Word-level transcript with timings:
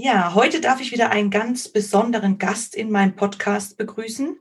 Ja, 0.00 0.34
heute 0.34 0.60
darf 0.60 0.80
ich 0.80 0.92
wieder 0.92 1.10
einen 1.10 1.28
ganz 1.28 1.68
besonderen 1.68 2.38
Gast 2.38 2.76
in 2.76 2.88
meinem 2.92 3.16
Podcast 3.16 3.76
begrüßen. 3.76 4.38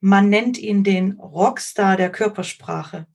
Man 0.00 0.30
nennt 0.30 0.56
ihn 0.56 0.82
den 0.82 1.20
Rockstar 1.20 1.98
der 1.98 2.10
Körpersprache. 2.10 3.06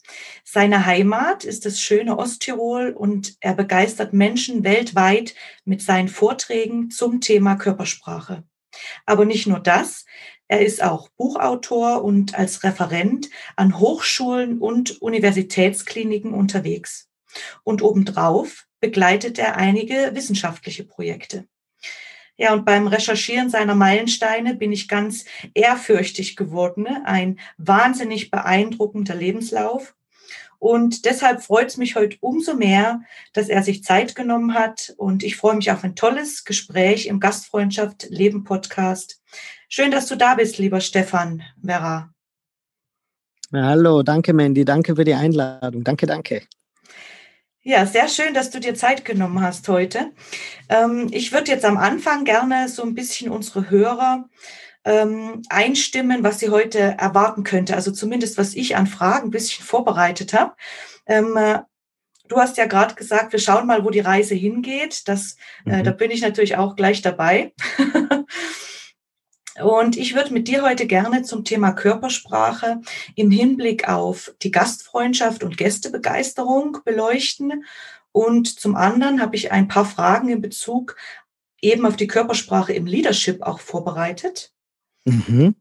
Seine 0.43 0.85
Heimat 0.85 1.45
ist 1.45 1.65
das 1.65 1.81
schöne 1.81 2.19
Osttirol 2.19 2.91
und 2.91 3.37
er 3.39 3.55
begeistert 3.55 4.13
Menschen 4.13 4.63
weltweit 4.63 5.33
mit 5.65 5.81
seinen 5.81 6.09
Vorträgen 6.09 6.91
zum 6.91 7.21
Thema 7.21 7.55
Körpersprache. 7.55 8.43
Aber 9.07 9.25
nicht 9.25 9.47
nur 9.47 9.59
das, 9.59 10.05
er 10.47 10.63
ist 10.63 10.83
auch 10.83 11.09
Buchautor 11.17 12.03
und 12.03 12.37
als 12.37 12.63
Referent 12.63 13.31
an 13.55 13.79
Hochschulen 13.79 14.59
und 14.59 15.01
Universitätskliniken 15.01 16.35
unterwegs. 16.35 17.09
Und 17.63 17.81
obendrauf 17.81 18.67
begleitet 18.79 19.39
er 19.39 19.57
einige 19.57 20.11
wissenschaftliche 20.13 20.83
Projekte. 20.83 21.47
Ja, 22.39 22.53
und 22.53 22.63
beim 22.63 22.87
Recherchieren 22.87 23.49
seiner 23.49 23.75
Meilensteine 23.75 24.55
bin 24.55 24.71
ich 24.71 24.87
ganz 24.87 25.25
ehrfürchtig 25.53 26.37
geworden. 26.37 26.83
Ne? 26.83 27.01
Ein 27.03 27.37
wahnsinnig 27.57 28.31
beeindruckender 28.31 29.13
Lebenslauf. 29.13 29.93
Und 30.57 31.03
deshalb 31.03 31.41
freut 31.41 31.67
es 31.67 31.75
mich 31.75 31.95
heute 31.95 32.17
umso 32.21 32.53
mehr, 32.53 33.01
dass 33.33 33.49
er 33.49 33.61
sich 33.61 33.83
Zeit 33.83 34.15
genommen 34.15 34.53
hat. 34.53 34.93
Und 34.95 35.21
ich 35.23 35.35
freue 35.35 35.57
mich 35.57 35.69
auf 35.69 35.83
ein 35.83 35.97
tolles 35.97 36.45
Gespräch 36.45 37.07
im 37.07 37.19
Gastfreundschaft 37.19 38.07
Leben 38.09 38.45
Podcast. 38.45 39.21
Schön, 39.67 39.91
dass 39.91 40.07
du 40.07 40.15
da 40.15 40.35
bist, 40.35 40.59
lieber 40.59 40.79
Stefan 40.79 41.43
Werra. 41.57 42.13
Hallo, 43.51 44.01
danke 44.01 44.31
Mandy, 44.31 44.63
danke 44.63 44.95
für 44.95 45.03
die 45.03 45.13
Einladung. 45.13 45.83
Danke, 45.83 46.07
danke. 46.07 46.43
Ja, 47.61 47.85
sehr 47.85 48.07
schön, 48.07 48.33
dass 48.33 48.51
du 48.51 48.59
dir 48.61 48.73
Zeit 48.73 49.03
genommen 49.03 49.41
hast 49.41 49.67
heute. 49.67 50.13
Ähm, 50.69 51.09
ich 51.11 51.33
würde 51.33 51.51
jetzt 51.51 51.65
am 51.65 51.75
Anfang 51.75 52.23
gerne 52.23 52.69
so 52.69 52.83
ein 52.83 52.95
bisschen 52.95 53.29
unsere 53.29 53.69
Hörer 53.69 54.29
ähm, 54.85 55.41
einstimmen, 55.49 56.23
was 56.23 56.39
sie 56.39 56.49
heute 56.49 56.79
erwarten 56.79 57.43
könnte. 57.43 57.75
Also 57.75 57.91
zumindest, 57.91 58.37
was 58.37 58.53
ich 58.53 58.77
an 58.77 58.87
Fragen 58.87 59.27
ein 59.27 59.31
bisschen 59.31 59.65
vorbereitet 59.65 60.31
habe. 60.33 60.53
Ähm, 61.05 61.35
äh, 61.35 61.59
du 62.29 62.37
hast 62.37 62.55
ja 62.55 62.65
gerade 62.65 62.95
gesagt, 62.95 63.33
wir 63.33 63.39
schauen 63.39 63.67
mal, 63.67 63.83
wo 63.83 63.89
die 63.89 63.99
Reise 63.99 64.35
hingeht. 64.35 65.09
Das, 65.09 65.35
äh, 65.65 65.79
mhm. 65.79 65.83
da 65.83 65.91
bin 65.91 66.11
ich 66.11 66.21
natürlich 66.21 66.55
auch 66.55 66.77
gleich 66.77 67.01
dabei. 67.01 67.53
Und 69.61 69.97
ich 69.97 70.15
würde 70.15 70.33
mit 70.33 70.47
dir 70.47 70.63
heute 70.63 70.87
gerne 70.87 71.23
zum 71.23 71.43
Thema 71.43 71.71
Körpersprache 71.71 72.81
im 73.15 73.31
Hinblick 73.31 73.87
auf 73.89 74.33
die 74.41 74.51
Gastfreundschaft 74.51 75.43
und 75.43 75.57
Gästebegeisterung 75.57 76.77
beleuchten. 76.85 77.65
Und 78.11 78.59
zum 78.59 78.75
anderen 78.75 79.21
habe 79.21 79.35
ich 79.35 79.51
ein 79.51 79.67
paar 79.67 79.85
Fragen 79.85 80.29
in 80.29 80.41
Bezug 80.41 80.95
eben 81.61 81.85
auf 81.85 81.95
die 81.95 82.07
Körpersprache 82.07 82.73
im 82.73 82.85
Leadership 82.85 83.41
auch 83.41 83.59
vorbereitet. 83.59 84.53
Mhm. 85.05 85.55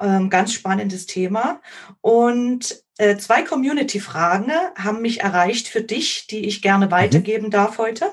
Ähm, 0.00 0.30
ganz 0.30 0.52
spannendes 0.52 1.06
Thema. 1.06 1.60
Und 2.00 2.82
äh, 2.98 3.16
zwei 3.18 3.42
Community-Fragen 3.42 4.50
haben 4.76 5.00
mich 5.00 5.20
erreicht 5.20 5.68
für 5.68 5.82
dich, 5.82 6.26
die 6.26 6.46
ich 6.46 6.60
gerne 6.60 6.86
mhm. 6.86 6.90
weitergeben 6.90 7.46
mhm. 7.46 7.50
darf 7.50 7.78
heute. 7.78 8.10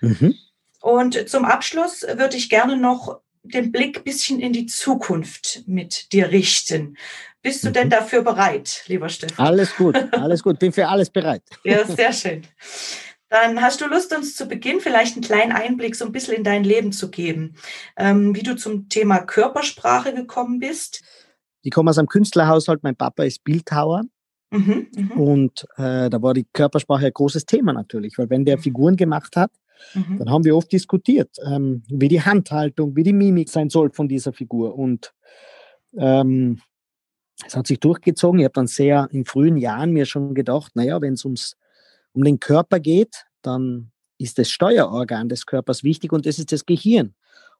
Mhm. 0.00 0.34
Und 0.80 1.28
zum 1.28 1.44
Abschluss 1.44 2.02
würde 2.02 2.36
ich 2.36 2.50
gerne 2.50 2.76
noch 2.76 3.20
den 3.44 3.70
Blick 3.70 3.98
ein 3.98 4.04
bisschen 4.04 4.40
in 4.40 4.52
die 4.52 4.66
Zukunft 4.66 5.62
mit 5.66 6.12
dir 6.12 6.30
richten. 6.30 6.96
Bist 7.42 7.62
du 7.62 7.68
mhm. 7.68 7.72
denn 7.74 7.90
dafür 7.90 8.22
bereit, 8.22 8.84
lieber 8.86 9.08
Stefan? 9.08 9.46
Alles 9.46 9.76
gut, 9.76 9.96
alles 10.12 10.42
gut, 10.42 10.58
bin 10.58 10.72
für 10.72 10.88
alles 10.88 11.10
bereit. 11.10 11.42
Ja, 11.64 11.84
sehr 11.84 12.12
schön. 12.12 12.42
Dann 13.28 13.60
hast 13.60 13.80
du 13.80 13.86
Lust, 13.86 14.14
uns 14.14 14.36
zu 14.36 14.46
Beginn 14.46 14.80
vielleicht 14.80 15.16
einen 15.16 15.24
kleinen 15.24 15.52
Einblick 15.52 15.96
so 15.96 16.04
ein 16.04 16.12
bisschen 16.12 16.34
in 16.34 16.44
dein 16.44 16.64
Leben 16.64 16.92
zu 16.92 17.10
geben, 17.10 17.54
ähm, 17.96 18.34
wie 18.34 18.42
du 18.42 18.56
zum 18.56 18.88
Thema 18.88 19.18
Körpersprache 19.20 20.14
gekommen 20.14 20.58
bist. 20.58 21.02
Ich 21.62 21.70
komme 21.70 21.90
aus 21.90 21.98
einem 21.98 22.08
Künstlerhaushalt, 22.08 22.82
mein 22.82 22.96
Papa 22.96 23.24
ist 23.24 23.42
Bildhauer. 23.44 24.02
Mhm, 24.50 24.86
mh. 24.94 25.14
Und 25.16 25.66
äh, 25.76 26.08
da 26.08 26.22
war 26.22 26.32
die 26.32 26.46
Körpersprache 26.52 27.06
ein 27.06 27.12
großes 27.12 27.44
Thema 27.44 27.72
natürlich, 27.72 28.16
weil 28.18 28.30
wenn 28.30 28.44
der 28.44 28.58
mhm. 28.58 28.62
Figuren 28.62 28.96
gemacht 28.96 29.36
hat, 29.36 29.50
Mhm. 29.92 30.18
Dann 30.18 30.30
haben 30.30 30.44
wir 30.44 30.56
oft 30.56 30.72
diskutiert, 30.72 31.36
ähm, 31.46 31.82
wie 31.88 32.08
die 32.08 32.22
Handhaltung, 32.22 32.96
wie 32.96 33.02
die 33.02 33.12
Mimik 33.12 33.48
sein 33.48 33.68
soll 33.70 33.90
von 33.92 34.08
dieser 34.08 34.32
Figur. 34.32 34.76
Und 34.76 35.12
ähm, 35.96 36.60
es 37.46 37.56
hat 37.56 37.66
sich 37.66 37.80
durchgezogen. 37.80 38.40
Ich 38.40 38.44
habe 38.44 38.54
dann 38.54 38.66
sehr 38.66 39.08
in 39.12 39.24
frühen 39.24 39.56
Jahren 39.56 39.90
mir 39.92 40.06
schon 40.06 40.34
gedacht, 40.34 40.76
naja, 40.76 41.00
wenn 41.00 41.14
es 41.14 41.24
ums 41.24 41.56
um 42.12 42.22
den 42.22 42.38
Körper 42.38 42.78
geht, 42.78 43.24
dann 43.42 43.90
ist 44.18 44.38
das 44.38 44.48
Steuerorgan 44.48 45.28
des 45.28 45.46
Körpers 45.46 45.82
wichtig 45.82 46.12
und 46.12 46.26
das 46.26 46.38
ist 46.38 46.52
das 46.52 46.64
Gehirn. 46.64 47.14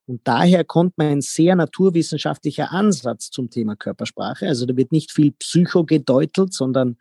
Und 0.06 0.20
daher 0.24 0.64
kommt 0.64 0.94
mein 0.96 1.22
sehr 1.22 1.56
naturwissenschaftlicher 1.56 2.70
Ansatz 2.70 3.30
zum 3.30 3.50
Thema 3.50 3.74
Körpersprache. 3.74 4.46
Also 4.46 4.66
da 4.66 4.76
wird 4.76 4.92
nicht 4.92 5.12
viel 5.12 5.32
Psycho 5.32 5.84
gedeutelt, 5.84 6.52
sondern 6.52 6.98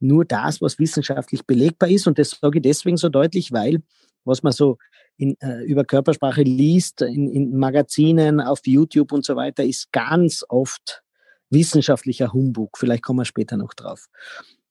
nur 0.00 0.24
das, 0.24 0.60
was 0.60 0.78
wissenschaftlich 0.78 1.46
belegbar 1.46 1.88
ist. 1.88 2.06
Und 2.06 2.18
das 2.18 2.30
sage 2.30 2.58
ich 2.58 2.62
deswegen 2.62 2.98
so 2.98 3.08
deutlich, 3.08 3.52
weil 3.52 3.82
was 4.26 4.42
man 4.42 4.52
so 4.52 4.78
in, 5.16 5.36
äh, 5.40 5.62
über 5.64 5.84
Körpersprache 5.84 6.42
liest, 6.42 7.02
in, 7.02 7.30
in 7.30 7.56
Magazinen, 7.56 8.40
auf 8.40 8.60
YouTube 8.64 9.12
und 9.12 9.24
so 9.24 9.36
weiter, 9.36 9.64
ist 9.64 9.92
ganz 9.92 10.44
oft 10.48 11.02
wissenschaftlicher 11.50 12.32
Humbug. 12.32 12.76
Vielleicht 12.76 13.02
kommen 13.02 13.20
wir 13.20 13.24
später 13.24 13.56
noch 13.56 13.74
drauf. 13.74 14.08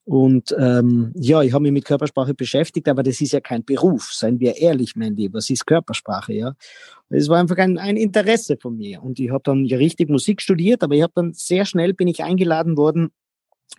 Und 0.06 0.56
ähm, 0.60 1.12
ja, 1.16 1.42
ich 1.42 1.52
habe 1.52 1.64
mich 1.64 1.72
mit 1.72 1.86
Körpersprache 1.86 2.36
beschäftigt, 2.36 2.88
aber 2.88 3.02
das 3.02 3.22
ist 3.22 3.34
ja 3.34 3.40
kein 3.40 3.66
Beruf, 3.66 4.14
seien 4.14 4.40
wir 4.40 4.56
ehrlich, 4.58 4.96
mein 4.96 5.16
Lieber. 5.16 5.38
Was 5.38 5.50
ist 5.50 5.66
Körpersprache, 5.66 6.34
ja? 6.34 6.54
Es 7.10 7.28
war 7.28 7.40
einfach 7.40 7.58
ein, 7.58 7.80
ein 7.80 7.98
Interesse 7.98 8.56
von 8.62 8.78
mir. 8.78 9.02
Und 9.02 9.20
ich 9.20 9.32
habe 9.32 9.42
dann 9.44 9.66
ja 9.66 9.78
richtig 9.78 10.10
Musik 10.10 10.44
studiert, 10.44 10.84
aber 10.84 10.94
ich 10.94 11.02
habe 11.02 11.14
dann 11.16 11.34
sehr 11.34 11.66
schnell 11.66 11.96
bin 11.96 12.08
ich 12.08 12.24
eingeladen 12.24 12.78
worden, 12.78 13.10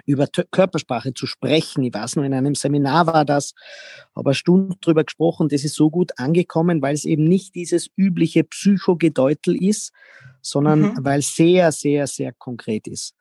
über 0.04 0.26
Körpersprache 0.26 1.14
zu 1.14 1.26
sprechen. 1.26 1.82
Ich 1.82 1.94
weiß 1.94 2.16
noch, 2.16 2.24
in 2.24 2.34
einem 2.34 2.54
Seminar 2.54 3.06
war 3.06 3.24
das, 3.24 3.54
aber 4.14 4.34
Stunden 4.34 4.74
drüber 4.80 5.04
gesprochen. 5.04 5.48
Das 5.48 5.64
ist 5.64 5.74
so 5.74 5.91
gut 5.91 6.12
angekommen, 6.19 6.82
weil 6.82 6.94
es 6.94 7.04
eben 7.04 7.24
nicht 7.24 7.54
dieses 7.54 7.88
übliche 7.97 8.44
Psychogedeutel 8.44 9.56
ist, 9.60 9.92
sondern 10.42 10.80
mhm. 10.80 10.97
weil 11.00 11.20
es 11.20 11.34
sehr, 11.34 11.72
sehr, 11.72 12.06
sehr 12.06 12.32
konkret 12.32 12.86
ist. 12.86 13.14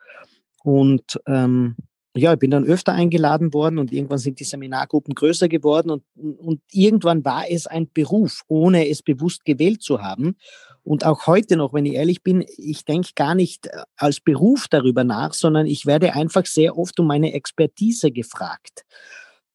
Und 0.63 1.19
ähm, 1.27 1.75
ja, 2.15 2.33
ich 2.33 2.39
bin 2.39 2.51
dann 2.51 2.63
öfter 2.63 2.93
eingeladen 2.93 3.53
worden 3.53 3.77
und 3.77 3.91
irgendwann 3.91 4.19
sind 4.19 4.39
die 4.39 4.45
Seminargruppen 4.45 5.13
größer 5.13 5.49
geworden 5.49 5.89
und, 5.89 6.03
und 6.15 6.61
irgendwann 6.71 7.25
war 7.25 7.43
es 7.49 7.67
ein 7.67 7.89
Beruf, 7.93 8.41
ohne 8.47 8.87
es 8.89 9.01
bewusst 9.01 9.43
gewählt 9.43 9.81
zu 9.81 10.01
haben. 10.01 10.37
Und 10.83 11.05
auch 11.05 11.27
heute 11.27 11.57
noch, 11.57 11.73
wenn 11.73 11.85
ich 11.85 11.93
ehrlich 11.93 12.23
bin, 12.23 12.45
ich 12.57 12.85
denke 12.85 13.09
gar 13.15 13.35
nicht 13.35 13.67
äh, 13.67 13.81
als 13.97 14.19
Beruf 14.19 14.67
darüber 14.69 15.03
nach, 15.03 15.33
sondern 15.33 15.65
ich 15.65 15.85
werde 15.85 16.13
einfach 16.13 16.45
sehr 16.45 16.77
oft 16.77 16.99
um 16.99 17.07
meine 17.07 17.33
Expertise 17.33 18.11
gefragt 18.11 18.85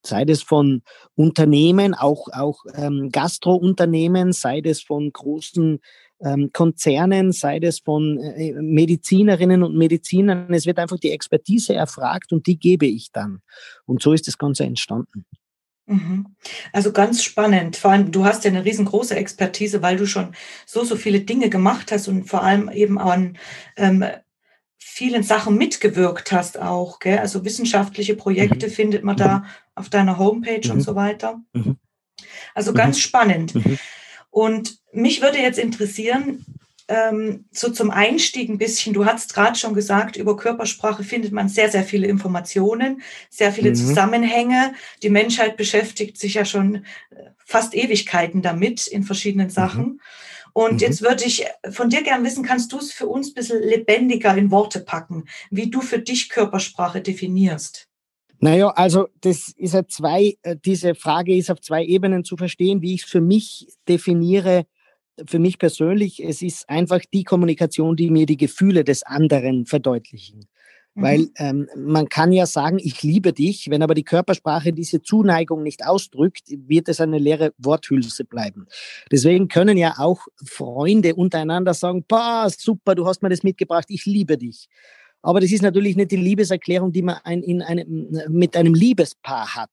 sei 0.05 0.25
das 0.25 0.43
von 0.43 0.83
Unternehmen, 1.15 1.95
auch, 1.95 2.29
auch 2.33 2.65
ähm, 2.75 3.11
Gastrounternehmen, 3.13 4.33
sei 4.33 4.61
das 4.61 4.81
von 4.81 5.13
großen 5.13 5.81
ähm, 6.23 6.51
Konzernen, 6.53 7.33
sei 7.33 7.61
das 7.61 7.81
von 7.81 8.19
äh, 8.19 8.53
Medizinerinnen 8.53 9.63
und 9.63 9.77
Medizinern. 9.77 10.53
Es 10.53 10.67
wird 10.67 10.79
einfach 10.79 10.99
die 10.99 11.11
Expertise 11.11 11.75
erfragt 11.75 12.33
und 12.33 12.47
die 12.47 12.59
gebe 12.59 12.87
ich 12.87 13.11
dann. 13.13 13.41
Und 13.87 14.03
so 14.03 14.13
ist 14.13 14.27
das 14.27 14.39
Ganze 14.39 14.65
entstanden. 14.65 15.25
Mhm. 15.87 16.37
Also 16.73 16.93
ganz 16.93 17.23
spannend. 17.23 17.77
Vor 17.77 17.91
allem, 17.91 18.13
du 18.13 18.25
hast 18.25 18.45
ja 18.45 18.51
eine 18.51 18.65
riesengroße 18.65 19.17
Expertise, 19.17 19.83
weil 19.83 19.97
du 19.97 20.07
schon 20.07 20.35
so, 20.65 20.85
so 20.85 20.97
viele 20.97 21.21
Dinge 21.21 21.51
gemacht 21.51 21.91
hast 21.91 22.07
und 22.09 22.25
vor 22.25 22.43
allem 22.43 22.71
eben 22.71 22.99
an 22.99 23.37
ähm, 23.77 24.05
vielen 24.79 25.23
Sachen 25.23 25.57
mitgewirkt 25.57 26.31
hast 26.31 26.61
auch. 26.61 27.01
Gell? 27.01 27.19
Also 27.19 27.45
wissenschaftliche 27.45 28.15
Projekte 28.15 28.69
mhm. 28.69 28.71
findet 28.71 29.05
man 29.05 29.17
da 29.17 29.39
mhm. 29.39 29.45
auf 29.75 29.89
deiner 29.89 30.19
Homepage 30.19 30.61
mhm. 30.65 30.73
und 30.73 30.81
so 30.81 30.95
weiter. 30.95 31.41
Mhm. 31.53 31.77
Also 32.55 32.73
ganz 32.73 32.97
mhm. 32.97 33.01
spannend. 33.01 33.55
Und 34.31 34.79
mich 34.93 35.23
würde 35.23 35.39
jetzt 35.39 35.59
interessieren, 35.59 36.45
ähm, 36.91 37.45
so 37.53 37.71
zum 37.71 37.91
Einstieg 37.91 38.49
ein 38.49 38.59
bisschen, 38.59 38.93
du 38.93 39.07
hast 39.07 39.33
gerade 39.33 39.57
schon 39.57 39.75
gesagt, 39.75 40.17
über 40.17 40.37
Körpersprache 40.37 41.05
findet 41.05 41.33
man 41.33 41.49
sehr, 41.49 41.71
sehr 41.71 41.85
viele 41.85 42.09
Informationen, 42.09 43.03
sehr 43.31 43.53
viele 43.53 43.71
mhm. 43.71 43.75
Zusammenhänge. 43.77 44.75
Die 45.03 45.11
Menschheit 45.11 45.57
beschäftigt 45.57 46.19
sich 46.19 46.35
ja 46.35 46.45
schon 46.45 46.77
äh, 47.11 47.31
fast 47.45 47.75
Ewigkeiten 47.75 48.43
damit 48.43 48.89
in 48.89 49.05
verschiedenen 49.05 49.47
mhm. 49.47 49.53
Sachen. 49.53 49.85
Mhm. 49.85 50.01
Und 50.53 50.75
mhm. 50.75 50.79
jetzt 50.81 51.03
würde 51.03 51.25
ich 51.25 51.47
von 51.71 51.91
dir 51.91 52.03
gern 52.03 52.25
wissen, 52.25 52.45
kannst 52.45 52.73
du 52.73 52.79
es 52.79 52.93
für 52.93 53.07
uns 53.07 53.31
ein 53.31 53.35
bisschen 53.35 53.63
lebendiger 53.63 54.37
in 54.37 54.51
Worte 54.51 54.81
packen, 54.81 55.27
wie 55.51 55.71
du 55.71 55.81
für 55.81 56.01
dich 56.01 56.29
Körpersprache 56.29 57.01
definierst? 57.01 57.90
Naja, 58.41 58.69
also 58.71 59.09
das 59.21 59.53
ist 59.57 59.75
ja 59.75 59.87
zwei, 59.87 60.37
äh, 60.43 60.57
diese 60.65 60.95
Frage 60.95 61.37
ist 61.37 61.51
auf 61.51 61.61
zwei 61.61 61.85
Ebenen 61.85 62.25
zu 62.25 62.37
verstehen, 62.37 62.81
wie 62.81 62.95
ich 62.95 63.05
es 63.05 63.11
für 63.11 63.21
mich 63.21 63.69
definiere. 63.87 64.67
Für 65.27 65.39
mich 65.39 65.59
persönlich, 65.59 66.25
es 66.25 66.41
ist 66.41 66.69
einfach 66.71 67.01
die 67.13 67.25
Kommunikation, 67.25 67.97
die 67.97 68.09
mir 68.09 68.25
die 68.25 68.39
Gefühle 68.39 68.85
des 68.85 69.03
anderen 69.03 69.67
verdeutlichen. 69.67 70.47
Mhm. 70.95 71.03
Weil 71.03 71.29
ähm, 71.37 71.69
man 71.77 72.09
kann 72.09 72.33
ja 72.33 72.47
sagen, 72.47 72.79
ich 72.79 73.03
liebe 73.03 73.35
dich, 73.35 73.69
wenn 73.69 73.83
aber 73.83 73.95
die 73.95 74.05
Körpersprache 74.05 74.73
diese 74.73 75.03
Zuneigung 75.03 75.63
nicht 75.63 75.85
ausdrückt, 75.85 76.45
wird 76.49 76.89
es 76.89 77.01
eine 77.01 77.19
leere 77.19 77.53
Worthülse 77.59 78.25
bleiben. 78.25 78.67
Deswegen 79.13 79.49
können 79.49 79.77
ja 79.77 79.97
auch 79.99 80.27
Freunde 80.43 81.15
untereinander 81.15 81.75
sagen, 81.75 82.05
boah, 82.09 82.49
super, 82.49 82.95
du 82.95 83.07
hast 83.07 83.23
mir 83.23 83.29
das 83.29 83.43
mitgebracht, 83.43 83.87
ich 83.89 84.07
liebe 84.07 84.39
dich. 84.39 84.69
Aber 85.23 85.41
das 85.41 85.53
ist 85.53 85.63
natürlich 85.63 85.97
nicht 85.97 86.11
die 86.11 86.17
Liebeserklärung, 86.17 86.93
die 86.93 87.03
man 87.03 87.19
ein, 87.25 87.43
in 87.43 87.63
einem, 87.63 88.11
mit 88.29 88.57
einem 88.57 88.75
Liebespaar 88.75 89.55
hat, 89.55 89.71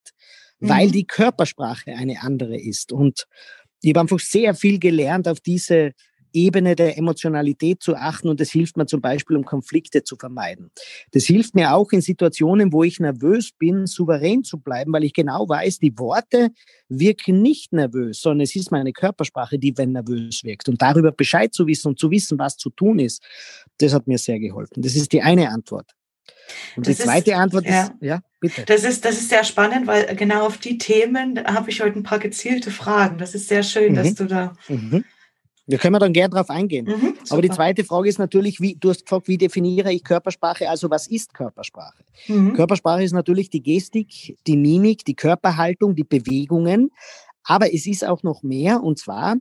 mhm. 0.59 0.69
weil 0.69 0.91
die 0.91 1.05
Körpersprache 1.05 1.91
eine 1.91 2.21
andere 2.21 2.59
ist. 2.59 2.91
Und 2.91 3.25
ich 3.81 3.89
habe 3.91 4.01
einfach 4.01 4.19
sehr 4.19 4.55
viel 4.55 4.79
gelernt 4.79 5.27
auf 5.27 5.39
diese 5.39 5.91
Ebene 6.33 6.75
der 6.75 6.97
Emotionalität 6.97 7.81
zu 7.81 7.95
achten 7.95 8.29
und 8.29 8.39
das 8.39 8.49
hilft 8.49 8.77
mir 8.77 8.85
zum 8.85 9.01
Beispiel, 9.01 9.37
um 9.37 9.45
Konflikte 9.45 10.03
zu 10.03 10.15
vermeiden. 10.15 10.71
Das 11.11 11.25
hilft 11.25 11.55
mir 11.55 11.73
auch 11.73 11.91
in 11.91 12.01
Situationen, 12.01 12.71
wo 12.73 12.83
ich 12.83 12.99
nervös 12.99 13.51
bin, 13.51 13.85
souverän 13.85 14.43
zu 14.43 14.59
bleiben, 14.59 14.93
weil 14.93 15.03
ich 15.03 15.13
genau 15.13 15.47
weiß, 15.47 15.79
die 15.79 15.97
Worte 15.97 16.49
wirken 16.89 17.41
nicht 17.41 17.73
nervös, 17.73 18.21
sondern 18.21 18.41
es 18.41 18.55
ist 18.55 18.71
meine 18.71 18.93
Körpersprache, 18.93 19.59
die 19.59 19.77
wenn 19.77 19.91
nervös 19.91 20.43
wirkt. 20.43 20.69
Und 20.69 20.81
darüber 20.81 21.11
Bescheid 21.11 21.53
zu 21.53 21.67
wissen 21.67 21.89
und 21.89 21.99
zu 21.99 22.11
wissen, 22.11 22.39
was 22.39 22.57
zu 22.57 22.69
tun 22.69 22.99
ist, 22.99 23.23
das 23.79 23.93
hat 23.93 24.07
mir 24.07 24.17
sehr 24.17 24.39
geholfen. 24.39 24.81
Das 24.81 24.95
ist 24.95 25.11
die 25.11 25.21
eine 25.21 25.49
Antwort. 25.49 25.93
Und 26.75 26.87
das 26.87 26.97
die 26.97 27.03
zweite 27.03 27.31
ist, 27.31 27.37
Antwort 27.37 27.65
ja, 27.65 27.83
ist, 27.83 27.91
ja, 28.01 28.21
bitte. 28.39 28.63
Das 28.65 28.83
ist, 28.83 29.03
das 29.03 29.15
ist 29.15 29.29
sehr 29.29 29.43
spannend, 29.43 29.87
weil 29.87 30.15
genau 30.15 30.45
auf 30.45 30.57
die 30.57 30.77
Themen 30.77 31.43
habe 31.45 31.69
ich 31.69 31.81
heute 31.81 31.99
ein 31.99 32.03
paar 32.03 32.19
gezielte 32.19 32.71
Fragen. 32.71 33.17
Das 33.17 33.35
ist 33.35 33.47
sehr 33.47 33.63
schön, 33.63 33.93
mhm. 33.93 33.95
dass 33.95 34.15
du 34.15 34.25
da 34.25 34.53
mhm. 34.67 35.03
Wir 35.67 35.77
können 35.77 35.99
dann 35.99 36.13
gerne 36.13 36.29
darauf 36.29 36.49
eingehen. 36.49 36.85
Mhm, 36.85 37.13
Aber 37.29 37.41
die 37.41 37.49
zweite 37.49 37.83
Frage 37.83 38.07
ist 38.07 38.19
natürlich, 38.19 38.61
wie, 38.61 38.75
du 38.75 38.89
hast 38.89 39.03
gefragt, 39.03 39.27
wie 39.27 39.37
definiere 39.37 39.91
ich 39.91 40.03
Körpersprache? 40.03 40.69
Also 40.69 40.89
was 40.89 41.07
ist 41.07 41.33
Körpersprache? 41.33 42.03
Mhm. 42.27 42.53
Körpersprache 42.53 43.03
ist 43.03 43.11
natürlich 43.11 43.49
die 43.49 43.61
Gestik, 43.61 44.37
die 44.47 44.57
Mimik, 44.57 45.03
die 45.03 45.15
Körperhaltung, 45.15 45.93
die 45.93 46.05
Bewegungen. 46.05 46.89
Aber 47.43 47.73
es 47.73 47.85
ist 47.85 48.05
auch 48.05 48.23
noch 48.23 48.43
mehr 48.43 48.81
und 48.81 48.97
zwar, 48.97 49.35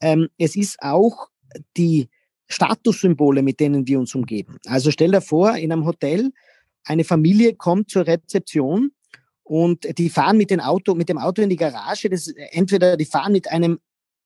ähm, 0.00 0.28
es 0.36 0.56
ist 0.56 0.82
auch 0.82 1.28
die 1.76 2.08
Statussymbole, 2.48 3.42
mit 3.42 3.58
denen 3.60 3.86
wir 3.86 3.98
uns 3.98 4.14
umgeben. 4.14 4.58
Also 4.66 4.90
stell 4.90 5.10
dir 5.10 5.22
vor, 5.22 5.56
in 5.56 5.72
einem 5.72 5.86
Hotel, 5.86 6.32
eine 6.84 7.04
Familie 7.04 7.54
kommt 7.54 7.90
zur 7.90 8.06
Rezeption 8.06 8.92
und 9.42 9.98
die 9.98 10.10
fahren 10.10 10.36
mit 10.36 10.50
dem 10.50 10.60
Auto, 10.60 10.94
mit 10.94 11.08
dem 11.08 11.18
Auto 11.18 11.40
in 11.40 11.48
die 11.48 11.56
Garage. 11.56 12.10
Das, 12.10 12.28
entweder 12.50 12.96
die 12.96 13.04
fahren 13.04 13.32
mit 13.32 13.50
einem 13.50 13.78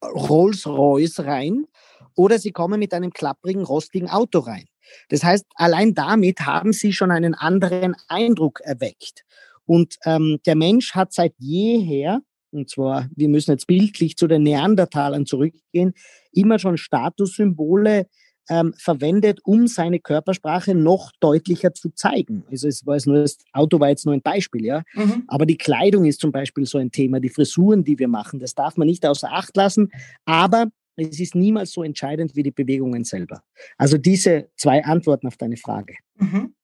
Rolls-Royce 0.03 1.21
rein 1.21 1.67
oder 2.15 2.39
sie 2.39 2.53
kommen 2.53 2.79
mit 2.79 2.93
einem 2.95 3.13
klapprigen, 3.13 3.65
rostigen 3.65 4.09
Auto 4.09 4.41
rein. 4.41 4.67
Das 5.09 5.25
heißt, 5.25 5.45
allein 5.55 5.95
damit 5.95 6.41
haben 6.41 6.73
sie 6.73 6.93
schon 6.93 7.11
einen 7.11 7.35
anderen 7.35 7.97
Eindruck 8.09 8.61
erweckt. 8.61 9.25
Und 9.65 9.97
ähm, 10.05 10.39
der 10.47 10.55
Mensch 10.55 10.95
hat 10.95 11.13
seit 11.13 11.35
jeher, 11.39 12.21
und 12.53 12.71
zwar, 12.71 13.09
wir 13.15 13.29
müssen 13.29 13.51
jetzt 13.51 13.67
bildlich 13.67 14.17
zu 14.17 14.29
den 14.29 14.45
Neandertalern 14.45 15.27
zurückgehen, 15.27 15.93
immer 16.33 16.59
schon 16.59 16.79
Statussymbole 16.79 18.07
ähm, 18.49 18.75
verwendet, 18.77 19.41
um 19.45 19.67
seine 19.67 20.01
Körpersprache 20.01 20.75
noch 20.75 21.13
deutlicher 21.21 21.75
zu 21.75 21.91
zeigen. 21.91 22.45
Also 22.51 22.69
es 22.69 22.87
war 22.87 22.95
jetzt 22.95 23.07
nur 23.07 23.17
das 23.17 23.39
Auto 23.53 23.81
war 23.81 23.89
jetzt 23.89 24.07
nur 24.07 24.15
ein 24.15 24.23
Beispiel, 24.23 24.65
ja. 24.65 24.83
Mhm. 24.95 25.25
Aber 25.29 25.47
die 25.47 25.59
Kleidung 25.59 26.05
ist 26.05 26.21
zum 26.21 26.33
Beispiel 26.33 26.67
so 26.67 26.79
ein 26.79 26.91
Thema, 26.91 27.21
die 27.21 27.29
Frisuren, 27.29 27.85
die 27.85 27.99
wir 27.99 28.09
machen, 28.09 28.39
das 28.39 28.55
darf 28.55 28.77
man 28.77 28.87
nicht 28.87 29.05
außer 29.07 29.33
Acht 29.33 29.57
lassen. 29.57 29.91
Aber 30.25 30.67
es 30.97 31.21
ist 31.21 31.35
niemals 31.35 31.73
so 31.73 31.83
entscheidend 31.83 32.35
wie 32.37 32.43
die 32.43 32.51
Bewegungen 32.51 33.05
selber. 33.05 33.43
Also 33.77 33.99
diese 33.99 34.49
zwei 34.57 34.85
Antworten 34.85 35.27
auf 35.27 35.37
deine 35.37 35.57
Frage. 35.57 35.95
Mhm. 36.19 36.55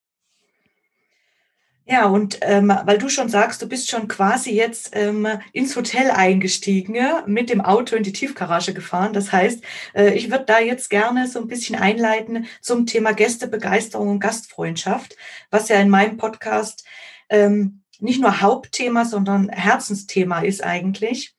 Ja, 1.93 2.07
und 2.07 2.39
ähm, 2.41 2.73
weil 2.87 2.97
du 2.97 3.11
schon 3.11 3.29
sagst, 3.29 3.61
du 3.61 3.69
bist 3.69 3.91
schon 3.91 4.09
quasi 4.09 4.51
jetzt 4.51 4.93
ähm, 4.95 5.29
ins 5.53 5.77
Hotel 5.77 6.11
eingestiegen, 6.11 6.97
mit 7.27 7.51
dem 7.51 7.61
Auto 7.61 7.97
in 7.97 8.03
die 8.03 8.15
Tiefgarage 8.15 8.73
gefahren. 8.73 9.13
Das 9.13 9.31
heißt, 9.31 9.63
äh, 9.95 10.15
ich 10.15 10.31
würde 10.31 10.47
da 10.47 10.59
jetzt 10.59 10.89
gerne 10.89 11.29
so 11.29 11.39
ein 11.39 11.49
bisschen 11.49 11.77
einleiten 11.77 12.47
zum 12.63 12.87
Thema 12.87 13.13
Gästebegeisterung 13.13 14.09
und 14.09 14.21
Gastfreundschaft, 14.21 15.19
was 15.51 15.69
ja 15.69 15.81
in 15.81 15.91
meinem 15.91 16.17
Podcast 16.17 16.87
ähm, 17.29 17.83
nicht 17.99 18.23
nur 18.23 18.41
Hauptthema, 18.41 19.05
sondern 19.05 19.51
Herzensthema 19.51 20.41
ist 20.41 20.65
eigentlich. 20.65 21.35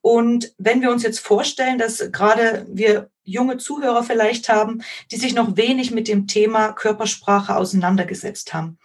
Und 0.00 0.54
wenn 0.56 0.80
wir 0.80 0.90
uns 0.90 1.02
jetzt 1.02 1.20
vorstellen, 1.20 1.76
dass 1.76 1.98
gerade 2.12 2.64
wir 2.70 3.10
junge 3.24 3.58
Zuhörer 3.58 4.02
vielleicht 4.04 4.48
haben, 4.48 4.80
die 5.10 5.16
sich 5.16 5.34
noch 5.34 5.58
wenig 5.58 5.90
mit 5.90 6.08
dem 6.08 6.26
Thema 6.26 6.72
Körpersprache 6.72 7.54
auseinandergesetzt 7.54 8.54
haben. 8.54 8.78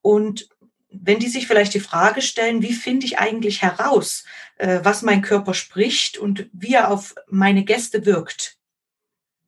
Und 0.00 0.48
wenn 0.92 1.18
die 1.18 1.28
sich 1.28 1.46
vielleicht 1.46 1.74
die 1.74 1.80
Frage 1.80 2.22
stellen, 2.22 2.62
wie 2.62 2.72
finde 2.72 3.06
ich 3.06 3.18
eigentlich 3.18 3.62
heraus, 3.62 4.24
äh, 4.58 4.80
was 4.82 5.02
mein 5.02 5.22
Körper 5.22 5.54
spricht 5.54 6.18
und 6.18 6.48
wie 6.52 6.74
er 6.74 6.90
auf 6.90 7.14
meine 7.28 7.64
Gäste 7.64 8.06
wirkt? 8.06 8.56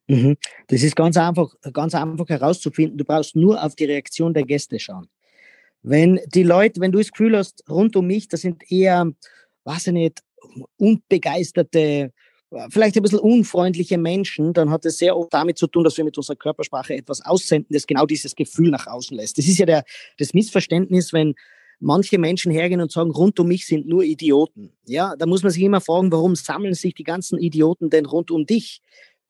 Mhm. 0.06 0.36
Das 0.68 0.82
ist 0.82 0.96
ganz 0.96 1.16
einfach, 1.16 1.54
ganz 1.72 1.94
einfach 1.94 2.28
herauszufinden. 2.28 2.98
Du 2.98 3.04
brauchst 3.04 3.36
nur 3.36 3.62
auf 3.62 3.74
die 3.74 3.84
Reaktion 3.84 4.34
der 4.34 4.44
Gäste 4.44 4.78
schauen. 4.78 5.08
Wenn 5.82 6.20
die 6.34 6.42
Leute, 6.42 6.80
wenn 6.80 6.92
du 6.92 6.98
das 6.98 7.10
Gefühl 7.10 7.36
hast, 7.36 7.62
rund 7.68 7.94
um 7.96 8.06
mich, 8.06 8.28
das 8.28 8.40
sind 8.40 8.70
eher, 8.70 9.10
weiß 9.64 9.88
ich 9.88 9.92
nicht, 9.92 10.22
unbegeisterte, 10.76 12.12
vielleicht 12.70 12.96
ein 12.96 13.02
bisschen 13.02 13.18
unfreundliche 13.18 13.98
Menschen, 13.98 14.52
dann 14.52 14.70
hat 14.70 14.84
es 14.84 14.98
sehr 14.98 15.16
oft 15.16 15.32
damit 15.32 15.58
zu 15.58 15.66
tun, 15.66 15.84
dass 15.84 15.96
wir 15.96 16.04
mit 16.04 16.16
unserer 16.16 16.36
Körpersprache 16.36 16.94
etwas 16.94 17.24
aussenden, 17.24 17.66
das 17.70 17.86
genau 17.86 18.06
dieses 18.06 18.34
Gefühl 18.34 18.70
nach 18.70 18.86
außen 18.86 19.16
lässt. 19.16 19.38
Das 19.38 19.46
ist 19.46 19.58
ja 19.58 19.66
der, 19.66 19.84
das 20.18 20.34
Missverständnis, 20.34 21.12
wenn 21.12 21.34
manche 21.80 22.18
Menschen 22.18 22.52
hergehen 22.52 22.80
und 22.80 22.92
sagen, 22.92 23.10
rund 23.10 23.38
um 23.40 23.48
mich 23.48 23.66
sind 23.66 23.86
nur 23.86 24.04
Idioten. 24.04 24.72
Ja, 24.86 25.14
da 25.16 25.26
muss 25.26 25.42
man 25.42 25.52
sich 25.52 25.62
immer 25.62 25.80
fragen, 25.80 26.10
warum 26.12 26.34
sammeln 26.34 26.74
sich 26.74 26.94
die 26.94 27.04
ganzen 27.04 27.38
Idioten 27.38 27.90
denn 27.90 28.06
rund 28.06 28.30
um 28.30 28.46
dich? 28.46 28.80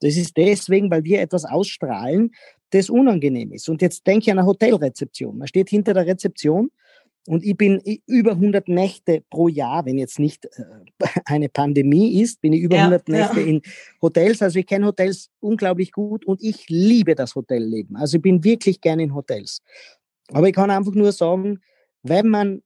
Das 0.01 0.17
ist 0.17 0.37
deswegen, 0.37 0.91
weil 0.91 1.05
wir 1.05 1.21
etwas 1.21 1.45
ausstrahlen, 1.45 2.33
das 2.71 2.91
unangenehm 2.91 3.53
ist. 3.53 3.69
Und 3.69 3.81
jetzt 3.83 4.07
denke 4.07 4.25
ich 4.25 4.31
an 4.31 4.39
eine 4.39 4.47
Hotelrezeption. 4.47 5.39
Man 5.39 5.49
steht 5.49 5.71
hinter 5.71 5.95
der 5.95 6.07
Rezeption 6.07 6.71
und 7.27 7.43
ich 7.43 7.57
bin 7.57 7.81
über 8.07 8.33
100 8.33 8.69
Nächte 8.69 9.23
pro 9.31 9.49
Jahr, 9.49 9.87
wenn 9.87 9.97
jetzt 9.97 10.19
nicht 10.19 10.45
äh, 10.45 10.65
eine 11.25 11.49
Pandemie 11.49 12.21
ist, 12.21 12.41
bin 12.41 12.53
ich 12.53 12.61
über 12.61 12.77
ja, 12.77 12.83
100 12.83 13.09
Nächte 13.09 13.41
ja. 13.41 13.47
in 13.47 13.63
Hotels. 14.03 14.43
Also 14.43 14.59
ich 14.59 14.67
kenne 14.67 14.87
Hotels 14.87 15.31
unglaublich 15.41 15.93
gut 15.93 16.27
und 16.27 16.43
ich 16.43 16.69
liebe 16.69 17.15
das 17.15 17.35
Hotelleben. 17.35 17.97
Also 17.97 18.17
ich 18.17 18.23
bin 18.23 18.45
wirklich 18.45 18.81
gerne 18.81 19.05
in 19.05 19.15
Hotels. 19.15 19.63
Aber 20.33 20.49
ich 20.49 20.55
kann 20.55 20.71
einfach 20.71 20.93
nur 20.93 21.13
sagen, 21.13 21.61
wenn 22.03 22.29
man 22.29 22.63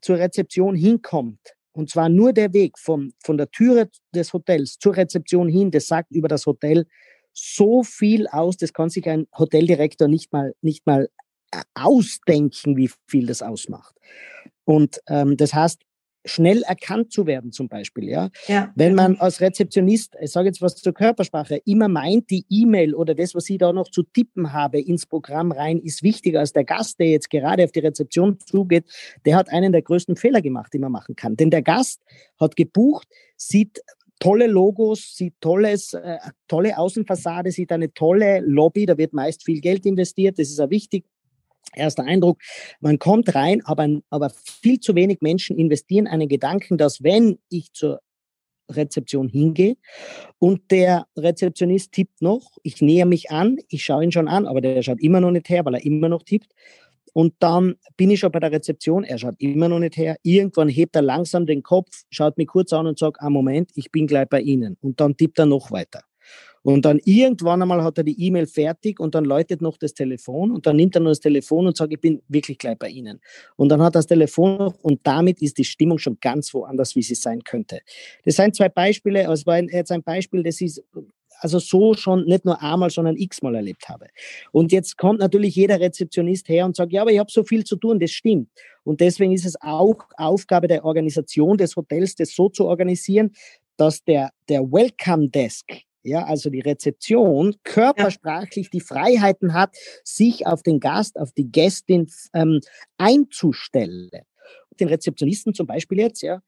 zur 0.00 0.18
Rezeption 0.18 0.74
hinkommt, 0.74 1.40
und 1.72 1.90
zwar 1.90 2.08
nur 2.08 2.32
der 2.32 2.52
Weg 2.52 2.78
vom, 2.78 3.12
von 3.20 3.36
der 3.36 3.50
Türe 3.50 3.90
des 4.14 4.32
Hotels 4.32 4.78
zur 4.78 4.96
Rezeption 4.96 5.48
hin, 5.48 5.70
das 5.70 5.86
sagt 5.86 6.10
über 6.10 6.28
das 6.28 6.46
Hotel 6.46 6.86
so 7.34 7.84
viel 7.84 8.26
aus, 8.26 8.56
das 8.56 8.72
kann 8.72 8.90
sich 8.90 9.08
ein 9.08 9.26
Hoteldirektor 9.36 10.08
nicht 10.08 10.32
mal, 10.32 10.54
nicht 10.60 10.86
mal 10.86 11.08
ausdenken, 11.74 12.76
wie 12.76 12.90
viel 13.06 13.26
das 13.26 13.42
ausmacht. 13.42 13.94
Und 14.64 15.00
ähm, 15.08 15.36
das 15.36 15.54
heißt, 15.54 15.82
schnell 16.24 16.62
erkannt 16.62 17.12
zu 17.12 17.26
werden 17.26 17.52
zum 17.52 17.68
Beispiel. 17.68 18.08
Ja? 18.08 18.30
ja. 18.46 18.72
Wenn 18.74 18.94
man 18.94 19.16
als 19.16 19.40
Rezeptionist, 19.40 20.14
ich 20.20 20.30
sage 20.30 20.48
jetzt 20.48 20.62
was 20.62 20.76
zur 20.76 20.92
Körpersprache, 20.92 21.60
immer 21.64 21.88
meint, 21.88 22.30
die 22.30 22.44
E-Mail 22.48 22.94
oder 22.94 23.14
das, 23.14 23.34
was 23.34 23.48
ich 23.48 23.58
da 23.58 23.72
noch 23.72 23.88
zu 23.88 24.02
tippen 24.02 24.52
habe 24.52 24.80
ins 24.80 25.06
Programm 25.06 25.52
rein, 25.52 25.78
ist 25.78 26.02
wichtiger 26.02 26.40
als 26.40 26.52
der 26.52 26.64
Gast, 26.64 27.00
der 27.00 27.08
jetzt 27.08 27.30
gerade 27.30 27.64
auf 27.64 27.72
die 27.72 27.80
Rezeption 27.80 28.38
zugeht, 28.40 28.84
der 29.24 29.36
hat 29.36 29.48
einen 29.50 29.72
der 29.72 29.82
größten 29.82 30.16
Fehler 30.16 30.42
gemacht, 30.42 30.72
die 30.72 30.78
man 30.78 30.92
machen 30.92 31.16
kann. 31.16 31.36
Denn 31.36 31.50
der 31.50 31.62
Gast 31.62 32.02
hat 32.38 32.56
gebucht, 32.56 33.08
sieht 33.36 33.80
tolle 34.20 34.48
Logos, 34.48 35.14
sieht 35.16 35.34
tolles, 35.40 35.94
äh, 35.94 36.18
tolle 36.48 36.76
Außenfassade, 36.76 37.52
sieht 37.52 37.70
eine 37.70 37.92
tolle 37.92 38.40
Lobby, 38.40 38.84
da 38.86 38.98
wird 38.98 39.12
meist 39.12 39.44
viel 39.44 39.60
Geld 39.60 39.86
investiert, 39.86 40.38
das 40.38 40.48
ist 40.48 40.60
auch 40.60 40.70
wichtig, 40.70 41.04
erster 41.74 42.04
Eindruck, 42.04 42.38
man 42.80 42.98
kommt 42.98 43.34
rein, 43.34 43.62
aber, 43.64 43.88
aber 44.10 44.30
viel 44.30 44.80
zu 44.80 44.94
wenig 44.94 45.18
Menschen 45.20 45.58
investieren 45.58 46.06
einen 46.06 46.28
Gedanken, 46.28 46.78
dass 46.78 47.02
wenn 47.02 47.38
ich 47.48 47.72
zur 47.72 48.00
Rezeption 48.70 49.28
hingehe 49.28 49.76
und 50.38 50.70
der 50.70 51.06
Rezeptionist 51.16 51.92
tippt 51.92 52.20
noch, 52.20 52.58
ich 52.62 52.82
näher 52.82 53.06
mich 53.06 53.30
an, 53.30 53.56
ich 53.68 53.84
schaue 53.84 54.04
ihn 54.04 54.12
schon 54.12 54.28
an, 54.28 54.46
aber 54.46 54.60
der 54.60 54.82
schaut 54.82 55.00
immer 55.00 55.20
noch 55.20 55.30
nicht 55.30 55.48
her, 55.48 55.64
weil 55.64 55.74
er 55.74 55.84
immer 55.84 56.08
noch 56.08 56.22
tippt. 56.22 56.52
Und 57.14 57.34
dann 57.38 57.76
bin 57.96 58.10
ich 58.10 58.20
schon 58.20 58.30
bei 58.30 58.38
der 58.38 58.52
Rezeption, 58.52 59.02
er 59.02 59.18
schaut 59.18 59.34
immer 59.38 59.68
noch 59.68 59.78
nicht 59.78 59.96
her. 59.96 60.16
Irgendwann 60.22 60.68
hebt 60.68 60.94
er 60.94 61.02
langsam 61.02 61.46
den 61.46 61.62
Kopf, 61.62 62.02
schaut 62.10 62.36
mich 62.36 62.46
kurz 62.46 62.72
an 62.72 62.86
und 62.86 62.98
sagt, 62.98 63.20
ah 63.20 63.30
Moment, 63.30 63.70
ich 63.74 63.90
bin 63.90 64.06
gleich 64.06 64.28
bei 64.28 64.40
Ihnen. 64.40 64.76
Und 64.80 65.00
dann 65.00 65.16
tippt 65.16 65.38
er 65.38 65.46
noch 65.46 65.70
weiter. 65.72 66.02
Und 66.62 66.84
dann 66.84 67.00
irgendwann 67.04 67.62
einmal 67.62 67.82
hat 67.82 67.98
er 67.98 68.04
die 68.04 68.20
E-Mail 68.26 68.46
fertig 68.46 69.00
und 69.00 69.14
dann 69.14 69.24
läutet 69.24 69.62
noch 69.62 69.76
das 69.76 69.94
Telefon 69.94 70.50
und 70.50 70.66
dann 70.66 70.76
nimmt 70.76 70.96
er 70.96 71.00
nur 71.00 71.10
das 71.10 71.20
Telefon 71.20 71.66
und 71.66 71.76
sagt, 71.76 71.92
ich 71.92 72.00
bin 72.00 72.22
wirklich 72.28 72.58
gleich 72.58 72.78
bei 72.78 72.88
Ihnen. 72.88 73.20
Und 73.56 73.68
dann 73.68 73.80
hat 73.82 73.94
er 73.94 73.98
das 73.98 74.06
Telefon 74.06 74.58
noch 74.58 74.78
und 74.80 75.00
damit 75.04 75.40
ist 75.40 75.58
die 75.58 75.64
Stimmung 75.64 75.98
schon 75.98 76.18
ganz 76.20 76.52
woanders, 76.54 76.96
wie 76.96 77.02
sie 77.02 77.14
sein 77.14 77.42
könnte. 77.44 77.80
Das 78.24 78.36
sind 78.36 78.56
zwei 78.56 78.68
Beispiele, 78.68 79.28
also 79.28 79.50
jetzt 79.52 79.92
ein 79.92 80.02
Beispiel, 80.02 80.42
das 80.42 80.60
ist 80.60 80.82
also 81.40 81.58
so 81.58 81.94
schon 81.94 82.24
nicht 82.24 82.44
nur 82.44 82.60
einmal, 82.62 82.90
sondern 82.90 83.16
x-mal 83.16 83.54
erlebt 83.54 83.88
habe. 83.88 84.08
Und 84.52 84.72
jetzt 84.72 84.96
kommt 84.96 85.20
natürlich 85.20 85.54
jeder 85.54 85.80
Rezeptionist 85.80 86.48
her 86.48 86.66
und 86.66 86.76
sagt, 86.76 86.92
ja, 86.92 87.02
aber 87.02 87.12
ich 87.12 87.18
habe 87.18 87.30
so 87.30 87.44
viel 87.44 87.64
zu 87.64 87.76
tun, 87.76 88.00
das 88.00 88.10
stimmt. 88.10 88.48
Und 88.84 89.00
deswegen 89.00 89.32
ist 89.32 89.46
es 89.46 89.60
auch 89.60 89.98
Aufgabe 90.16 90.66
der 90.68 90.84
Organisation 90.84 91.56
des 91.56 91.76
Hotels, 91.76 92.14
das 92.16 92.34
so 92.34 92.48
zu 92.48 92.66
organisieren, 92.66 93.32
dass 93.76 94.02
der, 94.02 94.30
der 94.48 94.62
Welcome 94.62 95.28
Desk 95.28 95.64
ja, 96.08 96.24
also 96.24 96.50
die 96.50 96.60
Rezeption, 96.60 97.54
körpersprachlich 97.64 98.70
die 98.70 98.80
Freiheiten 98.80 99.52
hat, 99.52 99.76
sich 100.04 100.46
auf 100.46 100.62
den 100.62 100.80
Gast, 100.80 101.18
auf 101.18 101.32
die 101.32 101.50
Gästin 101.50 102.10
ähm, 102.34 102.60
einzustellen. 102.96 104.10
Den 104.80 104.88
Rezeptionisten 104.88 105.54
zum 105.54 105.66
Beispiel 105.66 105.98
jetzt, 105.98 106.22
ja, 106.22 106.40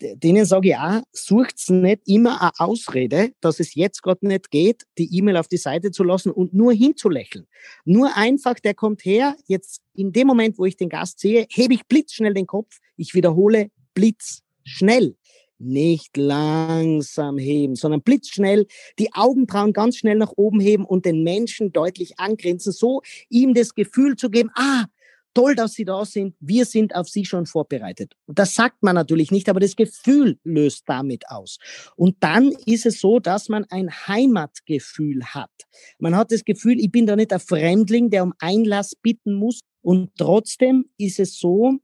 denen 0.00 0.44
sage 0.44 0.70
ich 0.70 0.76
auch, 0.76 1.02
sucht's 1.12 1.68
nicht 1.68 2.02
immer 2.06 2.40
eine 2.40 2.52
Ausrede, 2.58 3.32
dass 3.40 3.60
es 3.60 3.74
jetzt 3.74 4.02
gerade 4.02 4.26
nicht 4.26 4.50
geht, 4.50 4.84
die 4.98 5.14
E-Mail 5.16 5.36
auf 5.36 5.48
die 5.48 5.56
Seite 5.56 5.90
zu 5.90 6.04
lassen 6.04 6.30
und 6.30 6.54
nur 6.54 6.72
hinzulächeln. 6.72 7.46
Nur 7.84 8.16
einfach, 8.16 8.54
der 8.54 8.74
kommt 8.74 9.04
her, 9.04 9.36
jetzt 9.46 9.82
in 9.94 10.12
dem 10.12 10.26
Moment, 10.26 10.58
wo 10.58 10.64
ich 10.64 10.76
den 10.76 10.88
Gast 10.88 11.20
sehe, 11.20 11.46
hebe 11.50 11.74
ich 11.74 11.86
blitzschnell 11.86 12.34
den 12.34 12.46
Kopf, 12.46 12.78
ich 12.96 13.14
wiederhole 13.14 13.70
blitzschnell 13.94 15.16
nicht 15.60 16.16
langsam 16.16 17.38
heben, 17.38 17.76
sondern 17.76 18.02
blitzschnell 18.02 18.66
die 18.98 19.12
Augenbrauen 19.12 19.72
ganz 19.72 19.96
schnell 19.96 20.16
nach 20.16 20.32
oben 20.36 20.60
heben 20.60 20.84
und 20.84 21.04
den 21.04 21.22
Menschen 21.22 21.72
deutlich 21.72 22.18
angrinsen, 22.18 22.72
so 22.72 23.02
ihm 23.28 23.54
das 23.54 23.74
Gefühl 23.74 24.16
zu 24.16 24.30
geben, 24.30 24.50
ah, 24.54 24.86
toll, 25.34 25.54
dass 25.54 25.74
Sie 25.74 25.84
da 25.84 26.04
sind, 26.04 26.34
wir 26.40 26.64
sind 26.64 26.94
auf 26.94 27.08
Sie 27.08 27.24
schon 27.24 27.46
vorbereitet. 27.46 28.14
Das 28.26 28.54
sagt 28.54 28.82
man 28.82 28.94
natürlich 28.94 29.30
nicht, 29.30 29.48
aber 29.48 29.60
das 29.60 29.76
Gefühl 29.76 30.38
löst 30.44 30.84
damit 30.86 31.28
aus. 31.28 31.58
Und 31.96 32.16
dann 32.20 32.52
ist 32.66 32.86
es 32.86 33.00
so, 33.00 33.20
dass 33.20 33.48
man 33.48 33.64
ein 33.70 33.90
Heimatgefühl 33.90 35.24
hat. 35.24 35.50
Man 35.98 36.16
hat 36.16 36.32
das 36.32 36.44
Gefühl, 36.44 36.80
ich 36.80 36.90
bin 36.90 37.06
da 37.06 37.16
nicht 37.16 37.32
ein 37.32 37.40
Fremdling, 37.40 38.10
der 38.10 38.24
um 38.24 38.34
Einlass 38.38 38.94
bitten 38.94 39.34
muss. 39.34 39.60
Und 39.82 40.10
trotzdem 40.16 40.86
ist 40.98 41.18
es 41.20 41.38
so, 41.38 41.78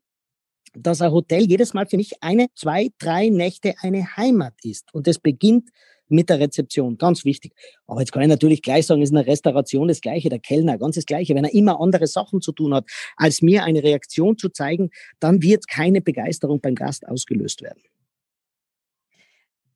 dass 0.76 1.00
ein 1.00 1.12
Hotel 1.12 1.42
jedes 1.42 1.75
Mal 1.75 1.87
für 1.87 1.97
mich 1.97 2.23
eine, 2.23 2.47
zwei, 2.54 2.90
drei 2.99 3.28
Nächte 3.28 3.75
eine 3.83 4.16
Heimat 4.16 4.54
ist. 4.62 4.92
Und 4.92 5.06
das 5.06 5.18
beginnt 5.18 5.71
mit 6.09 6.28
der 6.28 6.38
Rezeption, 6.38 6.99
ganz 6.99 7.25
wichtig. 7.25 7.52
Aber 7.87 8.00
jetzt 8.00 8.12
kann 8.12 8.23
ich 8.23 8.28
natürlich 8.28 8.62
gleich 8.62 8.87
sagen, 8.87 9.02
ist 9.02 9.11
in 9.11 9.16
der 9.16 9.26
Restauration 9.26 9.88
das 9.88 10.00
Gleiche, 10.00 10.28
der 10.28 10.38
Kellner, 10.38 10.78
ganz 10.78 10.95
das 10.95 11.06
Gleiche. 11.06 11.35
Wenn 11.35 11.45
er 11.45 11.54
immer 11.54 11.80
andere 11.80 12.06
Sachen 12.06 12.40
zu 12.40 12.52
tun 12.52 12.75
hat, 12.75 12.85
als 13.16 13.42
mir 13.42 13.64
eine 13.64 13.83
Reaktion 13.83 14.38
zu 14.38 14.49
zeigen, 14.49 14.90
dann 15.18 15.42
wird 15.42 15.68
keine 15.68 16.00
Begeisterung 16.00 16.61
beim 16.61 16.75
Gast 16.75 17.06
ausgelöst 17.09 17.62
werden. 17.62 17.83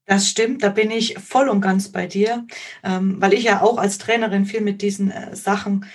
Das 0.06 0.28
stimmt, 0.28 0.64
da 0.64 0.70
bin 0.70 0.90
ich 0.90 1.18
voll 1.18 1.48
und 1.48 1.60
ganz 1.60 1.92
bei 1.92 2.08
dir, 2.08 2.44
ähm, 2.82 3.20
weil 3.20 3.32
ich 3.32 3.44
ja 3.44 3.62
auch 3.62 3.78
als 3.78 3.98
Trainerin 3.98 4.44
viel 4.44 4.60
mit 4.60 4.82
diesen 4.82 5.12
äh, 5.12 5.36
Sachen 5.36 5.86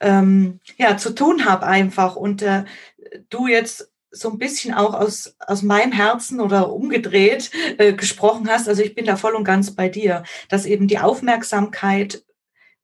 ähm, 0.00 0.60
ja, 0.76 0.96
zu 0.96 1.10
tun 1.12 1.44
habe 1.44 1.66
einfach. 1.66 2.14
Und 2.14 2.42
äh, 2.42 2.64
du 3.30 3.48
jetzt 3.48 3.92
so 4.14 4.30
ein 4.30 4.38
bisschen 4.38 4.72
auch 4.72 4.94
aus, 4.94 5.36
aus 5.40 5.62
meinem 5.62 5.92
Herzen 5.92 6.40
oder 6.40 6.72
umgedreht 6.72 7.50
äh, 7.78 7.92
gesprochen 7.92 8.48
hast. 8.48 8.68
Also 8.68 8.82
ich 8.82 8.94
bin 8.94 9.04
da 9.04 9.16
voll 9.16 9.34
und 9.34 9.44
ganz 9.44 9.72
bei 9.72 9.88
dir, 9.88 10.22
dass 10.48 10.66
eben 10.66 10.88
die 10.88 10.98
Aufmerksamkeit, 10.98 12.24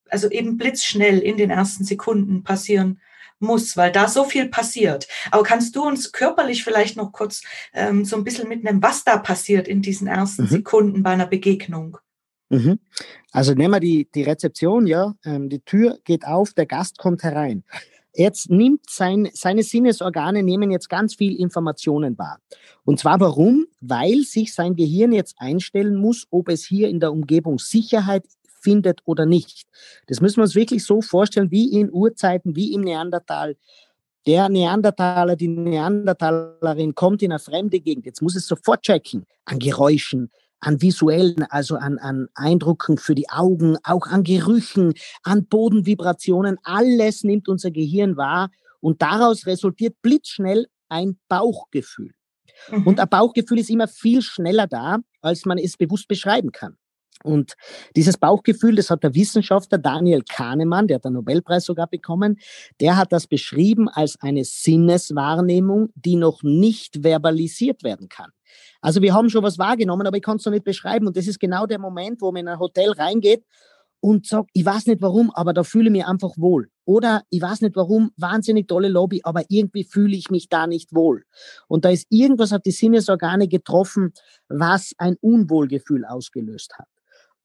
also 0.09 0.29
eben 0.29 0.59
blitzschnell 0.59 1.21
in 1.21 1.37
den 1.37 1.51
ersten 1.51 1.85
Sekunden 1.85 2.43
passieren 2.43 3.01
muss, 3.39 3.77
weil 3.77 3.91
da 3.91 4.09
so 4.09 4.25
viel 4.25 4.49
passiert. 4.49 5.09
Aber 5.31 5.43
kannst 5.43 5.75
du 5.75 5.87
uns 5.87 6.13
körperlich 6.13 6.63
vielleicht 6.63 6.97
noch 6.97 7.13
kurz 7.13 7.43
ähm, 7.73 8.05
so 8.05 8.17
ein 8.17 8.25
bisschen 8.25 8.49
mitnehmen, 8.49 8.83
was 8.83 9.05
da 9.05 9.17
passiert 9.17 9.67
in 9.67 9.83
diesen 9.83 10.07
ersten 10.07 10.43
mhm. 10.43 10.49
Sekunden 10.49 11.03
bei 11.03 11.11
einer 11.11 11.27
Begegnung? 11.27 11.97
Mhm. 12.51 12.81
Also 13.31 13.55
nehmen 13.55 13.75
wir 13.75 13.81
die, 13.81 14.09
die 14.15 14.25
Rezeption, 14.25 14.87
ja. 14.87 15.15
Ähm, 15.25 15.49
die 15.49 15.61
Tür 15.61 15.99
geht 16.05 16.27
auf, 16.27 16.53
der 16.53 16.67
Gast 16.67 16.99
kommt 16.99 17.23
herein. 17.23 17.65
Jetzt 18.15 18.51
nimmt 18.51 18.89
sein, 18.89 19.29
seine 19.33 19.63
Sinnesorgane 19.63 20.43
nehmen 20.43 20.71
jetzt 20.71 20.89
ganz 20.89 21.15
viel 21.15 21.37
Informationen 21.37 22.19
wahr. 22.19 22.41
Und 22.85 22.99
zwar 22.99 23.21
warum? 23.21 23.67
Weil 23.81 24.23
sich 24.23 24.53
sein 24.53 24.75
Gehirn 24.75 25.13
jetzt 25.13 25.37
einstellen 25.39 25.97
muss, 25.97 26.27
ob 26.31 26.49
es 26.49 26.65
hier 26.65 26.89
in 26.89 27.01
der 27.01 27.13
Umgebung 27.13 27.59
Sicherheit 27.59 28.25
findet 28.61 29.01
oder 29.05 29.27
nicht. 29.27 29.67
Das 30.07 30.21
müssen 30.21 30.37
wir 30.37 30.43
uns 30.43 30.55
wirklich 30.55 30.85
so 30.85 31.01
vorstellen, 31.01 31.51
wie 31.51 31.73
in 31.73 31.91
Urzeiten, 31.91 32.57
wie 32.57 32.73
im 32.75 32.83
Neandertal. 32.83 33.57
Der 34.27 34.49
Neandertaler, 34.49 35.35
die 35.35 35.49
Neandertalerin 35.49 36.95
kommt 36.95 37.23
in 37.23 37.33
eine 37.33 37.39
fremde 37.39 37.81
Gegend. 37.81 38.05
Jetzt 38.05 38.21
muss 38.21 38.37
es 38.37 38.47
sofort 38.47 38.83
checken 38.83 39.25
an 39.47 39.59
Geräuschen, 39.59 40.31
an 40.61 40.81
visuellen, 40.81 41.45
also 41.49 41.77
an, 41.77 41.99
an 41.99 42.29
Eindrücken 42.35 42.99
für 42.99 43.15
die 43.15 43.29
Augen, 43.31 43.77
auch 43.83 44.07
an 44.07 44.25
Gerüchen, 44.25 44.95
an 45.23 45.47
Bodenvibrationen. 45.47 46.59
Alles 46.63 47.25
nimmt 47.25 47.49
unser 47.49 47.71
Gehirn 47.71 48.17
wahr 48.17 48.51
und 48.81 49.03
daraus 49.03 49.47
resultiert 49.47 49.97
blitzschnell 50.03 50.67
ein 50.89 51.19
Bauchgefühl. 51.29 52.13
Mhm. 52.71 52.87
Und 52.87 53.01
ein 53.01 53.09
Bauchgefühl 53.09 53.59
ist 53.59 53.71
immer 53.71 53.89
viel 53.89 54.23
schneller 54.23 54.67
da, 54.67 54.99
als 55.23 55.45
man 55.47 55.59
es 55.59 55.77
bewusst 55.77 56.09
beschreiben 56.09 56.53
kann. 56.53 56.77
Und 57.23 57.55
dieses 57.97 58.17
Bauchgefühl, 58.17 58.77
das 58.77 58.91
hat 58.91 59.03
der 59.03 59.15
Wissenschaftler 59.15 59.79
Daniel 59.79 60.23
Kahnemann, 60.23 60.89
der 60.89 60.97
hat 60.97 61.05
den 61.05 61.15
Nobelpreis 61.15 61.65
sogar 61.65 61.87
bekommen, 61.87 62.39
der 62.81 62.97
hat 62.97 63.13
das 63.13 63.27
beschrieben 63.27 63.89
als 63.89 64.21
eine 64.21 64.45
Sinneswahrnehmung, 64.45 65.91
die 65.95 66.17
noch 66.17 66.43
nicht 66.43 67.03
verbalisiert 67.03 67.83
werden 67.83 68.09
kann. 68.09 68.31
Also 68.81 69.03
wir 69.03 69.15
haben 69.15 69.29
schon 69.29 69.43
was 69.43 69.59
wahrgenommen, 69.59 70.07
aber 70.07 70.17
ich 70.17 70.23
kann 70.23 70.37
es 70.37 70.45
noch 70.45 70.53
nicht 70.53 70.65
beschreiben. 70.65 71.07
Und 71.07 71.17
das 71.17 71.27
ist 71.27 71.39
genau 71.39 71.67
der 71.67 71.79
Moment, 71.79 72.21
wo 72.23 72.33
man 72.33 72.41
in 72.41 72.49
ein 72.49 72.59
Hotel 72.59 72.91
reingeht 72.93 73.45
und 74.01 74.27
sagt, 74.27 74.51
ich 74.55 74.65
weiß 74.65 74.87
nicht 74.87 75.03
warum, 75.03 75.31
aber 75.31 75.53
da 75.53 75.63
fühle 75.63 75.87
ich 75.87 75.93
mich 75.93 76.07
einfach 76.07 76.33
wohl. 76.37 76.71
Oder 76.85 77.23
ich 77.29 77.41
weiß 77.43 77.61
nicht 77.61 77.77
warum, 77.77 78.11
wahnsinnig 78.17 78.67
tolle 78.67 78.89
Lobby, 78.89 79.21
aber 79.23 79.45
irgendwie 79.49 79.85
fühle 79.85 80.17
ich 80.17 80.31
mich 80.31 80.49
da 80.49 80.67
nicht 80.67 80.95
wohl. 80.95 81.25
Und 81.69 81.85
da 81.85 81.91
ist 81.91 82.07
irgendwas 82.09 82.53
auf 82.53 82.63
die 82.63 82.71
Sinnesorgane 82.71 83.47
getroffen, 83.47 84.13
was 84.49 84.95
ein 84.99 85.17
Unwohlgefühl 85.21 86.05
ausgelöst 86.05 86.79
hat. 86.79 86.89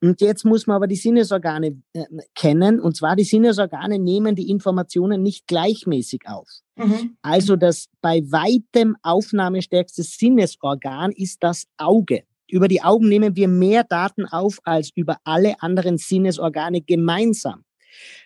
Und 0.06 0.22
jetzt 0.22 0.46
muss 0.46 0.68
man 0.68 0.76
aber 0.76 0.86
die 0.86 0.96
Sinnesorgane 0.96 1.82
äh, 1.94 2.04
kennen. 2.36 2.80
Und 2.80 2.96
zwar 2.96 3.16
die 3.16 3.24
Sinnesorgane 3.24 3.98
nehmen 3.98 4.36
die 4.36 4.52
Informationen 4.52 5.24
nicht 5.24 5.48
gleichmäßig 5.48 6.28
auf. 6.28 6.48
Mhm. 6.76 7.18
Also 7.24 7.56
das 7.56 7.88
bei 8.02 8.22
weitem 8.30 8.96
aufnahmestärkste 9.02 10.04
Sinnesorgan 10.04 11.12
ist 11.12 11.42
das 11.42 11.66
Auge. 11.78 12.22
Über 12.48 12.68
die 12.68 12.84
Augen 12.84 13.10
nehmen 13.10 13.36
wir 13.36 13.48
mehr 13.48 13.84
Daten 13.84 14.26
auf 14.26 14.60
als 14.64 14.92
über 14.94 15.18
alle 15.24 15.56
anderen 15.64 15.98
Sinnesorgane 15.98 16.82
gemeinsam. 16.82 17.65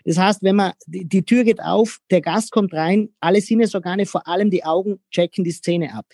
Das 0.05 0.17
heißt, 0.17 0.43
wenn 0.43 0.55
man, 0.55 0.73
die, 0.87 1.07
die 1.07 1.23
Tür 1.23 1.43
geht 1.43 1.61
auf, 1.61 1.99
der 2.09 2.21
Gast 2.21 2.51
kommt 2.51 2.73
rein, 2.73 3.09
alle 3.19 3.41
Sinnesorgane, 3.41 4.05
vor 4.05 4.27
allem 4.27 4.49
die 4.49 4.63
Augen, 4.63 4.99
checken 5.11 5.43
die 5.43 5.51
Szene 5.51 5.93
ab. 5.93 6.05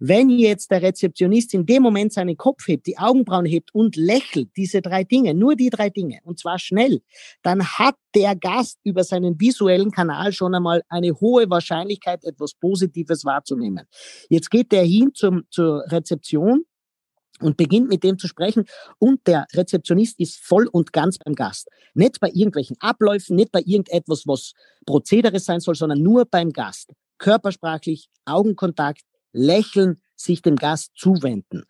Wenn 0.00 0.30
jetzt 0.30 0.70
der 0.70 0.82
Rezeptionist 0.82 1.54
in 1.54 1.66
dem 1.66 1.82
Moment 1.82 2.12
seinen 2.12 2.36
Kopf 2.36 2.66
hebt, 2.66 2.86
die 2.86 2.98
Augenbrauen 2.98 3.46
hebt 3.46 3.74
und 3.74 3.96
lächelt, 3.96 4.50
diese 4.56 4.82
drei 4.82 5.04
Dinge, 5.04 5.34
nur 5.34 5.56
die 5.56 5.70
drei 5.70 5.90
Dinge, 5.90 6.20
und 6.24 6.38
zwar 6.38 6.58
schnell, 6.58 7.02
dann 7.42 7.64
hat 7.64 7.96
der 8.14 8.36
Gast 8.36 8.78
über 8.84 9.04
seinen 9.04 9.40
visuellen 9.40 9.90
Kanal 9.90 10.32
schon 10.32 10.54
einmal 10.54 10.82
eine 10.88 11.12
hohe 11.20 11.48
Wahrscheinlichkeit, 11.50 12.24
etwas 12.24 12.54
Positives 12.54 13.24
wahrzunehmen. 13.24 13.86
Jetzt 14.28 14.50
geht 14.50 14.72
der 14.72 14.84
hin 14.84 15.10
zum, 15.14 15.44
zur 15.50 15.84
Rezeption, 15.90 16.64
und 17.40 17.56
beginnt 17.56 17.88
mit 17.88 18.04
dem 18.04 18.18
zu 18.18 18.28
sprechen. 18.28 18.64
Und 18.98 19.26
der 19.26 19.46
Rezeptionist 19.54 20.18
ist 20.20 20.36
voll 20.36 20.66
und 20.66 20.92
ganz 20.92 21.18
beim 21.18 21.34
Gast. 21.34 21.68
Nicht 21.94 22.20
bei 22.20 22.28
irgendwelchen 22.28 22.76
Abläufen, 22.80 23.36
nicht 23.36 23.52
bei 23.52 23.60
irgendetwas, 23.64 24.26
was 24.26 24.52
Prozedere 24.86 25.38
sein 25.40 25.60
soll, 25.60 25.74
sondern 25.74 26.02
nur 26.02 26.24
beim 26.24 26.52
Gast. 26.52 26.92
Körpersprachlich, 27.18 28.08
Augenkontakt, 28.24 29.02
lächeln, 29.32 30.00
sich 30.16 30.42
dem 30.42 30.56
Gast 30.56 30.92
zuwenden. 30.94 31.64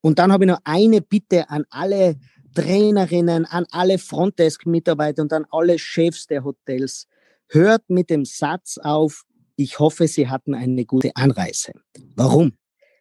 Und 0.00 0.18
dann 0.18 0.32
habe 0.32 0.44
ich 0.44 0.50
noch 0.50 0.60
eine 0.64 1.00
Bitte 1.00 1.50
an 1.50 1.64
alle 1.70 2.16
Trainerinnen, 2.54 3.44
an 3.44 3.66
alle 3.70 3.98
Frontdesk-Mitarbeiter 3.98 5.22
und 5.22 5.32
an 5.32 5.46
alle 5.50 5.78
Chefs 5.78 6.26
der 6.26 6.44
Hotels. 6.44 7.06
Hört 7.48 7.88
mit 7.88 8.10
dem 8.10 8.24
Satz 8.24 8.78
auf, 8.78 9.24
ich 9.56 9.78
hoffe, 9.78 10.06
Sie 10.06 10.28
hatten 10.28 10.54
eine 10.54 10.84
gute 10.84 11.14
Anreise. 11.16 11.72
Warum? 12.14 12.52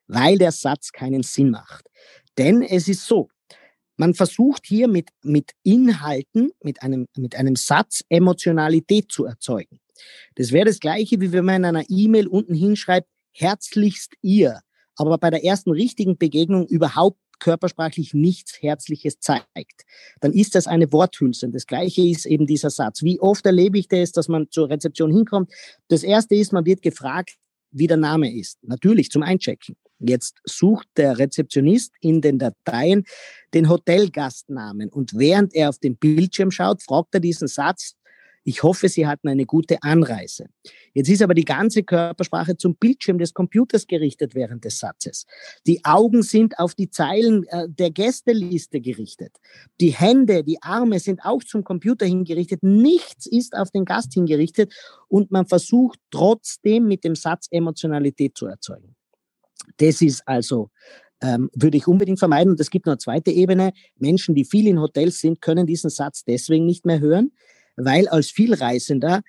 Weil 0.07 0.37
der 0.37 0.51
Satz 0.51 0.91
keinen 0.91 1.23
Sinn 1.23 1.51
macht. 1.51 1.85
Denn 2.37 2.61
es 2.61 2.87
ist 2.87 3.05
so, 3.05 3.29
Man 3.97 4.13
versucht 4.13 4.65
hier 4.67 4.87
mit, 4.87 5.09
mit 5.23 5.53
Inhalten, 5.63 6.51
mit 6.61 6.83
einem, 6.83 7.07
mit 7.17 7.35
einem 7.35 7.55
Satz 7.55 8.03
Emotionalität 8.09 9.11
zu 9.11 9.25
erzeugen. 9.25 9.79
Das 10.35 10.51
wäre 10.51 10.65
das 10.65 10.79
Gleiche, 10.79 11.19
wie 11.19 11.31
wenn 11.31 11.45
man 11.45 11.55
in 11.55 11.65
einer 11.65 11.83
E-Mail 11.89 12.27
unten 12.27 12.53
hinschreibt, 12.53 13.07
herzlichst 13.31 14.13
ihr, 14.21 14.61
aber 14.95 15.17
bei 15.17 15.31
der 15.31 15.43
ersten 15.43 15.71
richtigen 15.71 16.17
Begegnung 16.17 16.67
überhaupt 16.67 17.19
körpersprachlich 17.39 18.13
nichts 18.13 18.61
Herzliches 18.61 19.19
zeigt, 19.19 19.85
dann 20.21 20.33
ist 20.33 20.55
das 20.55 20.65
eine 20.67 20.91
Worthülse. 20.91 21.49
Das 21.49 21.67
Gleiche 21.67 22.01
ist 22.01 22.25
eben 22.25 22.47
dieser 22.47 22.69
Satz. 22.69 23.03
Wie 23.03 23.19
oft 23.19 23.45
erlebe 23.45 23.77
ich 23.77 23.87
das, 23.87 24.11
dass 24.11 24.27
man 24.27 24.49
zur 24.49 24.69
Rezeption 24.69 25.11
hinkommt? 25.11 25.51
Das 25.87 26.03
erste 26.03 26.35
ist, 26.35 26.51
man 26.51 26.65
wird 26.65 26.81
gefragt, 26.81 27.37
wie 27.71 27.87
der 27.87 27.97
Name 27.97 28.33
ist. 28.33 28.57
Natürlich 28.63 29.11
zum 29.11 29.21
Einchecken. 29.21 29.75
Jetzt 29.99 30.37
sucht 30.45 30.87
der 30.95 31.17
Rezeptionist 31.17 31.93
in 32.01 32.21
den 32.21 32.39
Dateien 32.39 33.03
den 33.53 33.69
Hotelgastnamen 33.69 34.89
und 34.89 35.17
während 35.17 35.55
er 35.55 35.69
auf 35.69 35.79
den 35.79 35.97
Bildschirm 35.97 36.51
schaut, 36.51 36.83
fragt 36.83 37.13
er 37.13 37.19
diesen 37.19 37.47
Satz, 37.47 37.95
ich 38.47 38.63
hoffe, 38.63 38.87
Sie 38.87 39.05
hatten 39.05 39.27
eine 39.27 39.45
gute 39.45 39.83
Anreise. 39.83 40.45
Jetzt 40.93 41.09
ist 41.09 41.21
aber 41.21 41.33
die 41.33 41.43
ganze 41.43 41.83
Körpersprache 41.83 42.55
zum 42.55 42.77
Bildschirm 42.77 43.17
des 43.17 43.33
Computers 43.33 43.85
gerichtet 43.87 44.35
während 44.35 44.63
des 44.63 44.79
Satzes. 44.79 45.25
Die 45.67 45.83
Augen 45.83 46.23
sind 46.23 46.57
auf 46.57 46.73
die 46.73 46.89
Zeilen 46.89 47.43
äh, 47.49 47.67
der 47.67 47.91
Gästeliste 47.91 48.79
gerichtet. 48.79 49.35
Die 49.81 49.89
Hände, 49.89 50.45
die 50.45 50.61
Arme 50.61 51.01
sind 51.01 51.25
auch 51.25 51.43
zum 51.43 51.65
Computer 51.65 52.05
hingerichtet. 52.05 52.63
Nichts 52.63 53.25
ist 53.25 53.53
auf 53.53 53.69
den 53.71 53.83
Gast 53.83 54.13
hingerichtet 54.13 54.73
und 55.09 55.29
man 55.29 55.45
versucht 55.45 55.99
trotzdem 56.09 56.87
mit 56.87 57.03
dem 57.03 57.15
Satz 57.15 57.47
Emotionalität 57.51 58.37
zu 58.37 58.45
erzeugen. 58.45 58.96
Das 59.77 60.01
ist 60.01 60.27
also 60.27 60.69
ähm, 61.21 61.49
würde 61.53 61.77
ich 61.77 61.87
unbedingt 61.87 62.19
vermeiden. 62.19 62.51
Und 62.51 62.59
es 62.59 62.69
gibt 62.69 62.85
noch 62.85 62.93
eine 62.93 62.99
zweite 62.99 63.31
Ebene. 63.31 63.73
Menschen, 63.97 64.35
die 64.35 64.45
viel 64.45 64.67
in 64.67 64.79
Hotels 64.79 65.19
sind, 65.19 65.41
können 65.41 65.65
diesen 65.65 65.89
Satz 65.89 66.23
deswegen 66.23 66.65
nicht 66.65 66.85
mehr 66.85 66.99
hören, 66.99 67.31
weil 67.75 68.07
als 68.07 68.29
Vielreisender, 68.29 69.21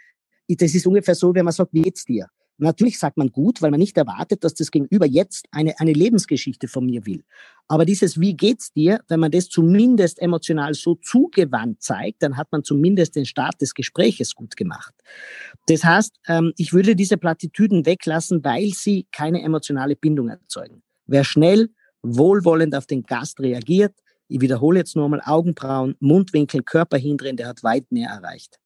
das 0.48 0.74
ist 0.74 0.86
ungefähr 0.86 1.14
so, 1.14 1.34
wenn 1.34 1.44
man 1.44 1.52
sagt, 1.52 1.72
wie 1.72 1.82
geht's 1.82 2.04
dir? 2.04 2.28
Natürlich 2.58 2.98
sagt 2.98 3.16
man 3.16 3.28
gut, 3.28 3.62
weil 3.62 3.70
man 3.70 3.78
nicht 3.78 3.96
erwartet, 3.96 4.42
dass 4.42 4.54
das 4.54 4.70
Gegenüber 4.70 5.06
jetzt 5.06 5.46
eine, 5.52 5.78
eine 5.78 5.92
Lebensgeschichte 5.92 6.66
von 6.66 6.86
mir 6.86 7.06
will. 7.06 7.24
Aber 7.68 7.84
dieses 7.84 8.18
Wie 8.18 8.36
geht's 8.36 8.72
dir, 8.72 9.00
wenn 9.08 9.20
man 9.20 9.30
das 9.30 9.48
zumindest 9.48 10.20
emotional 10.20 10.74
so 10.74 10.96
zugewandt 10.96 11.82
zeigt, 11.82 12.22
dann 12.22 12.36
hat 12.36 12.48
man 12.50 12.64
zumindest 12.64 13.14
den 13.14 13.26
Start 13.26 13.60
des 13.60 13.74
Gespräches 13.74 14.34
gut 14.34 14.56
gemacht. 14.56 14.92
Das 15.66 15.84
heißt, 15.84 16.16
ähm, 16.26 16.52
ich 16.56 16.72
würde 16.72 16.96
diese 16.96 17.16
Plattitüden 17.16 17.86
weglassen, 17.86 18.44
weil 18.44 18.70
sie 18.70 19.06
keine 19.12 19.42
emotionale 19.42 19.94
Bindung 19.94 20.28
erzeugen. 20.28 20.82
Wer 21.06 21.24
schnell, 21.24 21.70
wohlwollend 22.02 22.74
auf 22.74 22.86
den 22.86 23.04
Gast 23.04 23.40
reagiert, 23.40 23.94
ich 24.28 24.40
wiederhole 24.40 24.80
jetzt 24.80 24.94
nochmal 24.94 25.22
Augenbrauen, 25.24 25.96
Mundwinkel, 26.00 26.62
Körper 26.62 26.98
hindrehen, 26.98 27.36
der 27.36 27.48
hat 27.48 27.62
weit 27.62 27.90
mehr 27.90 28.10
erreicht. 28.10 28.58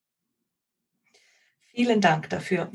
Vielen 1.74 2.02
Dank 2.02 2.28
dafür. 2.28 2.70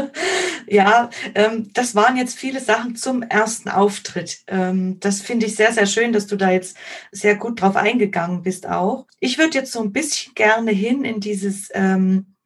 ja, 0.68 1.10
ähm, 1.34 1.70
das 1.74 1.96
waren 1.96 2.16
jetzt 2.16 2.38
viele 2.38 2.60
Sachen 2.60 2.94
zum 2.94 3.22
ersten 3.22 3.68
Auftritt. 3.68 4.42
Ähm, 4.46 5.00
das 5.00 5.20
finde 5.20 5.46
ich 5.46 5.56
sehr, 5.56 5.72
sehr 5.72 5.86
schön, 5.86 6.12
dass 6.12 6.28
du 6.28 6.36
da 6.36 6.50
jetzt 6.50 6.76
sehr 7.10 7.34
gut 7.34 7.60
drauf 7.60 7.74
eingegangen 7.74 8.42
bist 8.42 8.68
auch. 8.68 9.06
Ich 9.18 9.38
würde 9.38 9.58
jetzt 9.58 9.72
so 9.72 9.80
ein 9.80 9.92
bisschen 9.92 10.34
gerne 10.34 10.70
hin 10.70 11.04
in 11.04 11.18
dieses 11.18 11.68
ähm, 11.74 12.36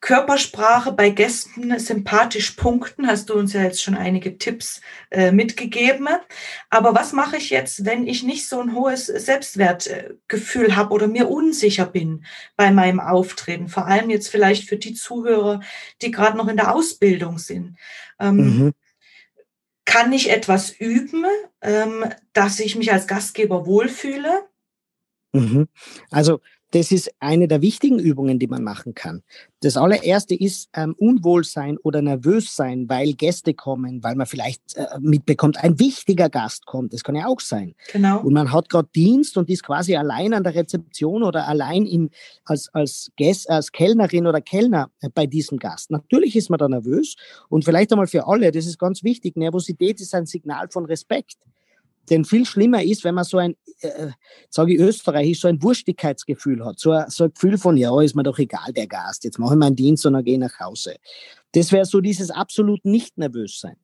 Körpersprache 0.00 0.92
bei 0.92 1.10
Gästen 1.10 1.76
sympathisch 1.78 2.52
punkten, 2.52 3.08
hast 3.08 3.30
du 3.30 3.34
uns 3.34 3.52
ja 3.52 3.62
jetzt 3.62 3.82
schon 3.82 3.96
einige 3.96 4.38
Tipps 4.38 4.80
äh, 5.10 5.32
mitgegeben. 5.32 6.08
Aber 6.70 6.94
was 6.94 7.12
mache 7.12 7.36
ich 7.36 7.50
jetzt, 7.50 7.84
wenn 7.84 8.06
ich 8.06 8.22
nicht 8.22 8.48
so 8.48 8.60
ein 8.60 8.74
hohes 8.74 9.06
Selbstwertgefühl 9.06 10.76
habe 10.76 10.94
oder 10.94 11.08
mir 11.08 11.28
unsicher 11.28 11.86
bin 11.86 12.24
bei 12.56 12.70
meinem 12.70 13.00
Auftreten? 13.00 13.68
Vor 13.68 13.86
allem 13.86 14.08
jetzt 14.08 14.28
vielleicht 14.28 14.68
für 14.68 14.76
die 14.76 14.94
Zuhörer, 14.94 15.60
die 16.00 16.12
gerade 16.12 16.36
noch 16.36 16.48
in 16.48 16.56
der 16.56 16.72
Ausbildung 16.74 17.38
sind. 17.38 17.76
Ähm, 18.20 18.36
mhm. 18.36 18.74
Kann 19.84 20.12
ich 20.12 20.30
etwas 20.30 20.70
üben, 20.70 21.24
ähm, 21.60 22.04
dass 22.34 22.60
ich 22.60 22.76
mich 22.76 22.92
als 22.92 23.08
Gastgeber 23.08 23.66
wohlfühle? 23.66 24.44
Mhm. 25.32 25.68
Also 26.10 26.40
das 26.72 26.92
ist 26.92 27.10
eine 27.18 27.48
der 27.48 27.62
wichtigen 27.62 27.98
Übungen, 27.98 28.38
die 28.38 28.46
man 28.46 28.62
machen 28.62 28.94
kann. 28.94 29.22
Das 29.60 29.76
allererste 29.76 30.34
ist 30.34 30.68
ähm, 30.74 30.94
Unwohlsein 30.98 31.78
oder 31.78 32.02
nervös 32.02 32.54
sein, 32.54 32.88
weil 32.88 33.14
Gäste 33.14 33.54
kommen, 33.54 34.02
weil 34.02 34.14
man 34.16 34.26
vielleicht 34.26 34.76
äh, 34.76 34.86
mitbekommt, 35.00 35.62
ein 35.64 35.78
wichtiger 35.78 36.28
Gast 36.28 36.66
kommt. 36.66 36.92
Das 36.92 37.02
kann 37.02 37.16
ja 37.16 37.26
auch 37.26 37.40
sein. 37.40 37.74
Genau. 37.92 38.20
Und 38.20 38.34
man 38.34 38.52
hat 38.52 38.68
gerade 38.68 38.88
Dienst 38.94 39.36
und 39.36 39.48
ist 39.48 39.62
quasi 39.62 39.96
allein 39.96 40.34
an 40.34 40.44
der 40.44 40.54
Rezeption 40.54 41.22
oder 41.22 41.48
allein 41.48 41.86
im, 41.86 42.10
als, 42.44 42.68
als, 42.74 43.10
Gäst, 43.16 43.48
als 43.48 43.72
Kellnerin 43.72 44.26
oder 44.26 44.40
Kellner 44.40 44.90
äh, 45.00 45.08
bei 45.12 45.26
diesem 45.26 45.58
Gast. 45.58 45.90
Natürlich 45.90 46.36
ist 46.36 46.50
man 46.50 46.58
da 46.58 46.68
nervös 46.68 47.16
und 47.48 47.64
vielleicht 47.64 47.92
einmal 47.92 48.06
für 48.06 48.26
alle, 48.26 48.52
das 48.52 48.66
ist 48.66 48.78
ganz 48.78 49.02
wichtig, 49.02 49.36
Nervosität 49.36 50.00
ist 50.00 50.14
ein 50.14 50.26
Signal 50.26 50.68
von 50.70 50.84
Respekt. 50.84 51.38
Denn 52.10 52.24
viel 52.24 52.44
schlimmer 52.44 52.82
ist, 52.82 53.04
wenn 53.04 53.14
man 53.14 53.24
so 53.24 53.38
ein, 53.38 53.54
äh, 53.80 54.08
sage 54.50 54.74
ich 54.74 54.80
österreichisch, 54.80 55.40
so 55.40 55.48
ein 55.48 55.62
Wurstigkeitsgefühl 55.62 56.64
hat. 56.64 56.78
So 56.78 56.92
ein, 56.92 57.08
so 57.08 57.24
ein 57.24 57.32
Gefühl 57.32 57.58
von, 57.58 57.76
ja, 57.76 58.00
ist 58.00 58.14
mir 58.14 58.22
doch 58.22 58.38
egal, 58.38 58.72
der 58.74 58.86
Gast, 58.86 59.24
jetzt 59.24 59.38
mache 59.38 59.54
ich 59.54 59.58
meinen 59.58 59.76
Dienst 59.76 60.04
und 60.06 60.14
dann 60.14 60.24
gehe 60.24 60.34
ich 60.34 60.40
nach 60.40 60.58
Hause. 60.60 60.96
Das 61.52 61.72
wäre 61.72 61.84
so 61.84 62.00
dieses 62.00 62.30
absolut 62.30 62.84
nicht 62.84 63.18
nervös 63.18 63.60
sein. 63.60 63.76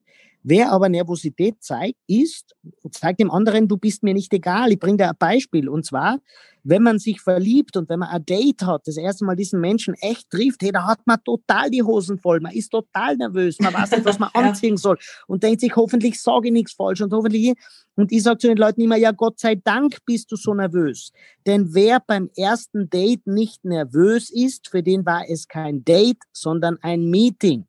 Wer 0.46 0.72
aber 0.72 0.90
Nervosität 0.90 1.62
zeigt, 1.62 1.98
ist, 2.06 2.54
zeigt 2.90 3.18
dem 3.18 3.30
anderen, 3.30 3.66
du 3.66 3.78
bist 3.78 4.02
mir 4.02 4.12
nicht 4.12 4.30
egal. 4.34 4.70
Ich 4.72 4.78
bringe 4.78 4.98
dir 4.98 5.08
ein 5.08 5.16
Beispiel. 5.18 5.70
Und 5.70 5.86
zwar, 5.86 6.18
wenn 6.62 6.82
man 6.82 6.98
sich 6.98 7.22
verliebt 7.22 7.78
und 7.78 7.88
wenn 7.88 8.00
man 8.00 8.10
ein 8.10 8.26
Date 8.26 8.60
hat, 8.60 8.82
das 8.86 8.98
erste 8.98 9.24
Mal 9.24 9.36
diesen 9.36 9.58
Menschen 9.58 9.94
echt 9.94 10.28
trifft, 10.28 10.60
hey, 10.60 10.70
da 10.70 10.86
hat 10.86 11.00
man 11.06 11.16
total 11.24 11.70
die 11.70 11.82
Hosen 11.82 12.18
voll. 12.18 12.40
Man 12.40 12.52
ist 12.52 12.68
total 12.68 13.16
nervös. 13.16 13.58
Man 13.58 13.72
weiß 13.72 13.92
nicht, 13.92 14.04
was 14.04 14.18
man 14.18 14.28
anziehen 14.34 14.76
soll. 14.76 14.98
Und 15.26 15.42
denkt 15.42 15.62
sich, 15.62 15.74
hoffentlich 15.76 16.20
sage 16.20 16.48
ich 16.48 16.52
nichts 16.52 16.74
falsch 16.74 17.00
und 17.00 17.14
hoffentlich. 17.14 17.54
Und 17.96 18.12
ich 18.12 18.22
sage 18.22 18.36
zu 18.36 18.48
den 18.48 18.58
Leuten 18.58 18.82
immer, 18.82 18.96
ja, 18.96 19.12
Gott 19.12 19.40
sei 19.40 19.54
Dank 19.54 19.96
bist 20.04 20.30
du 20.30 20.36
so 20.36 20.52
nervös. 20.52 21.10
Denn 21.46 21.72
wer 21.72 22.00
beim 22.06 22.28
ersten 22.36 22.90
Date 22.90 23.26
nicht 23.26 23.64
nervös 23.64 24.28
ist, 24.28 24.68
für 24.68 24.82
den 24.82 25.06
war 25.06 25.24
es 25.26 25.48
kein 25.48 25.86
Date, 25.86 26.18
sondern 26.32 26.76
ein 26.82 27.08
Meeting. 27.08 27.64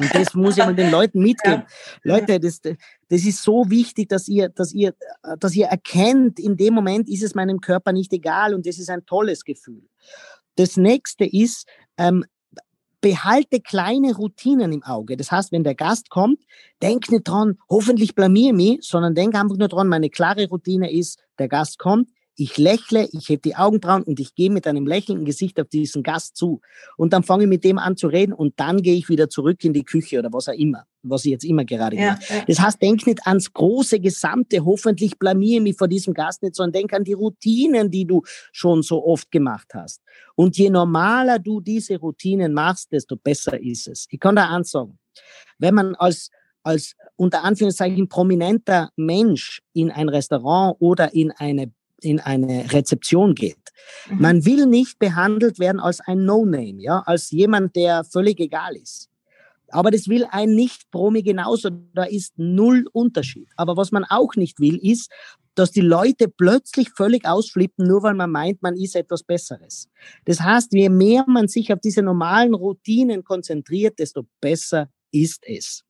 Und 0.00 0.14
das 0.14 0.34
muss 0.34 0.56
ich 0.56 0.64
mal 0.64 0.74
den 0.74 0.90
Leuten 0.90 1.20
mitgeben. 1.20 1.64
Ja. 2.04 2.16
Leute, 2.16 2.38
das, 2.38 2.60
das 2.60 2.76
ist 3.24 3.42
so 3.42 3.68
wichtig, 3.68 4.08
dass 4.08 4.28
ihr, 4.28 4.48
dass 4.48 4.72
ihr, 4.72 4.94
dass 5.38 5.54
ihr 5.54 5.66
erkennt, 5.66 6.38
in 6.38 6.56
dem 6.56 6.74
Moment 6.74 7.08
ist 7.08 7.22
es 7.22 7.34
meinem 7.34 7.60
Körper 7.60 7.92
nicht 7.92 8.12
egal 8.12 8.54
und 8.54 8.66
das 8.66 8.78
ist 8.78 8.90
ein 8.90 9.04
tolles 9.04 9.44
Gefühl. 9.44 9.82
Das 10.56 10.76
nächste 10.76 11.24
ist, 11.24 11.66
ähm, 11.96 12.24
behalte 13.00 13.60
kleine 13.60 14.14
Routinen 14.14 14.72
im 14.72 14.82
Auge. 14.82 15.16
Das 15.16 15.30
heißt, 15.30 15.52
wenn 15.52 15.64
der 15.64 15.74
Gast 15.74 16.10
kommt, 16.10 16.42
denk 16.82 17.10
nicht 17.10 17.28
dran, 17.28 17.58
hoffentlich 17.68 18.14
blamier 18.14 18.52
mich, 18.52 18.80
sondern 18.82 19.14
denk 19.14 19.34
einfach 19.34 19.56
nur 19.56 19.68
dran, 19.68 19.88
meine 19.88 20.10
klare 20.10 20.48
Routine 20.48 20.90
ist, 20.90 21.22
der 21.38 21.48
Gast 21.48 21.78
kommt, 21.78 22.10
ich 22.40 22.56
lächle, 22.56 23.08
ich 23.10 23.28
heb 23.28 23.42
die 23.42 23.56
Augenbrauen 23.56 24.04
und 24.04 24.20
ich 24.20 24.36
gehe 24.36 24.48
mit 24.48 24.68
einem 24.68 24.86
lächelnden 24.86 25.24
Gesicht 25.24 25.60
auf 25.60 25.68
diesen 25.68 26.04
Gast 26.04 26.36
zu. 26.36 26.60
Und 26.96 27.12
dann 27.12 27.24
fange 27.24 27.42
ich 27.42 27.48
mit 27.48 27.64
dem 27.64 27.78
an 27.78 27.96
zu 27.96 28.06
reden 28.06 28.32
und 28.32 28.54
dann 28.60 28.80
gehe 28.80 28.94
ich 28.94 29.08
wieder 29.08 29.28
zurück 29.28 29.64
in 29.64 29.72
die 29.72 29.82
Küche 29.82 30.20
oder 30.20 30.32
was 30.32 30.48
auch 30.48 30.54
immer, 30.54 30.84
was 31.02 31.24
ich 31.24 31.32
jetzt 31.32 31.44
immer 31.44 31.64
gerade 31.64 31.96
ja, 31.96 32.12
mache. 32.12 32.20
Ja. 32.32 32.44
Das 32.46 32.60
heißt, 32.60 32.80
denk 32.80 33.04
nicht 33.08 33.26
ans 33.26 33.52
große 33.52 33.98
Gesamte, 33.98 34.64
hoffentlich 34.64 35.18
blamier 35.18 35.60
mich 35.60 35.76
vor 35.76 35.88
diesem 35.88 36.14
Gast 36.14 36.44
nicht, 36.44 36.54
sondern 36.54 36.80
denk 36.80 36.92
an 36.92 37.02
die 37.02 37.14
Routinen, 37.14 37.90
die 37.90 38.06
du 38.06 38.22
schon 38.52 38.82
so 38.82 39.04
oft 39.04 39.32
gemacht 39.32 39.72
hast. 39.74 40.00
Und 40.36 40.56
je 40.56 40.70
normaler 40.70 41.40
du 41.40 41.60
diese 41.60 41.98
Routinen 41.98 42.54
machst, 42.54 42.92
desto 42.92 43.16
besser 43.16 43.60
ist 43.60 43.88
es. 43.88 44.06
Ich 44.10 44.20
kann 44.20 44.36
da 44.36 44.48
eins 44.48 44.70
sagen. 44.70 44.96
Wenn 45.58 45.74
man 45.74 45.96
als 45.96 46.30
als 46.62 46.94
unter 47.16 47.44
Anführungszeichen 47.44 48.08
prominenter 48.08 48.90
Mensch 48.94 49.62
in 49.72 49.90
ein 49.90 50.08
Restaurant 50.08 50.76
oder 50.80 51.14
in 51.14 51.30
eine 51.32 51.72
in 52.00 52.20
eine 52.20 52.72
Rezeption 52.72 53.34
geht. 53.34 53.58
Mhm. 54.10 54.20
Man 54.20 54.44
will 54.44 54.66
nicht 54.66 54.98
behandelt 54.98 55.58
werden 55.58 55.80
als 55.80 56.00
ein 56.00 56.24
No-Name, 56.24 56.80
ja, 56.80 57.02
als 57.06 57.30
jemand, 57.30 57.76
der 57.76 58.04
völlig 58.04 58.40
egal 58.40 58.76
ist. 58.76 59.08
Aber 59.70 59.90
das 59.90 60.08
will 60.08 60.26
ein 60.30 60.54
Nicht-Promi 60.54 61.22
genauso. 61.22 61.70
Da 61.92 62.04
ist 62.04 62.32
null 62.38 62.86
Unterschied. 62.92 63.48
Aber 63.56 63.76
was 63.76 63.92
man 63.92 64.04
auch 64.04 64.34
nicht 64.34 64.60
will, 64.60 64.78
ist, 64.82 65.10
dass 65.54 65.72
die 65.72 65.80
Leute 65.80 66.28
plötzlich 66.28 66.90
völlig 66.90 67.26
ausflippen, 67.26 67.86
nur 67.86 68.02
weil 68.02 68.14
man 68.14 68.30
meint, 68.30 68.62
man 68.62 68.76
ist 68.76 68.94
etwas 68.94 69.24
Besseres. 69.24 69.88
Das 70.24 70.40
heißt, 70.40 70.72
je 70.72 70.88
mehr 70.88 71.24
man 71.26 71.48
sich 71.48 71.72
auf 71.72 71.80
diese 71.80 72.02
normalen 72.02 72.54
Routinen 72.54 73.24
konzentriert, 73.24 73.98
desto 73.98 74.24
besser 74.40 74.88
ist 75.10 75.42
es. 75.46 75.84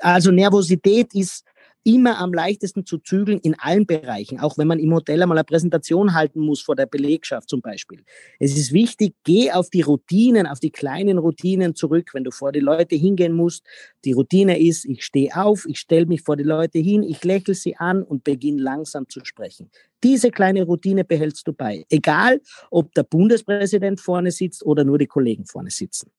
Also 0.00 0.30
Nervosität 0.30 1.14
ist 1.14 1.44
immer 1.84 2.18
am 2.18 2.32
leichtesten 2.32 2.86
zu 2.86 2.98
zügeln 2.98 3.38
in 3.38 3.54
allen 3.58 3.86
Bereichen, 3.86 4.40
auch 4.40 4.58
wenn 4.58 4.66
man 4.66 4.78
im 4.78 4.92
Hotel 4.92 5.22
einmal 5.22 5.38
eine 5.38 5.44
Präsentation 5.44 6.14
halten 6.14 6.40
muss 6.40 6.62
vor 6.62 6.74
der 6.74 6.86
Belegschaft 6.86 7.48
zum 7.48 7.60
Beispiel. 7.60 8.02
Es 8.40 8.56
ist 8.56 8.72
wichtig, 8.72 9.14
geh 9.24 9.52
auf 9.52 9.70
die 9.70 9.82
Routinen, 9.82 10.46
auf 10.46 10.60
die 10.60 10.70
kleinen 10.70 11.18
Routinen 11.18 11.74
zurück, 11.74 12.10
wenn 12.14 12.24
du 12.24 12.30
vor 12.30 12.52
die 12.52 12.60
Leute 12.60 12.96
hingehen 12.96 13.34
musst. 13.34 13.64
Die 14.04 14.12
Routine 14.12 14.58
ist, 14.58 14.86
ich 14.86 15.04
stehe 15.04 15.36
auf, 15.36 15.66
ich 15.68 15.78
stelle 15.78 16.06
mich 16.06 16.22
vor 16.22 16.36
die 16.36 16.44
Leute 16.44 16.78
hin, 16.78 17.02
ich 17.02 17.22
lächle 17.22 17.54
sie 17.54 17.76
an 17.76 18.02
und 18.02 18.24
beginne 18.24 18.62
langsam 18.62 19.08
zu 19.08 19.20
sprechen. 19.22 19.70
Diese 20.02 20.30
kleine 20.30 20.64
Routine 20.64 21.04
behältst 21.04 21.46
du 21.46 21.52
bei, 21.52 21.84
egal 21.90 22.40
ob 22.70 22.92
der 22.94 23.04
Bundespräsident 23.04 24.00
vorne 24.00 24.30
sitzt 24.30 24.64
oder 24.64 24.84
nur 24.84 24.98
die 24.98 25.06
Kollegen 25.06 25.46
vorne 25.46 25.70
sitzen. 25.70 26.10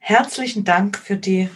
Herzlichen 0.00 0.64
Dank 0.64 0.98
für 0.98 1.16
die 1.16 1.48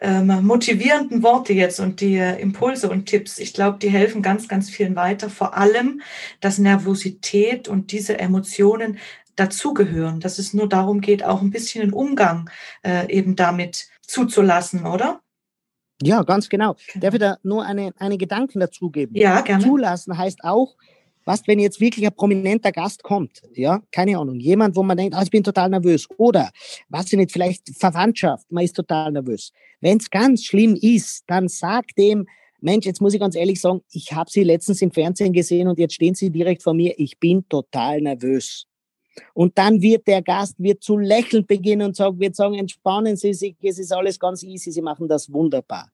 ähm, 0.00 0.26
motivierenden 0.44 1.22
Worte 1.22 1.52
jetzt 1.52 1.80
und 1.80 2.00
die 2.00 2.16
äh, 2.16 2.40
Impulse 2.40 2.88
und 2.88 3.06
Tipps. 3.06 3.38
Ich 3.38 3.52
glaube, 3.52 3.78
die 3.78 3.90
helfen 3.90 4.22
ganz, 4.22 4.48
ganz 4.48 4.70
vielen 4.70 4.96
weiter. 4.96 5.28
Vor 5.28 5.56
allem, 5.56 6.00
dass 6.40 6.58
Nervosität 6.58 7.68
und 7.68 7.92
diese 7.92 8.18
Emotionen 8.18 8.98
dazugehören, 9.36 10.20
dass 10.20 10.38
es 10.38 10.54
nur 10.54 10.68
darum 10.68 11.00
geht, 11.00 11.24
auch 11.24 11.42
ein 11.42 11.50
bisschen 11.50 11.82
den 11.82 11.92
Umgang 11.92 12.50
äh, 12.82 13.10
eben 13.12 13.36
damit 13.36 13.88
zuzulassen, 14.02 14.86
oder? 14.86 15.20
Ja, 16.02 16.22
ganz 16.22 16.48
genau. 16.48 16.76
genau. 16.92 17.04
Darf 17.04 17.14
ich 17.14 17.20
da 17.20 17.36
nur 17.42 17.64
eine, 17.64 17.92
eine 17.98 18.16
Gedanken 18.16 18.60
dazugeben? 18.60 19.14
Ja, 19.16 19.40
gerne. 19.42 19.62
Zulassen 19.64 20.16
heißt 20.16 20.44
auch, 20.44 20.76
was, 21.30 21.46
wenn 21.46 21.60
jetzt 21.60 21.80
wirklich 21.80 22.04
ein 22.04 22.14
prominenter 22.14 22.72
Gast 22.72 23.04
kommt, 23.04 23.40
ja, 23.54 23.80
keine 23.92 24.18
Ahnung, 24.18 24.40
jemand, 24.40 24.74
wo 24.74 24.82
man 24.82 24.96
denkt, 24.96 25.14
ah, 25.14 25.22
ich 25.22 25.30
bin 25.30 25.44
total 25.44 25.70
nervös, 25.70 26.08
oder, 26.16 26.50
was 26.88 27.06
sie 27.06 27.16
nicht, 27.16 27.30
vielleicht 27.30 27.70
Verwandtschaft, 27.78 28.50
man 28.50 28.64
ist 28.64 28.74
total 28.74 29.12
nervös. 29.12 29.52
Wenn 29.80 29.98
es 29.98 30.10
ganz 30.10 30.44
schlimm 30.44 30.76
ist, 30.80 31.22
dann 31.28 31.46
sag 31.48 31.94
dem, 31.96 32.26
Mensch, 32.60 32.84
jetzt 32.84 33.00
muss 33.00 33.14
ich 33.14 33.20
ganz 33.20 33.36
ehrlich 33.36 33.60
sagen, 33.60 33.80
ich 33.92 34.12
habe 34.12 34.30
Sie 34.30 34.42
letztens 34.42 34.82
im 34.82 34.90
Fernsehen 34.90 35.32
gesehen 35.32 35.68
und 35.68 35.78
jetzt 35.78 35.94
stehen 35.94 36.14
Sie 36.14 36.30
direkt 36.30 36.62
vor 36.62 36.74
mir, 36.74 36.92
ich 36.98 37.18
bin 37.18 37.48
total 37.48 38.02
nervös. 38.02 38.66
Und 39.32 39.56
dann 39.56 39.80
wird 39.80 40.06
der 40.06 40.22
Gast 40.22 40.56
wird 40.58 40.82
zu 40.82 40.98
lächeln 40.98 41.46
beginnen 41.46 41.86
und 41.86 41.96
sagt, 41.96 42.18
wird 42.18 42.36
sagen, 42.36 42.54
entspannen 42.54 43.16
Sie 43.16 43.32
sich, 43.32 43.54
es 43.62 43.78
ist 43.78 43.92
alles 43.92 44.18
ganz 44.18 44.42
easy, 44.42 44.72
Sie 44.72 44.82
machen 44.82 45.08
das 45.08 45.32
wunderbar. 45.32 45.90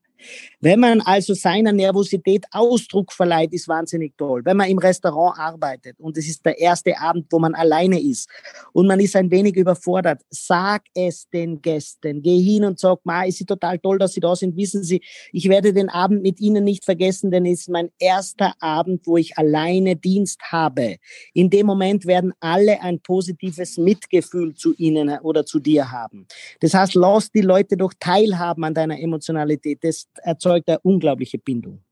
Wenn 0.61 0.81
man 0.81 1.01
also 1.01 1.35
seiner 1.35 1.73
Nervosität 1.73 2.45
Ausdruck 2.51 3.13
verleiht, 3.13 3.53
ist 3.53 3.69
wahnsinnig 3.69 4.15
toll. 4.17 4.43
Wenn 4.45 4.57
man 4.57 4.69
im 4.69 4.79
Restaurant 4.79 5.39
arbeitet 5.39 5.99
und 6.01 6.17
es 6.17 6.29
ist 6.29 6.45
der 6.45 6.59
erste 6.59 6.99
Abend, 6.99 7.27
wo 7.31 7.39
man 7.39 7.55
alleine 7.55 8.01
ist 8.01 8.29
und 8.73 8.87
man 8.87 9.01
ist 9.01 9.17
ein 9.17 9.31
wenig 9.31 9.57
überfordert, 9.57 10.23
sag 10.31 10.83
es 10.95 11.29
den 11.29 11.61
Gästen. 11.61 12.23
Geh 12.23 12.41
hin 12.41 12.65
und 12.65 12.79
sag, 12.79 12.99
ma, 13.05 13.25
ist 13.25 13.41
es 13.41 13.47
total 13.47 13.79
toll, 13.79 13.99
dass 13.99 14.15
Sie 14.15 14.21
da 14.21 14.35
sind. 14.35 14.57
Wissen 14.57 14.83
Sie, 14.83 15.03
ich 15.33 15.49
werde 15.49 15.73
den 15.73 15.89
Abend 15.89 16.23
mit 16.23 16.41
Ihnen 16.41 16.65
nicht 16.65 16.85
vergessen, 16.85 17.31
denn 17.31 17.47
es 17.47 17.61
ist 17.61 17.69
mein 17.69 17.91
erster 17.99 18.55
Abend, 18.61 19.07
wo 19.07 19.17
ich 19.17 19.37
alleine 19.39 19.97
Dienst 19.97 20.41
habe. 20.51 20.97
In 21.35 21.51
dem 21.51 21.67
Moment 21.67 22.07
werden 22.07 22.33
alle 22.41 22.81
ein 22.83 23.01
positives 23.01 23.77
Mitgefühl 23.77 24.55
zu 24.55 24.75
Ihnen 24.75 25.11
oder 25.21 25.45
zu 25.45 25.61
dir 25.61 25.91
haben. 25.91 26.27
Das 26.61 26.75
heißt, 26.75 26.95
lass 26.95 27.31
die 27.31 27.41
Leute 27.41 27.77
doch 27.77 27.93
teilhaben 27.99 28.65
an 28.65 28.75
deiner 28.75 28.99
Emotionalität. 28.99 29.83
Das 29.83 30.06
erzeugt 30.15 30.69
eine 30.69 30.81
unglaubliche 30.81 31.39
Bindung. 31.39 31.83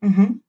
Mhm. 0.00 0.42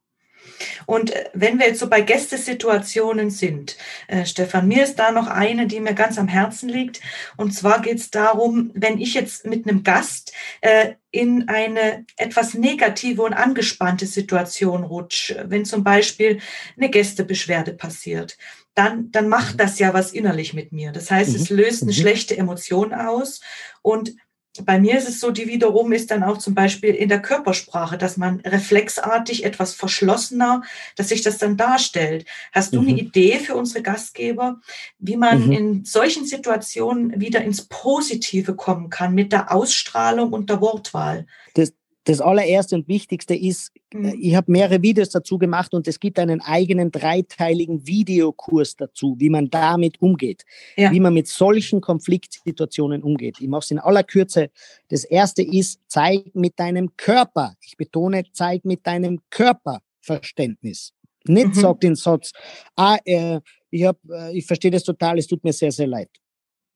Und 0.85 1.11
äh, 1.11 1.29
wenn 1.33 1.59
wir 1.59 1.67
jetzt 1.67 1.79
so 1.79 1.89
bei 1.89 2.01
Gästesituationen 2.01 3.29
sind, 3.29 3.77
äh, 4.07 4.25
Stefan, 4.25 4.67
mir 4.67 4.83
ist 4.83 4.95
da 4.95 5.11
noch 5.11 5.27
eine, 5.27 5.67
die 5.67 5.79
mir 5.79 5.93
ganz 5.93 6.17
am 6.17 6.27
Herzen 6.27 6.69
liegt. 6.69 7.01
Und 7.37 7.53
zwar 7.53 7.81
geht 7.81 7.97
es 7.97 8.11
darum, 8.11 8.71
wenn 8.73 8.99
ich 8.99 9.13
jetzt 9.13 9.45
mit 9.45 9.67
einem 9.67 9.83
Gast 9.83 10.33
äh, 10.61 10.93
in 11.11 11.47
eine 11.47 12.05
etwas 12.17 12.53
negative 12.53 13.21
und 13.21 13.33
angespannte 13.33 14.05
Situation 14.05 14.83
rutsche, 14.83 15.45
wenn 15.47 15.65
zum 15.65 15.83
Beispiel 15.83 16.39
eine 16.75 16.89
Gästebeschwerde 16.89 17.73
passiert, 17.73 18.37
dann, 18.75 19.11
dann 19.11 19.29
macht 19.29 19.59
das 19.59 19.77
ja 19.77 19.93
was 19.93 20.11
innerlich 20.11 20.53
mit 20.53 20.71
mir. 20.71 20.91
Das 20.91 21.11
heißt, 21.11 21.35
es 21.35 21.49
mhm. 21.49 21.57
löst 21.57 21.83
eine 21.83 21.91
mhm. 21.91 21.95
schlechte 21.95 22.35
Emotion 22.35 22.93
aus 22.93 23.41
und 23.83 24.15
bei 24.61 24.79
mir 24.79 24.97
ist 24.97 25.09
es 25.09 25.19
so, 25.19 25.31
die 25.31 25.47
wiederum 25.47 25.91
ist 25.93 26.11
dann 26.11 26.23
auch 26.23 26.37
zum 26.37 26.53
Beispiel 26.53 26.93
in 26.93 27.09
der 27.09 27.21
Körpersprache, 27.21 27.97
dass 27.97 28.17
man 28.17 28.39
reflexartig 28.41 29.43
etwas 29.45 29.73
verschlossener, 29.73 30.61
dass 30.95 31.09
sich 31.09 31.23
das 31.23 31.39
dann 31.39 31.57
darstellt. 31.57 32.25
Hast 32.51 32.73
du 32.73 32.81
mhm. 32.81 32.87
eine 32.87 32.99
Idee 32.99 33.39
für 33.39 33.55
unsere 33.55 33.81
Gastgeber, 33.81 34.59
wie 34.99 35.17
man 35.17 35.47
mhm. 35.47 35.51
in 35.51 35.85
solchen 35.85 36.25
Situationen 36.25 37.19
wieder 37.19 37.41
ins 37.41 37.63
Positive 37.63 38.55
kommen 38.55 38.89
kann 38.89 39.15
mit 39.15 39.31
der 39.31 39.51
Ausstrahlung 39.51 40.33
und 40.33 40.49
der 40.49 40.61
Wortwahl? 40.61 41.25
Das, 41.55 41.73
das 42.05 42.19
allererste 42.19 42.75
und 42.75 42.87
wichtigste 42.87 43.35
ist, 43.35 43.71
äh, 43.93 43.97
mhm. 43.97 44.17
ich 44.19 44.35
habe 44.35 44.51
mehrere 44.51 44.81
Videos 44.81 45.09
dazu 45.09 45.37
gemacht 45.37 45.73
und 45.73 45.87
es 45.87 45.99
gibt 45.99 46.19
einen 46.19 46.41
eigenen 46.41 46.91
dreiteiligen 46.91 47.85
Videokurs 47.87 48.75
dazu, 48.75 49.15
wie 49.19 49.29
man 49.29 49.49
damit 49.49 50.01
umgeht, 50.01 50.43
ja. 50.75 50.91
wie 50.91 50.99
man 50.99 51.13
mit 51.13 51.27
solchen 51.27 51.81
Konfliktsituationen 51.81 53.03
umgeht. 53.03 53.37
Ich 53.39 53.47
mache 53.47 53.63
es 53.63 53.71
in 53.71 53.79
aller 53.79 54.03
Kürze. 54.03 54.49
Das 54.89 55.03
erste 55.03 55.43
ist, 55.43 55.79
zeig 55.87 56.35
mit 56.35 56.59
deinem 56.59 56.95
Körper, 56.97 57.55
ich 57.61 57.77
betone, 57.77 58.23
zeig 58.31 58.65
mit 58.65 58.85
deinem 58.85 59.19
Körperverständnis. 59.29 60.93
Nicht 61.25 61.47
mhm. 61.47 61.53
sag 61.53 61.79
den 61.79 61.95
Satz, 61.95 62.31
ah, 62.75 62.97
äh, 63.05 63.39
ich, 63.69 63.85
hab, 63.85 63.97
äh, 64.09 64.37
ich 64.37 64.45
verstehe 64.45 64.71
das 64.71 64.83
total, 64.83 65.17
es 65.17 65.27
tut 65.27 65.43
mir 65.43 65.53
sehr, 65.53 65.71
sehr 65.71 65.87
leid. 65.87 66.09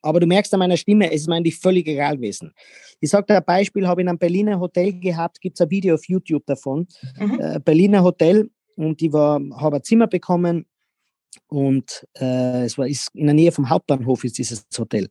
Aber 0.01 0.19
du 0.19 0.27
merkst 0.27 0.53
an 0.53 0.59
meiner 0.59 0.77
Stimme, 0.77 1.11
es 1.11 1.21
ist 1.21 1.27
mir 1.27 1.35
eigentlich 1.35 1.57
völlig 1.57 1.87
egal 1.87 2.17
gewesen. 2.17 2.53
Ich 2.99 3.09
sage 3.09 3.25
dir 3.27 3.37
ein 3.37 3.45
Beispiel, 3.45 3.87
habe 3.87 4.01
in 4.01 4.09
einem 4.09 4.19
Berliner 4.19 4.59
Hotel 4.59 4.93
gehabt, 4.99 5.41
gibt 5.41 5.57
es 5.59 5.61
ein 5.61 5.69
Video 5.69 5.95
auf 5.95 6.07
YouTube 6.07 6.45
davon. 6.45 6.87
Mhm. 7.19 7.39
Äh, 7.39 7.59
Berliner 7.59 8.03
Hotel 8.03 8.49
und 8.75 9.01
ich 9.01 9.11
habe 9.13 9.75
ein 9.75 9.83
Zimmer 9.83 10.07
bekommen 10.07 10.65
und 11.47 12.07
äh, 12.19 12.65
es 12.65 12.77
war 12.77 12.87
ist 12.87 13.09
in 13.13 13.25
der 13.25 13.35
Nähe 13.35 13.51
vom 13.51 13.69
Hauptbahnhof 13.69 14.23
ist 14.23 14.37
dieses 14.37 14.65
Hotel. 14.77 15.09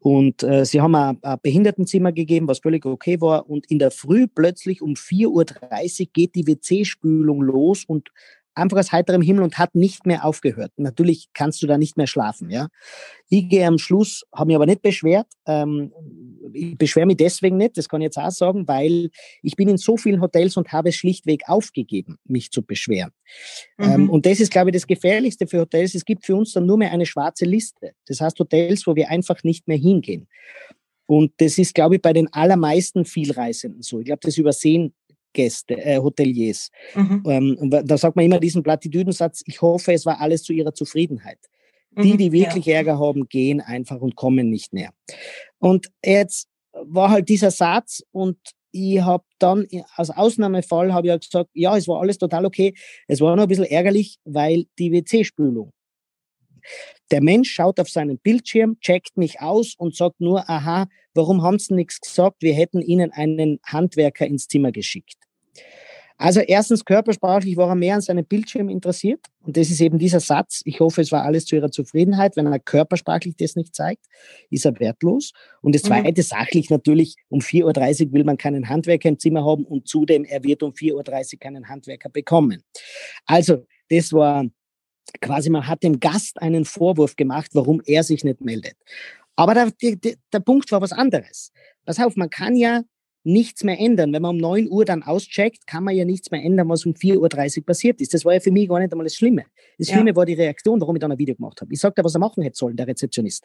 Und 0.00 0.42
äh, 0.42 0.64
sie 0.64 0.80
haben 0.80 0.94
ein, 0.94 1.18
ein 1.22 1.38
Behindertenzimmer 1.42 2.10
gegeben, 2.12 2.48
was 2.48 2.60
völlig 2.60 2.86
okay 2.86 3.20
war. 3.20 3.48
Und 3.48 3.70
in 3.70 3.78
der 3.78 3.90
Früh 3.90 4.26
plötzlich 4.26 4.80
um 4.80 4.94
4.30 4.94 6.00
Uhr 6.00 6.06
geht 6.14 6.34
die 6.34 6.46
WC-Spülung 6.46 7.42
los 7.42 7.84
und 7.84 8.08
einfach 8.54 8.78
aus 8.78 8.92
heiterem 8.92 9.22
Himmel 9.22 9.42
und 9.42 9.58
hat 9.58 9.74
nicht 9.74 10.06
mehr 10.06 10.24
aufgehört. 10.24 10.72
Natürlich 10.76 11.28
kannst 11.34 11.62
du 11.62 11.66
da 11.66 11.78
nicht 11.78 11.96
mehr 11.96 12.06
schlafen. 12.06 12.50
Ja? 12.50 12.68
Ich 13.28 13.48
gehe 13.48 13.66
am 13.66 13.78
Schluss, 13.78 14.24
habe 14.34 14.48
mich 14.48 14.56
aber 14.56 14.66
nicht 14.66 14.82
beschwert. 14.82 15.26
Ähm, 15.46 15.92
ich 16.52 16.76
beschwere 16.76 17.06
mich 17.06 17.16
deswegen 17.16 17.56
nicht, 17.56 17.76
das 17.78 17.88
kann 17.88 18.00
ich 18.00 18.06
jetzt 18.06 18.18
auch 18.18 18.30
sagen, 18.30 18.66
weil 18.66 19.10
ich 19.42 19.56
bin 19.56 19.68
in 19.68 19.76
so 19.76 19.96
vielen 19.96 20.20
Hotels 20.20 20.56
und 20.56 20.72
habe 20.72 20.88
es 20.88 20.96
schlichtweg 20.96 21.42
aufgegeben, 21.46 22.18
mich 22.24 22.50
zu 22.50 22.62
beschweren. 22.62 23.12
Ähm, 23.78 24.04
mhm. 24.04 24.10
und 24.10 24.26
das 24.26 24.40
ist, 24.40 24.50
glaube 24.50 24.70
ich, 24.70 24.74
das 24.74 24.86
Gefährlichste 24.86 25.46
für 25.46 25.60
Hotels. 25.60 25.94
Es 25.94 26.04
gibt 26.04 26.26
für 26.26 26.36
uns 26.36 26.52
dann 26.52 26.66
nur 26.66 26.78
mehr 26.78 26.90
eine 26.90 27.06
schwarze 27.06 27.44
Liste. 27.44 27.92
Das 28.06 28.20
heißt 28.20 28.38
Hotels, 28.40 28.86
wo 28.86 28.96
wir 28.96 29.10
einfach 29.10 29.42
nicht 29.44 29.68
mehr 29.68 29.78
hingehen. 29.78 30.28
Und 31.06 31.32
das 31.38 31.58
ist, 31.58 31.74
glaube 31.74 31.96
ich, 31.96 32.02
bei 32.02 32.12
den 32.12 32.32
allermeisten 32.32 33.04
Vielreisenden 33.04 33.82
so. 33.82 33.98
Ich 33.98 34.06
glaube, 34.06 34.20
das 34.22 34.38
übersehen 34.38 34.94
Gäste, 35.32 35.76
äh, 35.76 35.98
Hoteliers. 35.98 36.70
Mhm. 36.94 37.22
Ähm, 37.26 37.70
da 37.84 37.96
sagt 37.96 38.16
man 38.16 38.24
immer 38.24 38.40
diesen 38.40 38.62
Plattitüdensatz, 38.62 39.42
ich 39.46 39.62
hoffe, 39.62 39.92
es 39.92 40.06
war 40.06 40.20
alles 40.20 40.42
zu 40.42 40.52
ihrer 40.52 40.74
Zufriedenheit. 40.74 41.38
Mhm. 41.92 42.02
Die, 42.02 42.16
die 42.16 42.32
wirklich 42.32 42.66
ja. 42.66 42.76
Ärger 42.76 42.98
haben, 42.98 43.28
gehen 43.28 43.60
einfach 43.60 44.00
und 44.00 44.16
kommen 44.16 44.50
nicht 44.50 44.72
mehr. 44.72 44.90
Und 45.58 45.90
jetzt 46.04 46.48
war 46.72 47.10
halt 47.10 47.28
dieser 47.28 47.50
Satz 47.50 48.02
und 48.12 48.38
ich 48.72 49.00
habe 49.00 49.24
dann 49.38 49.66
als 49.96 50.10
Ausnahmefall 50.10 50.92
habe 50.92 51.08
ich 51.08 51.10
halt 51.10 51.24
gesagt, 51.24 51.50
ja, 51.54 51.76
es 51.76 51.88
war 51.88 52.00
alles 52.00 52.18
total 52.18 52.46
okay. 52.46 52.74
Es 53.08 53.20
war 53.20 53.34
nur 53.34 53.44
ein 53.44 53.48
bisschen 53.48 53.64
ärgerlich, 53.64 54.18
weil 54.24 54.66
die 54.78 54.92
WC-Spülung. 54.92 55.72
Der 57.10 57.22
Mensch 57.22 57.50
schaut 57.50 57.80
auf 57.80 57.88
seinen 57.88 58.18
Bildschirm, 58.18 58.78
checkt 58.80 59.16
mich 59.16 59.40
aus 59.40 59.74
und 59.76 59.96
sagt 59.96 60.20
nur, 60.20 60.48
aha, 60.48 60.86
warum 61.14 61.42
haben 61.42 61.58
Sie 61.58 61.74
nichts 61.74 62.00
gesagt? 62.00 62.42
Wir 62.42 62.54
hätten 62.54 62.82
Ihnen 62.82 63.12
einen 63.12 63.58
Handwerker 63.64 64.26
ins 64.26 64.48
Zimmer 64.48 64.72
geschickt. 64.72 65.16
Also 66.20 66.40
erstens 66.40 66.84
körpersprachlich 66.84 67.56
war 67.56 67.70
er 67.70 67.74
mehr 67.74 67.94
an 67.94 68.02
seinem 68.02 68.26
Bildschirm 68.26 68.68
interessiert. 68.68 69.20
Und 69.40 69.56
das 69.56 69.70
ist 69.70 69.80
eben 69.80 69.98
dieser 69.98 70.20
Satz. 70.20 70.60
Ich 70.66 70.78
hoffe, 70.78 71.00
es 71.00 71.10
war 71.12 71.24
alles 71.24 71.46
zu 71.46 71.56
Ihrer 71.56 71.70
Zufriedenheit. 71.70 72.36
Wenn 72.36 72.46
er 72.46 72.58
körpersprachlich 72.58 73.36
das 73.36 73.56
nicht 73.56 73.74
zeigt, 73.74 74.04
ist 74.50 74.66
er 74.66 74.78
wertlos. 74.78 75.32
Und 75.62 75.74
das 75.74 75.82
mhm. 75.84 75.86
Zweite, 75.86 76.22
sachlich 76.22 76.68
natürlich, 76.68 77.16
um 77.30 77.40
4.30 77.40 78.08
Uhr 78.08 78.12
will 78.12 78.24
man 78.24 78.36
keinen 78.36 78.68
Handwerker 78.68 79.08
im 79.08 79.18
Zimmer 79.18 79.46
haben 79.46 79.64
und 79.64 79.88
zudem, 79.88 80.24
er 80.24 80.44
wird 80.44 80.62
um 80.62 80.72
4.30 80.72 81.32
Uhr 81.32 81.38
keinen 81.40 81.68
Handwerker 81.70 82.10
bekommen. 82.10 82.62
Also, 83.24 83.64
das 83.88 84.12
war 84.12 84.44
quasi, 85.20 85.50
man 85.50 85.66
hat 85.66 85.82
dem 85.82 86.00
Gast 86.00 86.40
einen 86.40 86.64
Vorwurf 86.64 87.16
gemacht, 87.16 87.50
warum 87.54 87.82
er 87.84 88.02
sich 88.02 88.24
nicht 88.24 88.40
meldet. 88.40 88.76
Aber 89.36 89.54
der, 89.54 89.70
der, 89.80 90.14
der 90.32 90.40
Punkt 90.40 90.70
war 90.72 90.80
was 90.80 90.92
anderes. 90.92 91.52
Pass 91.84 91.98
auf, 91.98 92.16
man 92.16 92.30
kann 92.30 92.56
ja 92.56 92.82
nichts 93.24 93.64
mehr 93.64 93.78
ändern. 93.78 94.12
Wenn 94.12 94.22
man 94.22 94.36
um 94.36 94.38
9 94.38 94.68
Uhr 94.70 94.84
dann 94.84 95.02
auscheckt, 95.02 95.66
kann 95.66 95.84
man 95.84 95.94
ja 95.94 96.04
nichts 96.04 96.30
mehr 96.30 96.42
ändern, 96.42 96.68
was 96.68 96.86
um 96.86 96.92
4.30 96.92 97.58
Uhr 97.58 97.66
passiert 97.66 98.00
ist. 98.00 98.14
Das 98.14 98.24
war 98.24 98.34
ja 98.34 98.40
für 98.40 98.50
mich 98.50 98.68
gar 98.68 98.78
nicht 98.78 98.92
einmal 98.92 99.04
das 99.04 99.14
Schlimme. 99.14 99.44
Das 99.78 99.88
Schlimme 99.88 100.10
ja. 100.10 100.16
war 100.16 100.26
die 100.26 100.34
Reaktion, 100.34 100.80
warum 100.80 100.96
ich 100.96 101.00
dann 101.00 101.12
ein 101.12 101.18
Video 101.18 101.34
gemacht 101.34 101.60
habe. 101.60 101.72
Ich 101.72 101.80
sagte, 101.80 102.02
was 102.04 102.14
er 102.14 102.20
machen 102.20 102.42
hätte 102.42 102.56
sollen, 102.56 102.76
der 102.76 102.86
Rezeptionist. 102.86 103.44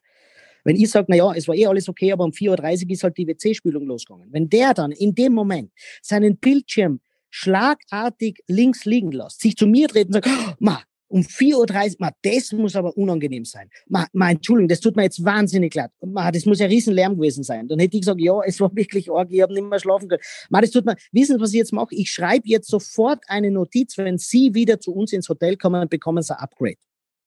Wenn 0.63 0.75
ich 0.75 0.89
sage, 0.89 1.05
naja, 1.09 1.31
es 1.35 1.47
war 1.47 1.55
eh 1.55 1.67
alles 1.67 1.87
okay, 1.87 2.11
aber 2.11 2.23
um 2.23 2.31
4.30 2.31 2.85
Uhr 2.85 2.91
ist 2.91 3.03
halt 3.03 3.17
die 3.17 3.27
WC-Spülung 3.27 3.85
losgegangen. 3.85 4.29
Wenn 4.31 4.49
der 4.49 4.73
dann 4.73 4.91
in 4.91 5.13
dem 5.13 5.33
Moment 5.33 5.71
seinen 6.01 6.37
Bildschirm 6.37 7.01
schlagartig 7.29 8.39
links 8.47 8.85
liegen 8.85 9.11
lässt, 9.11 9.41
sich 9.41 9.55
zu 9.55 9.67
mir 9.67 9.87
dreht 9.87 10.07
und 10.07 10.13
sagt, 10.13 10.27
oh, 10.27 10.53
ma, 10.59 10.81
um 11.07 11.21
4.30 11.21 11.91
Uhr, 11.91 11.95
ma, 11.99 12.11
das 12.21 12.51
muss 12.51 12.75
aber 12.75 12.95
unangenehm 12.97 13.45
sein. 13.45 13.69
Ma, 13.87 14.07
ma, 14.13 14.31
Entschuldigung, 14.31 14.67
das 14.67 14.79
tut 14.79 14.95
mir 14.95 15.03
jetzt 15.03 15.23
wahnsinnig 15.23 15.73
leid. 15.75 15.91
Ma, 16.01 16.31
das 16.31 16.45
muss 16.45 16.59
ja 16.59 16.67
riesen 16.67 16.93
Lärm 16.93 17.15
gewesen 17.15 17.43
sein. 17.43 17.67
Dann 17.67 17.79
hätte 17.79 17.95
ich 17.97 18.01
gesagt, 18.01 18.19
ja, 18.19 18.39
es 18.45 18.59
war 18.59 18.69
wirklich 18.75 19.11
arg, 19.11 19.29
ich 19.31 19.41
habe 19.41 19.53
nicht 19.53 19.67
mehr 19.67 19.79
schlafen 19.79 20.07
können. 20.07 20.21
Ma, 20.49 20.61
das 20.61 20.71
tut 20.71 20.85
mir, 20.85 20.95
wissen 21.11 21.37
Sie, 21.37 21.41
was 21.41 21.51
ich 21.51 21.57
jetzt 21.57 21.73
mache? 21.73 21.93
Ich 21.95 22.09
schreibe 22.11 22.47
jetzt 22.47 22.69
sofort 22.69 23.23
eine 23.27 23.51
Notiz, 23.51 23.97
wenn 23.97 24.17
Sie 24.17 24.53
wieder 24.53 24.79
zu 24.79 24.93
uns 24.93 25.13
ins 25.13 25.29
Hotel 25.29 25.57
kommen, 25.57 25.87
bekommen 25.87 26.23
Sie 26.23 26.35
ein 26.35 26.41
Upgrade. 26.41 26.77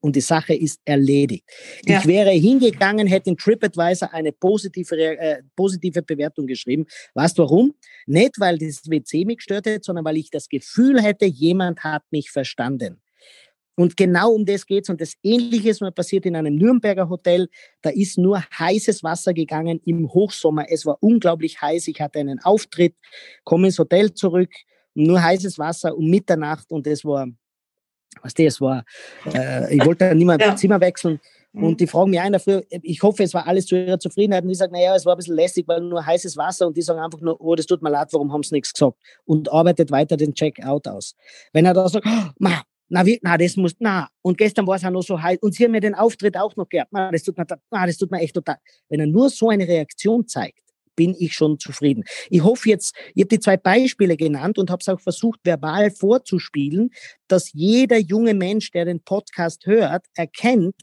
Und 0.00 0.14
die 0.14 0.20
Sache 0.20 0.54
ist 0.54 0.80
erledigt. 0.84 1.44
Ja. 1.84 1.98
Ich 1.98 2.06
wäre 2.06 2.30
hingegangen, 2.30 3.08
hätte 3.08 3.30
in 3.30 3.36
TripAdvisor 3.36 4.14
eine 4.14 4.30
positive, 4.30 4.96
äh, 4.96 5.42
positive 5.56 6.02
Bewertung 6.02 6.46
geschrieben. 6.46 6.86
Weißt 7.14 7.36
du 7.36 7.42
warum? 7.42 7.74
Nicht, 8.06 8.38
weil 8.38 8.58
das 8.58 8.88
WC 8.88 9.24
mich 9.24 9.38
gestört 9.38 9.66
hätte, 9.66 9.84
sondern 9.84 10.04
weil 10.04 10.16
ich 10.16 10.30
das 10.30 10.48
Gefühl 10.48 11.02
hätte, 11.02 11.26
jemand 11.26 11.82
hat 11.82 12.04
mich 12.12 12.30
verstanden. 12.30 13.00
Und 13.78 13.96
genau 13.96 14.32
um 14.32 14.44
das 14.44 14.66
geht's. 14.66 14.90
Und 14.90 15.00
das 15.00 15.14
Ähnliche 15.22 15.70
ist 15.70 15.80
mal 15.80 15.92
passiert 15.92 16.26
in 16.26 16.34
einem 16.34 16.56
Nürnberger 16.56 17.08
Hotel. 17.08 17.48
Da 17.80 17.90
ist 17.90 18.18
nur 18.18 18.42
heißes 18.58 19.04
Wasser 19.04 19.32
gegangen 19.32 19.80
im 19.84 20.12
Hochsommer. 20.12 20.64
Es 20.68 20.84
war 20.84 20.98
unglaublich 21.00 21.62
heiß. 21.62 21.86
Ich 21.86 22.00
hatte 22.00 22.18
einen 22.18 22.40
Auftritt, 22.40 22.96
komme 23.44 23.68
ins 23.68 23.78
Hotel 23.78 24.12
zurück, 24.12 24.50
nur 24.94 25.22
heißes 25.22 25.60
Wasser 25.60 25.96
um 25.96 26.10
Mitternacht 26.10 26.72
und 26.72 26.88
es 26.88 27.04
war, 27.04 27.28
was 28.20 28.34
das 28.34 28.60
war, 28.60 28.84
äh, 29.32 29.72
ich 29.72 29.86
wollte 29.86 30.12
nicht 30.12 30.26
mehr 30.26 30.38
ja. 30.40 30.56
Zimmer 30.56 30.80
wechseln. 30.80 31.20
Mhm. 31.52 31.62
Und 31.62 31.80
die 31.80 31.86
fragen 31.86 32.10
mich 32.10 32.18
einer 32.18 32.40
früher, 32.40 32.64
ich 32.68 33.00
hoffe, 33.04 33.22
es 33.22 33.32
war 33.32 33.46
alles 33.46 33.66
zu 33.66 33.76
ihrer 33.76 34.00
Zufriedenheit. 34.00 34.42
Und 34.42 34.50
ich 34.50 34.58
sage, 34.58 34.72
naja, 34.72 34.96
es 34.96 35.06
war 35.06 35.14
ein 35.14 35.18
bisschen 35.18 35.36
lästig, 35.36 35.68
weil 35.68 35.82
nur 35.82 36.04
heißes 36.04 36.36
Wasser. 36.36 36.66
Und 36.66 36.76
die 36.76 36.82
sagen 36.82 36.98
einfach 36.98 37.20
nur, 37.20 37.40
oh, 37.40 37.54
das 37.54 37.66
tut 37.66 37.80
mir 37.80 37.90
leid, 37.90 38.08
warum 38.10 38.32
haben 38.32 38.42
sie 38.42 38.56
nichts 38.56 38.72
gesagt? 38.72 38.98
Und 39.24 39.52
arbeitet 39.52 39.92
weiter 39.92 40.16
den 40.16 40.34
Checkout 40.34 40.88
aus. 40.88 41.14
Wenn 41.52 41.64
er 41.64 41.74
da 41.74 41.88
sagt, 41.88 42.06
oh, 42.08 42.30
ma, 42.40 42.62
na, 42.88 43.04
wie, 43.04 43.18
na, 43.22 43.36
das 43.36 43.56
muss, 43.56 43.74
na, 43.78 44.08
und 44.22 44.38
gestern 44.38 44.66
war 44.66 44.76
es 44.76 44.84
auch 44.84 44.90
noch 44.90 45.02
so 45.02 45.20
heiß, 45.20 45.38
und 45.40 45.54
sie 45.54 45.64
haben 45.64 45.72
mir 45.72 45.80
den 45.80 45.94
Auftritt 45.94 46.36
auch 46.36 46.56
noch 46.56 46.68
gehabt, 46.68 46.90
na, 46.92 47.10
das 47.10 47.22
tut 47.22 47.36
mir, 47.36 47.46
na, 47.70 47.86
das 47.86 47.98
tut 47.98 48.10
mir 48.10 48.20
echt 48.20 48.34
total. 48.34 48.56
Wenn 48.88 49.00
er 49.00 49.06
nur 49.06 49.30
so 49.30 49.50
eine 49.50 49.66
Reaktion 49.66 50.26
zeigt, 50.26 50.60
bin 50.96 51.14
ich 51.18 51.32
schon 51.32 51.60
zufrieden. 51.60 52.02
Ich 52.28 52.42
hoffe 52.42 52.68
jetzt, 52.70 52.92
ich 53.14 53.22
habe 53.22 53.28
die 53.28 53.38
zwei 53.38 53.56
Beispiele 53.56 54.16
genannt 54.16 54.58
und 54.58 54.68
habe 54.68 54.80
es 54.80 54.88
auch 54.88 55.00
versucht, 55.00 55.38
verbal 55.44 55.92
vorzuspielen, 55.92 56.90
dass 57.28 57.52
jeder 57.52 57.98
junge 57.98 58.34
Mensch, 58.34 58.72
der 58.72 58.84
den 58.84 59.00
Podcast 59.00 59.64
hört, 59.66 60.06
erkennt, 60.16 60.74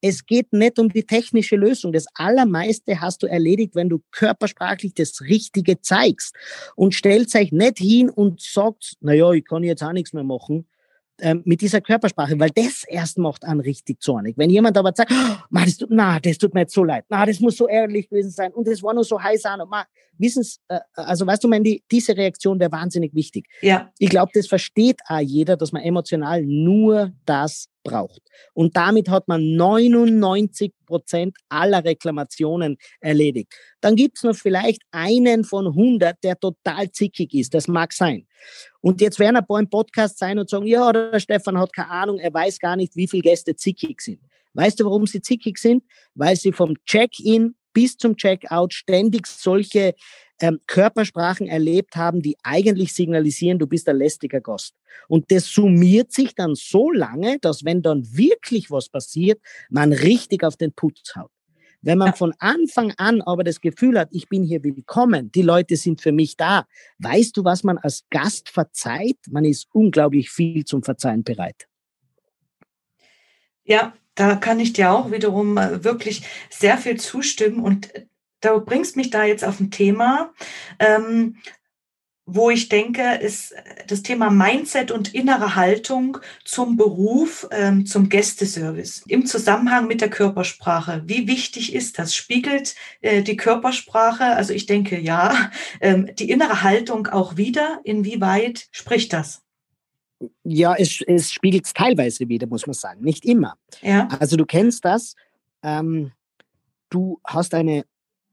es 0.00 0.26
geht 0.26 0.52
nicht 0.52 0.78
um 0.78 0.90
die 0.90 1.04
technische 1.04 1.56
Lösung. 1.56 1.92
Das 1.92 2.04
Allermeiste 2.14 3.00
hast 3.00 3.22
du 3.22 3.26
erledigt, 3.26 3.74
wenn 3.74 3.88
du 3.88 4.00
körpersprachlich 4.10 4.92
das 4.94 5.22
Richtige 5.22 5.80
zeigst. 5.80 6.36
Und 6.76 6.94
stellt 6.94 7.34
euch 7.34 7.52
nicht 7.52 7.78
hin 7.78 8.10
und 8.10 8.42
sagt, 8.42 8.96
naja, 9.00 9.32
ich 9.32 9.46
kann 9.46 9.64
jetzt 9.64 9.82
auch 9.82 9.92
nichts 9.92 10.12
mehr 10.12 10.22
machen, 10.22 10.68
ähm, 11.20 11.42
mit 11.44 11.60
dieser 11.60 11.80
Körpersprache, 11.80 12.38
weil 12.38 12.50
das 12.54 12.84
erst 12.86 13.18
macht 13.18 13.44
einen 13.44 13.60
richtig 13.60 14.02
zornig. 14.02 14.36
Wenn 14.36 14.50
jemand 14.50 14.76
aber 14.76 14.92
sagt, 14.94 15.12
oh, 15.12 15.36
das, 15.50 15.76
tut, 15.76 15.90
na, 15.90 16.18
das 16.20 16.38
tut 16.38 16.54
mir 16.54 16.60
jetzt 16.60 16.74
so 16.74 16.84
leid, 16.84 17.04
na, 17.08 17.24
das 17.24 17.40
muss 17.40 17.56
so 17.56 17.68
ehrlich 17.68 18.08
gewesen 18.08 18.30
sein 18.30 18.52
und 18.52 18.66
es 18.66 18.82
war 18.82 18.94
nur 18.94 19.04
so 19.04 19.22
heiß 19.22 19.44
an. 19.44 19.62
wissen 20.18 20.42
Sie, 20.42 20.58
äh, 20.68 20.80
also 20.94 21.26
weißt 21.26 21.44
du, 21.44 21.48
mein, 21.48 21.64
die, 21.64 21.82
diese 21.90 22.16
Reaktion 22.16 22.58
wäre 22.58 22.72
wahnsinnig 22.72 23.14
wichtig. 23.14 23.46
Ja. 23.62 23.90
Ich 23.98 24.08
glaube, 24.08 24.32
das 24.34 24.46
versteht 24.46 25.00
auch 25.06 25.20
jeder, 25.20 25.56
dass 25.56 25.72
man 25.72 25.82
emotional 25.82 26.42
nur 26.44 27.12
das 27.26 27.68
braucht. 27.84 28.22
Und 28.52 28.76
damit 28.76 29.08
hat 29.08 29.28
man 29.28 29.54
99 29.54 30.72
Prozent 30.86 31.36
aller 31.48 31.84
Reklamationen 31.84 32.76
erledigt. 33.00 33.54
Dann 33.80 33.94
gibt 33.94 34.16
es 34.16 34.24
noch 34.24 34.34
vielleicht 34.34 34.82
einen 34.90 35.44
von 35.44 35.68
100, 35.68 36.16
der 36.24 36.38
total 36.40 36.90
zickig 36.90 37.32
ist. 37.34 37.54
Das 37.54 37.68
mag 37.68 37.92
sein. 37.92 38.26
Und 38.80 39.00
jetzt 39.00 39.18
werden 39.20 39.36
ein 39.36 39.46
paar 39.46 39.60
im 39.60 39.70
Podcast 39.70 40.18
sein 40.18 40.38
und 40.38 40.50
sagen, 40.50 40.66
ja, 40.66 40.92
der 40.92 41.20
Stefan 41.20 41.58
hat 41.58 41.72
keine 41.72 41.90
Ahnung, 41.90 42.18
er 42.18 42.34
weiß 42.34 42.58
gar 42.58 42.74
nicht, 42.76 42.96
wie 42.96 43.06
viele 43.06 43.22
Gäste 43.22 43.54
zickig 43.54 44.00
sind. 44.00 44.20
Weißt 44.54 44.80
du, 44.80 44.84
warum 44.84 45.06
sie 45.06 45.20
zickig 45.20 45.58
sind? 45.58 45.84
Weil 46.14 46.36
sie 46.36 46.52
vom 46.52 46.74
Check-in 46.86 47.54
bis 47.74 47.98
zum 47.98 48.16
Checkout 48.16 48.72
ständig 48.72 49.26
solche 49.26 49.94
ähm, 50.40 50.60
Körpersprachen 50.66 51.46
erlebt 51.46 51.96
haben, 51.96 52.22
die 52.22 52.36
eigentlich 52.42 52.94
signalisieren, 52.94 53.58
du 53.58 53.66
bist 53.66 53.88
ein 53.88 53.98
lästiger 53.98 54.40
Gast. 54.40 54.74
Und 55.08 55.30
das 55.30 55.46
summiert 55.46 56.12
sich 56.12 56.34
dann 56.34 56.54
so 56.54 56.90
lange, 56.90 57.38
dass 57.40 57.64
wenn 57.64 57.82
dann 57.82 58.04
wirklich 58.16 58.70
was 58.70 58.88
passiert, 58.88 59.40
man 59.68 59.92
richtig 59.92 60.42
auf 60.42 60.56
den 60.56 60.72
Putz 60.72 61.14
haut. 61.14 61.30
Wenn 61.82 61.98
man 61.98 62.14
von 62.14 62.32
Anfang 62.38 62.94
an 62.96 63.20
aber 63.20 63.44
das 63.44 63.60
Gefühl 63.60 63.98
hat, 63.98 64.08
ich 64.10 64.30
bin 64.30 64.42
hier 64.42 64.64
willkommen, 64.64 65.30
die 65.32 65.42
Leute 65.42 65.76
sind 65.76 66.00
für 66.00 66.12
mich 66.12 66.34
da, 66.34 66.64
weißt 67.00 67.36
du, 67.36 67.44
was 67.44 67.62
man 67.62 67.76
als 67.76 68.04
Gast 68.08 68.48
verzeiht? 68.48 69.18
Man 69.28 69.44
ist 69.44 69.68
unglaublich 69.72 70.30
viel 70.30 70.64
zum 70.64 70.82
Verzeihen 70.82 71.24
bereit. 71.24 71.68
Ja, 73.64 73.94
da 74.14 74.36
kann 74.36 74.60
ich 74.60 74.72
dir 74.72 74.92
auch 74.92 75.10
wiederum 75.10 75.56
äh, 75.56 75.84
wirklich 75.84 76.22
sehr 76.50 76.78
viel 76.78 76.98
zustimmen 76.98 77.60
und 77.60 77.90
du 78.40 78.60
bringst 78.60 78.96
mich 78.96 79.10
da 79.10 79.24
jetzt 79.24 79.44
auf 79.44 79.60
ein 79.60 79.70
Thema, 79.70 80.32
ähm, 80.78 81.36
wo 82.26 82.48
ich 82.48 82.70
denke, 82.70 83.16
ist 83.16 83.54
das 83.86 84.02
Thema 84.02 84.30
Mindset 84.30 84.90
und 84.90 85.12
innere 85.12 85.56
Haltung 85.56 86.16
zum 86.44 86.78
Beruf, 86.78 87.46
ähm, 87.50 87.84
zum 87.84 88.08
Gästeservice 88.08 89.02
im 89.08 89.26
Zusammenhang 89.26 89.86
mit 89.86 90.00
der 90.00 90.08
Körpersprache. 90.08 91.02
Wie 91.04 91.28
wichtig 91.28 91.74
ist 91.74 91.98
das? 91.98 92.14
Spiegelt 92.14 92.76
äh, 93.02 93.22
die 93.22 93.36
Körpersprache, 93.36 94.24
also 94.24 94.54
ich 94.54 94.64
denke 94.64 94.98
ja, 94.98 95.50
ähm, 95.82 96.10
die 96.18 96.30
innere 96.30 96.62
Haltung 96.62 97.08
auch 97.08 97.36
wieder? 97.36 97.80
Inwieweit 97.84 98.68
spricht 98.70 99.12
das? 99.12 99.43
Ja, 100.42 100.74
es, 100.74 101.00
es 101.06 101.32
spiegelt 101.32 101.66
es 101.66 101.72
teilweise 101.72 102.28
wieder, 102.28 102.46
muss 102.46 102.66
man 102.66 102.74
sagen, 102.74 103.02
nicht 103.02 103.24
immer. 103.24 103.54
Ja. 103.82 104.08
Also 104.20 104.36
du 104.36 104.46
kennst 104.46 104.84
das, 104.84 105.14
ähm, 105.62 106.12
du 106.88 107.20
hast 107.24 107.54
eine, 107.54 107.84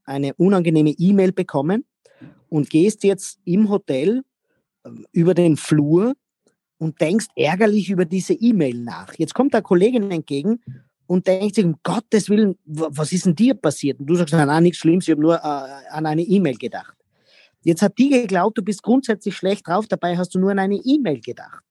eine 0.04 0.34
unangenehme 0.34 0.90
E-Mail 0.90 1.32
bekommen 1.32 1.84
und 2.48 2.70
gehst 2.70 3.04
jetzt 3.04 3.40
im 3.44 3.68
Hotel 3.68 4.22
ähm, 4.84 5.06
über 5.12 5.34
den 5.34 5.56
Flur 5.56 6.14
und 6.78 7.00
denkst 7.00 7.26
ärgerlich 7.36 7.90
über 7.90 8.04
diese 8.04 8.34
E-Mail 8.34 8.78
nach. 8.78 9.14
Jetzt 9.16 9.34
kommt 9.34 9.54
der 9.54 9.62
Kollegin 9.62 10.10
entgegen 10.10 10.60
und 11.06 11.26
denkt 11.26 11.54
sich, 11.54 11.64
um 11.64 11.76
Gottes 11.82 12.28
Willen, 12.28 12.56
was 12.64 13.12
ist 13.12 13.26
denn 13.26 13.34
dir 13.34 13.54
passiert? 13.54 14.00
Und 14.00 14.06
du 14.06 14.14
sagst, 14.14 14.34
nein, 14.34 14.62
nichts 14.62 14.78
Schlimmes, 14.78 15.06
ich 15.06 15.12
habe 15.12 15.20
nur 15.20 15.36
äh, 15.36 15.90
an 15.90 16.06
eine 16.06 16.22
E-Mail 16.22 16.56
gedacht. 16.56 16.96
Jetzt 17.62 17.82
hat 17.82 17.96
die 17.98 18.08
geglaubt, 18.08 18.58
du 18.58 18.62
bist 18.62 18.82
grundsätzlich 18.82 19.36
schlecht 19.36 19.68
drauf, 19.68 19.86
dabei 19.86 20.16
hast 20.16 20.34
du 20.34 20.38
nur 20.38 20.50
an 20.50 20.58
eine 20.58 20.76
E-Mail 20.76 21.20
gedacht. 21.20 21.62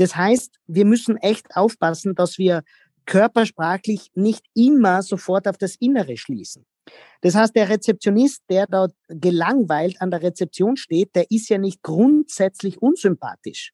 Das 0.00 0.16
heißt, 0.16 0.56
wir 0.66 0.86
müssen 0.86 1.18
echt 1.18 1.54
aufpassen, 1.54 2.14
dass 2.14 2.38
wir 2.38 2.62
körpersprachlich 3.04 4.10
nicht 4.14 4.46
immer 4.54 5.02
sofort 5.02 5.46
auf 5.46 5.58
das 5.58 5.76
Innere 5.78 6.16
schließen. 6.16 6.64
Das 7.20 7.34
heißt, 7.34 7.54
der 7.54 7.68
Rezeptionist, 7.68 8.42
der 8.48 8.66
dort 8.66 8.94
gelangweilt 9.08 10.00
an 10.00 10.10
der 10.10 10.22
Rezeption 10.22 10.78
steht, 10.78 11.14
der 11.14 11.30
ist 11.30 11.50
ja 11.50 11.58
nicht 11.58 11.82
grundsätzlich 11.82 12.80
unsympathisch. 12.80 13.72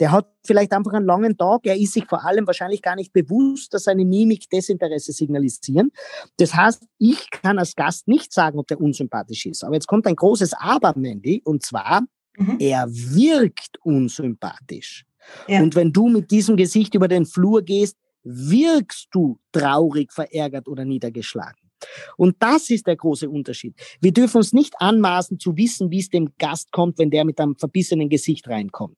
Der 0.00 0.12
hat 0.12 0.32
vielleicht 0.46 0.72
einfach 0.72 0.94
einen 0.94 1.04
langen 1.04 1.36
Tag. 1.36 1.60
Er 1.64 1.76
ist 1.76 1.92
sich 1.92 2.06
vor 2.06 2.24
allem 2.24 2.46
wahrscheinlich 2.46 2.80
gar 2.80 2.96
nicht 2.96 3.12
bewusst, 3.12 3.74
dass 3.74 3.84
seine 3.84 4.06
Mimik 4.06 4.48
Desinteresse 4.48 5.12
signalisieren. 5.12 5.90
Das 6.38 6.54
heißt, 6.54 6.86
ich 6.96 7.30
kann 7.30 7.58
als 7.58 7.74
Gast 7.74 8.08
nicht 8.08 8.32
sagen, 8.32 8.58
ob 8.58 8.66
der 8.66 8.80
unsympathisch 8.80 9.44
ist. 9.44 9.62
Aber 9.62 9.74
jetzt 9.74 9.88
kommt 9.88 10.06
ein 10.06 10.16
großes 10.16 10.54
Aber, 10.54 10.94
Mandy, 10.96 11.42
und 11.44 11.62
zwar, 11.62 12.00
mhm. 12.38 12.56
er 12.60 12.86
wirkt 12.88 13.76
unsympathisch. 13.82 15.04
Ja. 15.48 15.62
Und 15.62 15.74
wenn 15.74 15.92
du 15.92 16.08
mit 16.08 16.30
diesem 16.30 16.56
Gesicht 16.56 16.94
über 16.94 17.08
den 17.08 17.26
Flur 17.26 17.62
gehst, 17.62 17.96
wirkst 18.24 19.08
du 19.12 19.38
traurig, 19.52 20.12
verärgert 20.12 20.68
oder 20.68 20.84
niedergeschlagen. 20.84 21.60
Und 22.16 22.36
das 22.40 22.70
ist 22.70 22.86
der 22.86 22.96
große 22.96 23.28
Unterschied. 23.28 23.74
Wir 24.00 24.12
dürfen 24.12 24.38
uns 24.38 24.52
nicht 24.52 24.74
anmaßen 24.78 25.38
zu 25.38 25.56
wissen, 25.56 25.90
wie 25.90 26.00
es 26.00 26.08
dem 26.08 26.30
Gast 26.38 26.72
kommt, 26.72 26.98
wenn 26.98 27.10
der 27.10 27.24
mit 27.24 27.38
einem 27.38 27.56
verbissenen 27.56 28.08
Gesicht 28.08 28.48
reinkommt. 28.48 28.96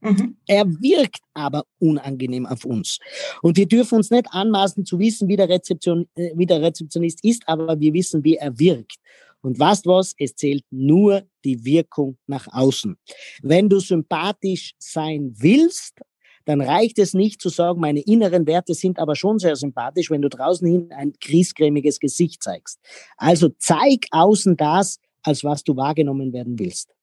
Mhm. 0.00 0.36
Er 0.46 0.66
wirkt 0.66 1.20
aber 1.34 1.64
unangenehm 1.78 2.46
auf 2.46 2.64
uns. 2.64 2.98
Und 3.42 3.56
wir 3.56 3.66
dürfen 3.66 3.96
uns 3.96 4.10
nicht 4.10 4.26
anmaßen 4.30 4.84
zu 4.84 4.98
wissen, 4.98 5.28
wie 5.28 5.36
der, 5.36 5.48
Rezeption, 5.48 6.06
äh, 6.14 6.30
wie 6.34 6.46
der 6.46 6.60
Rezeptionist 6.60 7.24
ist, 7.24 7.42
aber 7.46 7.80
wir 7.80 7.92
wissen, 7.94 8.22
wie 8.22 8.36
er 8.36 8.58
wirkt. 8.58 8.96
Und 9.46 9.60
weißt 9.60 9.86
was? 9.86 10.12
Es 10.18 10.34
zählt 10.34 10.64
nur 10.72 11.22
die 11.44 11.64
Wirkung 11.64 12.18
nach 12.26 12.48
außen. 12.50 12.96
Wenn 13.42 13.68
du 13.68 13.78
sympathisch 13.78 14.74
sein 14.80 15.34
willst, 15.36 16.00
dann 16.46 16.60
reicht 16.60 16.98
es 16.98 17.14
nicht 17.14 17.40
zu 17.40 17.48
sagen, 17.48 17.78
meine 17.78 18.00
inneren 18.00 18.48
Werte 18.48 18.74
sind 18.74 18.98
aber 18.98 19.14
schon 19.14 19.38
sehr 19.38 19.54
sympathisch, 19.54 20.10
wenn 20.10 20.22
du 20.22 20.28
draußen 20.28 20.66
hin 20.66 20.88
ein 20.90 21.12
griesgrämiges 21.20 22.00
Gesicht 22.00 22.42
zeigst. 22.42 22.80
Also 23.16 23.50
zeig 23.60 24.08
außen 24.10 24.56
das, 24.56 24.98
als 25.22 25.44
was 25.44 25.62
du 25.62 25.76
wahrgenommen 25.76 26.32
werden 26.32 26.58
willst. 26.58 26.95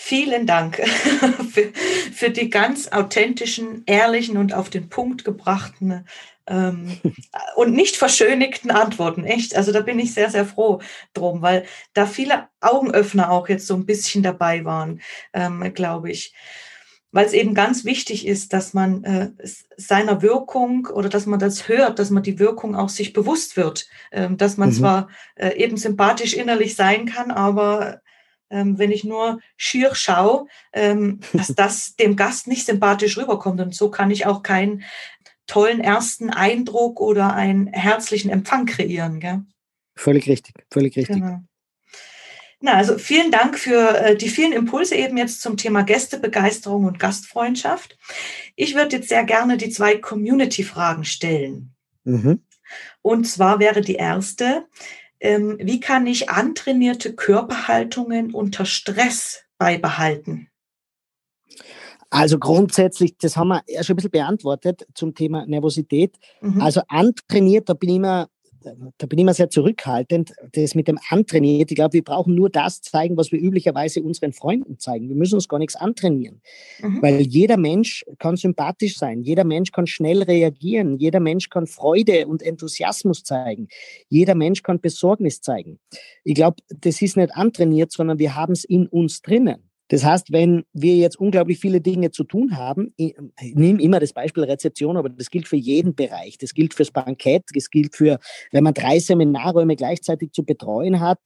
Vielen 0.00 0.46
Dank 0.46 0.76
für, 1.52 1.72
für, 2.12 2.30
die 2.30 2.50
ganz 2.50 2.86
authentischen, 2.86 3.82
ehrlichen 3.84 4.36
und 4.36 4.54
auf 4.54 4.70
den 4.70 4.88
Punkt 4.88 5.24
gebrachten 5.24 6.06
ähm, 6.46 6.98
und 7.56 7.74
nicht 7.74 7.96
verschönigten 7.96 8.70
Antworten. 8.70 9.24
Echt, 9.24 9.56
also 9.56 9.72
da 9.72 9.80
bin 9.80 9.98
ich 9.98 10.14
sehr, 10.14 10.30
sehr 10.30 10.46
froh 10.46 10.80
drum, 11.14 11.42
weil 11.42 11.64
da 11.94 12.06
viele 12.06 12.48
Augenöffner 12.60 13.28
auch 13.32 13.48
jetzt 13.48 13.66
so 13.66 13.74
ein 13.74 13.86
bisschen 13.86 14.22
dabei 14.22 14.64
waren, 14.64 15.00
ähm, 15.32 15.74
glaube 15.74 16.12
ich 16.12 16.32
weil 17.10 17.24
es 17.24 17.32
eben 17.32 17.54
ganz 17.54 17.86
wichtig 17.86 18.26
ist, 18.26 18.52
dass 18.52 18.74
man 18.74 19.02
äh, 19.02 19.30
seiner 19.78 20.20
Wirkung 20.20 20.86
oder 20.92 21.08
dass 21.08 21.24
man 21.24 21.40
das 21.40 21.66
hört, 21.66 21.98
dass 21.98 22.10
man 22.10 22.22
die 22.22 22.38
Wirkung 22.38 22.76
auch 22.76 22.90
sich 22.90 23.14
bewusst 23.14 23.56
wird, 23.56 23.88
ähm, 24.12 24.36
dass 24.36 24.58
man 24.58 24.68
mhm. 24.68 24.74
zwar 24.74 25.08
äh, 25.34 25.56
eben 25.56 25.78
sympathisch 25.78 26.34
innerlich 26.34 26.76
sein 26.76 27.06
kann, 27.06 27.30
aber 27.30 28.02
ähm, 28.50 28.78
wenn 28.78 28.90
ich 28.90 29.04
nur 29.04 29.40
schier 29.56 29.94
schaue, 29.94 30.46
ähm, 30.72 31.20
dass 31.32 31.48
das 31.48 31.96
dem 32.00 32.16
Gast 32.16 32.46
nicht 32.46 32.66
sympathisch 32.66 33.16
rüberkommt. 33.16 33.60
Und 33.60 33.74
so 33.74 33.90
kann 33.90 34.10
ich 34.10 34.26
auch 34.26 34.42
keinen 34.42 34.84
tollen 35.46 35.80
ersten 35.80 36.30
Eindruck 36.30 37.00
oder 37.00 37.34
einen 37.34 37.66
herzlichen 37.68 38.30
Empfang 38.30 38.66
kreieren. 38.66 39.20
Gell? 39.20 39.42
Völlig 39.96 40.28
richtig, 40.28 40.54
völlig 40.70 40.96
richtig. 40.96 41.16
Genau. 41.16 41.40
Na, 42.60 42.74
also 42.74 42.98
vielen 42.98 43.30
Dank 43.30 43.56
für 43.56 43.96
äh, 43.98 44.16
die 44.16 44.28
vielen 44.28 44.52
Impulse 44.52 44.96
eben 44.96 45.16
jetzt 45.16 45.40
zum 45.40 45.56
Thema 45.56 45.82
Gästebegeisterung 45.82 46.86
und 46.86 46.98
Gastfreundschaft. 46.98 47.96
Ich 48.56 48.74
würde 48.74 48.96
jetzt 48.96 49.08
sehr 49.08 49.24
gerne 49.24 49.56
die 49.56 49.70
zwei 49.70 49.96
Community-Fragen 49.96 51.04
stellen. 51.04 51.74
Mhm. 52.02 52.42
Und 53.00 53.26
zwar 53.26 53.60
wäre 53.60 53.80
die 53.80 53.94
erste, 53.94 54.66
ähm, 55.20 55.58
wie 55.60 55.80
kann 55.80 56.06
ich 56.06 56.30
antrainierte 56.30 57.14
Körperhaltungen 57.14 58.32
unter 58.34 58.64
Stress 58.64 59.42
beibehalten? 59.58 60.48
Also 62.10 62.38
grundsätzlich, 62.38 63.18
das 63.18 63.36
haben 63.36 63.48
wir 63.48 63.62
ja 63.66 63.82
schon 63.82 63.94
ein 63.94 63.96
bisschen 63.96 64.10
beantwortet 64.12 64.86
zum 64.94 65.14
Thema 65.14 65.44
Nervosität. 65.46 66.16
Mhm. 66.40 66.60
Also 66.62 66.80
antrainiert, 66.88 67.68
da 67.68 67.74
bin 67.74 67.90
ich 67.90 67.96
immer 67.96 68.28
da 68.62 69.06
bin 69.06 69.18
ich 69.18 69.22
immer 69.22 69.34
sehr 69.34 69.50
zurückhaltend, 69.50 70.32
das 70.52 70.74
mit 70.74 70.88
dem 70.88 70.98
Antrainiert. 71.10 71.70
Ich 71.70 71.76
glaube, 71.76 71.92
wir 71.92 72.04
brauchen 72.04 72.34
nur 72.34 72.50
das 72.50 72.80
zeigen, 72.82 73.16
was 73.16 73.32
wir 73.32 73.40
üblicherweise 73.40 74.02
unseren 74.02 74.32
Freunden 74.32 74.78
zeigen. 74.78 75.08
Wir 75.08 75.16
müssen 75.16 75.36
uns 75.36 75.48
gar 75.48 75.58
nichts 75.58 75.76
antrainieren, 75.76 76.40
mhm. 76.80 77.02
weil 77.02 77.20
jeder 77.20 77.56
Mensch 77.56 78.04
kann 78.18 78.36
sympathisch 78.36 78.98
sein, 78.98 79.22
jeder 79.22 79.44
Mensch 79.44 79.72
kann 79.72 79.86
schnell 79.86 80.22
reagieren, 80.22 80.98
jeder 80.98 81.20
Mensch 81.20 81.48
kann 81.48 81.66
Freude 81.66 82.26
und 82.26 82.42
Enthusiasmus 82.42 83.22
zeigen, 83.22 83.68
jeder 84.08 84.34
Mensch 84.34 84.62
kann 84.62 84.80
Besorgnis 84.80 85.40
zeigen. 85.40 85.78
Ich 86.24 86.34
glaube, 86.34 86.56
das 86.68 87.00
ist 87.02 87.16
nicht 87.16 87.34
antrainiert, 87.34 87.92
sondern 87.92 88.18
wir 88.18 88.34
haben 88.34 88.52
es 88.52 88.64
in 88.64 88.86
uns 88.86 89.22
drinnen. 89.22 89.67
Das 89.88 90.04
heißt, 90.04 90.32
wenn 90.32 90.64
wir 90.74 90.96
jetzt 90.96 91.18
unglaublich 91.18 91.58
viele 91.58 91.80
Dinge 91.80 92.10
zu 92.10 92.24
tun 92.24 92.56
haben, 92.56 92.92
ich, 92.96 93.16
nehme 93.40 93.80
immer 93.80 94.00
das 94.00 94.12
Beispiel 94.12 94.44
Rezeption, 94.44 94.98
aber 94.98 95.08
das 95.08 95.30
gilt 95.30 95.48
für 95.48 95.56
jeden 95.56 95.94
Bereich. 95.94 96.36
Das 96.36 96.52
gilt 96.52 96.74
fürs 96.74 96.90
Bankett, 96.90 97.44
das 97.54 97.70
gilt 97.70 97.96
für, 97.96 98.18
wenn 98.52 98.64
man 98.64 98.74
drei 98.74 98.98
Seminarräume 98.98 99.76
gleichzeitig 99.76 100.32
zu 100.32 100.44
betreuen 100.44 101.00
hat 101.00 101.20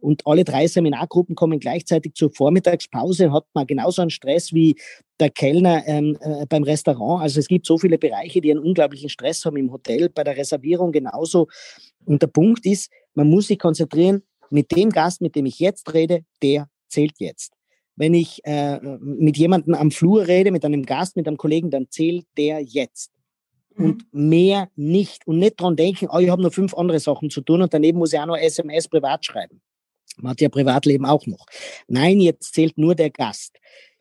und 0.00 0.26
alle 0.26 0.44
drei 0.44 0.66
Seminargruppen 0.66 1.36
kommen 1.36 1.60
gleichzeitig 1.60 2.14
zur 2.14 2.32
Vormittagspause, 2.32 3.32
hat 3.32 3.44
man 3.54 3.66
genauso 3.66 4.02
einen 4.02 4.10
Stress 4.10 4.52
wie 4.52 4.74
der 5.20 5.30
Kellner 5.30 5.82
ähm, 5.86 6.16
äh, 6.20 6.44
beim 6.46 6.64
Restaurant. 6.64 7.22
Also 7.22 7.38
es 7.38 7.46
gibt 7.46 7.66
so 7.66 7.78
viele 7.78 7.98
Bereiche, 7.98 8.40
die 8.40 8.50
einen 8.50 8.60
unglaublichen 8.60 9.08
Stress 9.08 9.44
haben 9.44 9.56
im 9.56 9.72
Hotel, 9.72 10.08
bei 10.08 10.24
der 10.24 10.36
Reservierung 10.36 10.90
genauso. 10.90 11.46
Und 12.04 12.22
der 12.22 12.28
Punkt 12.28 12.66
ist, 12.66 12.90
man 13.14 13.28
muss 13.28 13.46
sich 13.46 13.58
konzentrieren, 13.58 14.22
mit 14.50 14.74
dem 14.74 14.90
Gast, 14.90 15.20
mit 15.20 15.36
dem 15.36 15.46
ich 15.46 15.58
jetzt 15.58 15.92
rede, 15.92 16.24
der 16.42 16.68
zählt 16.88 17.14
jetzt 17.18 17.57
wenn 17.98 18.14
ich 18.14 18.40
äh, 18.44 18.78
mit 19.00 19.36
jemandem 19.36 19.74
am 19.74 19.90
Flur 19.90 20.26
rede, 20.26 20.52
mit 20.52 20.64
einem 20.64 20.86
Gast, 20.86 21.16
mit 21.16 21.26
einem 21.26 21.36
Kollegen, 21.36 21.70
dann 21.70 21.90
zählt 21.90 22.26
der 22.36 22.60
jetzt. 22.60 23.10
Mhm. 23.74 23.84
Und 23.84 24.04
mehr 24.12 24.70
nicht. 24.76 25.26
Und 25.26 25.38
nicht 25.38 25.60
dran 25.60 25.76
denken, 25.76 26.08
oh, 26.10 26.18
ich 26.18 26.30
habe 26.30 26.42
noch 26.42 26.52
fünf 26.52 26.74
andere 26.74 27.00
Sachen 27.00 27.28
zu 27.28 27.40
tun 27.40 27.60
und 27.60 27.74
daneben 27.74 27.98
muss 27.98 28.12
ich 28.12 28.20
auch 28.20 28.26
noch 28.26 28.36
SMS 28.36 28.88
privat 28.88 29.24
schreiben. 29.24 29.60
Man 30.16 30.30
hat 30.30 30.40
ja 30.40 30.48
Privatleben 30.48 31.06
auch 31.06 31.26
noch. 31.26 31.44
Nein, 31.88 32.20
jetzt 32.20 32.54
zählt 32.54 32.78
nur 32.78 32.94
der 32.94 33.10
Gast. 33.10 33.58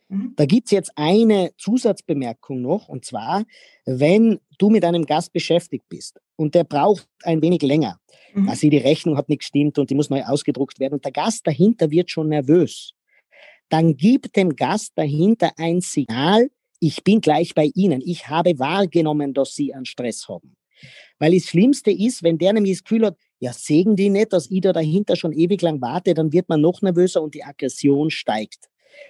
Mhm. 0.10 0.34
Da 0.36 0.46
gibt's 0.46 0.72
jetzt 0.72 0.92
eine 0.96 1.52
Zusatzbemerkung 1.58 2.62
noch, 2.62 2.88
und 2.88 3.04
zwar, 3.04 3.46
wenn 3.86 4.40
du 4.58 4.70
mit 4.70 4.86
einem 4.86 5.06
Gast 5.06 5.34
beschäftigt 5.34 5.86
bist 5.90 6.20
und 6.36 6.56
der 6.56 6.64
braucht 6.64 7.08
ein 7.24 7.42
wenig 7.42 7.62
länger, 7.62 8.00
mhm. 8.34 8.48
also 8.48 8.70
die 8.70 8.78
Rechnung 8.78 9.18
hat 9.18 9.28
nicht 9.28 9.40
gestimmt 9.40 9.78
und 9.80 9.90
die 9.90 9.96
muss 9.96 10.10
neu 10.10 10.24
ausgedruckt 10.24 10.80
werden 10.80 10.94
und 10.94 11.06
der 11.06 11.12
Gast 11.12 11.46
dahinter 11.46 11.92
wird 11.92 12.10
schon 12.10 12.30
nervös, 12.30 12.94
dann 13.70 13.98
gib 13.98 14.34
dem 14.34 14.56
Gast 14.56 14.94
dahinter 14.96 15.52
ein 15.58 15.82
Signal, 15.82 16.50
ich 16.80 17.04
bin 17.04 17.22
gleich 17.22 17.56
bei 17.56 17.72
Ihnen. 17.74 18.02
Ich 18.06 18.28
habe 18.28 18.60
wahrgenommen, 18.60 19.34
dass 19.34 19.56
Sie 19.56 19.74
einen 19.74 19.86
Stress 19.86 20.28
haben. 20.28 20.56
Weil 21.18 21.34
das 21.34 21.46
Schlimmste 21.46 21.92
ist, 21.92 22.22
wenn 22.22 22.38
der 22.38 22.54
nämlich 22.54 22.74
das 22.74 22.84
Gefühl 22.84 23.06
hat, 23.08 23.18
ja, 23.40 23.52
sägen 23.52 23.96
die 23.96 24.10
nicht, 24.10 24.34
dass 24.34 24.50
ich 24.52 24.62
da 24.62 24.74
dahinter 24.74 25.16
schon 25.16 25.34
ewig 25.34 25.62
lang 25.62 25.82
warte, 25.82 26.14
dann 26.14 26.32
wird 26.32 26.50
man 26.50 26.62
noch 26.62 26.82
nervöser 26.82 27.22
und 27.22 27.34
die 27.34 27.44
Aggression 27.44 28.12
steigt. 28.12 28.70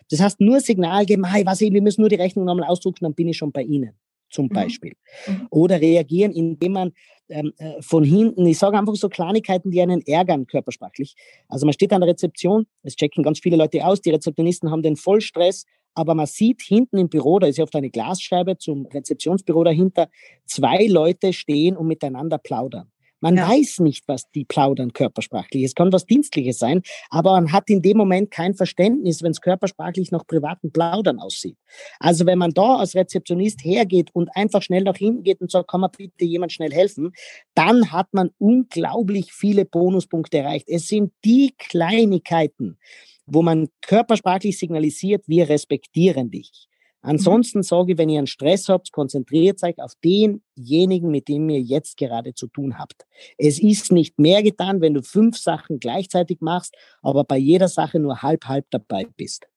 Das 0.09 0.21
heißt, 0.21 0.39
nur 0.39 0.59
Signal 0.59 1.05
geben, 1.05 1.25
hey, 1.25 1.45
was 1.45 1.61
ich, 1.61 1.71
wir 1.71 1.81
müssen 1.81 2.01
nur 2.01 2.09
die 2.09 2.15
Rechnung 2.15 2.45
nochmal 2.45 2.69
ausdrucken, 2.69 3.05
dann 3.05 3.13
bin 3.13 3.27
ich 3.27 3.37
schon 3.37 3.51
bei 3.51 3.63
Ihnen, 3.63 3.93
zum 4.29 4.45
mhm. 4.45 4.53
Beispiel. 4.53 4.93
Mhm. 5.27 5.47
Oder 5.49 5.81
reagieren, 5.81 6.31
indem 6.31 6.73
man 6.73 6.93
ähm, 7.29 7.53
äh, 7.57 7.81
von 7.81 8.03
hinten, 8.03 8.45
ich 8.45 8.57
sage 8.57 8.77
einfach 8.77 8.95
so 8.95 9.09
Kleinigkeiten, 9.09 9.71
die 9.71 9.81
einen 9.81 10.01
ärgern 10.01 10.47
körpersprachlich. 10.47 11.15
Also 11.49 11.65
man 11.65 11.73
steht 11.73 11.91
an 11.91 12.01
der 12.01 12.09
Rezeption, 12.09 12.67
es 12.83 12.95
checken 12.95 13.23
ganz 13.23 13.39
viele 13.39 13.57
Leute 13.57 13.85
aus, 13.85 14.01
die 14.01 14.11
Rezeptionisten 14.11 14.71
haben 14.71 14.81
den 14.81 14.95
Vollstress, 14.95 15.65
aber 15.93 16.13
man 16.13 16.27
sieht 16.27 16.61
hinten 16.61 16.99
im 16.99 17.09
Büro, 17.09 17.39
da 17.39 17.47
ist 17.47 17.57
ja 17.57 17.63
oft 17.63 17.75
eine 17.75 17.89
Glasscheibe 17.89 18.57
zum 18.57 18.85
Rezeptionsbüro 18.85 19.63
dahinter, 19.63 20.09
zwei 20.45 20.85
Leute 20.87 21.33
stehen 21.33 21.75
und 21.75 21.87
miteinander 21.87 22.37
plaudern. 22.37 22.91
Man 23.19 23.35
ja. 23.35 23.49
weiß 23.49 23.79
nicht, 23.79 24.07
was 24.07 24.29
die 24.31 24.45
plaudern 24.45 24.93
körpersprachlich. 24.93 25.63
Es 25.63 25.73
kann 25.73 25.91
was 25.91 26.05
Dienstliches 26.05 26.59
sein, 26.59 26.81
aber 27.09 27.31
man 27.31 27.51
hat 27.51 27.69
in 27.69 27.81
dem 27.81 27.97
Moment 27.97 28.31
kein 28.31 28.53
Verständnis, 28.53 29.23
wenn 29.23 29.31
es 29.31 29.41
körpersprachlich 29.41 30.11
nach 30.11 30.25
privaten 30.27 30.71
Plaudern 30.71 31.19
aussieht. 31.19 31.57
Also 31.99 32.25
wenn 32.25 32.37
man 32.37 32.51
da 32.51 32.75
als 32.77 32.95
Rezeptionist 32.95 33.63
hergeht 33.63 34.09
und 34.13 34.29
einfach 34.35 34.61
schnell 34.61 34.83
nach 34.83 34.97
hinten 34.97 35.23
geht 35.23 35.41
und 35.41 35.51
sagt, 35.51 35.69
kann 35.69 35.81
man 35.81 35.91
bitte 35.97 36.25
jemand 36.25 36.51
schnell 36.51 36.71
helfen, 36.71 37.11
dann 37.55 37.91
hat 37.91 38.13
man 38.13 38.29
unglaublich 38.37 39.33
viele 39.33 39.65
Bonuspunkte 39.65 40.39
erreicht. 40.39 40.69
Es 40.69 40.87
sind 40.87 41.11
die 41.25 41.55
Kleinigkeiten, 41.57 42.77
wo 43.25 43.41
man 43.41 43.69
körpersprachlich 43.81 44.57
signalisiert, 44.57 45.27
wir 45.27 45.49
respektieren 45.49 46.29
dich. 46.29 46.67
Ansonsten 47.01 47.63
sage 47.63 47.93
ich, 47.93 47.97
wenn 47.97 48.09
ihr 48.09 48.17
einen 48.17 48.27
Stress 48.27 48.69
habt, 48.69 48.91
konzentriert 48.91 49.63
euch 49.63 49.77
auf 49.79 49.93
denjenigen, 50.03 51.09
mit 51.09 51.27
dem 51.27 51.49
ihr 51.49 51.61
jetzt 51.61 51.97
gerade 51.97 52.33
zu 52.33 52.47
tun 52.47 52.77
habt. 52.77 53.05
Es 53.37 53.59
ist 53.59 53.91
nicht 53.91 54.19
mehr 54.19 54.43
getan, 54.43 54.81
wenn 54.81 54.93
du 54.93 55.03
fünf 55.03 55.37
Sachen 55.37 55.79
gleichzeitig 55.79 56.41
machst, 56.41 56.75
aber 57.01 57.23
bei 57.23 57.37
jeder 57.37 57.67
Sache 57.67 57.99
nur 57.99 58.21
halb, 58.21 58.45
halb 58.45 58.65
dabei 58.71 59.05
bist. 59.15 59.47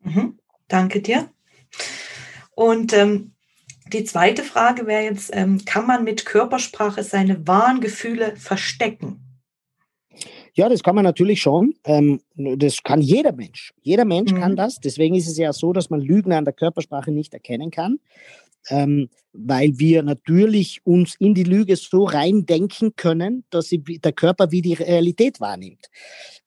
Mhm. 0.00 0.38
Danke 0.68 1.00
dir. 1.00 1.28
Und 2.54 2.92
ähm, 2.92 3.32
die 3.92 4.04
zweite 4.04 4.42
Frage 4.42 4.86
wäre 4.86 5.04
jetzt, 5.04 5.30
ähm, 5.32 5.64
kann 5.64 5.86
man 5.86 6.04
mit 6.04 6.26
Körpersprache 6.26 7.02
seine 7.02 7.46
wahren 7.46 7.80
Gefühle 7.80 8.36
verstecken? 8.36 9.17
Ja, 10.58 10.68
das 10.68 10.82
kann 10.82 10.96
man 10.96 11.04
natürlich 11.04 11.40
schon. 11.40 11.74
Ähm, 11.84 12.20
das 12.34 12.82
kann 12.82 13.00
jeder 13.00 13.30
Mensch. 13.30 13.72
Jeder 13.80 14.04
Mensch 14.04 14.32
mhm. 14.32 14.40
kann 14.40 14.56
das. 14.56 14.80
Deswegen 14.80 15.14
ist 15.14 15.28
es 15.28 15.38
ja 15.38 15.52
so, 15.52 15.72
dass 15.72 15.88
man 15.88 16.00
Lügen 16.00 16.32
an 16.32 16.44
der 16.44 16.52
Körpersprache 16.52 17.12
nicht 17.12 17.32
erkennen 17.32 17.70
kann, 17.70 18.00
ähm, 18.68 19.08
weil 19.32 19.78
wir 19.78 20.02
natürlich 20.02 20.80
uns 20.84 21.14
in 21.20 21.34
die 21.34 21.44
Lüge 21.44 21.76
so 21.76 22.02
reindenken 22.02 22.96
können, 22.96 23.44
dass 23.50 23.68
sie, 23.68 23.78
der 23.78 24.12
Körper 24.12 24.50
wie 24.50 24.60
die 24.60 24.74
Realität 24.74 25.40
wahrnimmt. 25.40 25.86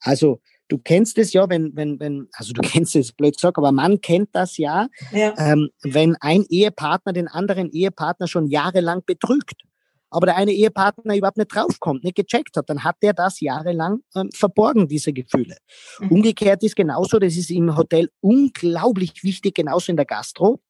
Also 0.01 0.41
du 0.67 0.77
kennst 0.77 1.17
es 1.17 1.31
ja, 1.31 1.49
wenn, 1.49 1.73
wenn, 1.77 1.97
wenn, 2.01 2.27
also 2.33 2.51
du 2.51 2.61
kennst 2.69 2.97
es 2.97 3.13
blöd 3.13 3.37
gesagt, 3.37 3.57
aber 3.57 3.71
man 3.71 4.01
kennt 4.01 4.27
das 4.33 4.57
ja, 4.57 4.89
ja. 5.13 5.33
Ähm, 5.37 5.69
wenn 5.83 6.17
ein 6.19 6.43
Ehepartner 6.49 7.13
den 7.13 7.29
anderen 7.29 7.71
Ehepartner 7.71 8.27
schon 8.27 8.47
jahrelang 8.47 9.03
betrügt 9.05 9.63
aber 10.11 10.27
der 10.27 10.35
eine 10.35 10.51
Ehepartner 10.51 11.15
überhaupt 11.15 11.37
nicht 11.37 11.55
draufkommt, 11.55 12.03
nicht 12.03 12.15
gecheckt 12.15 12.55
hat, 12.57 12.69
dann 12.69 12.83
hat 12.83 12.97
der 13.01 13.13
das 13.13 13.39
jahrelang 13.39 14.01
ähm, 14.15 14.29
verborgen, 14.33 14.87
diese 14.87 15.13
Gefühle. 15.13 15.57
Mhm. 15.99 16.11
Umgekehrt 16.11 16.61
ist 16.63 16.75
genauso, 16.75 17.17
das 17.17 17.35
ist 17.37 17.49
im 17.49 17.75
Hotel 17.75 18.09
unglaublich 18.19 19.23
wichtig, 19.23 19.55
genauso 19.55 19.91
in 19.91 19.95
der 19.95 20.05
Gastro, 20.05 20.61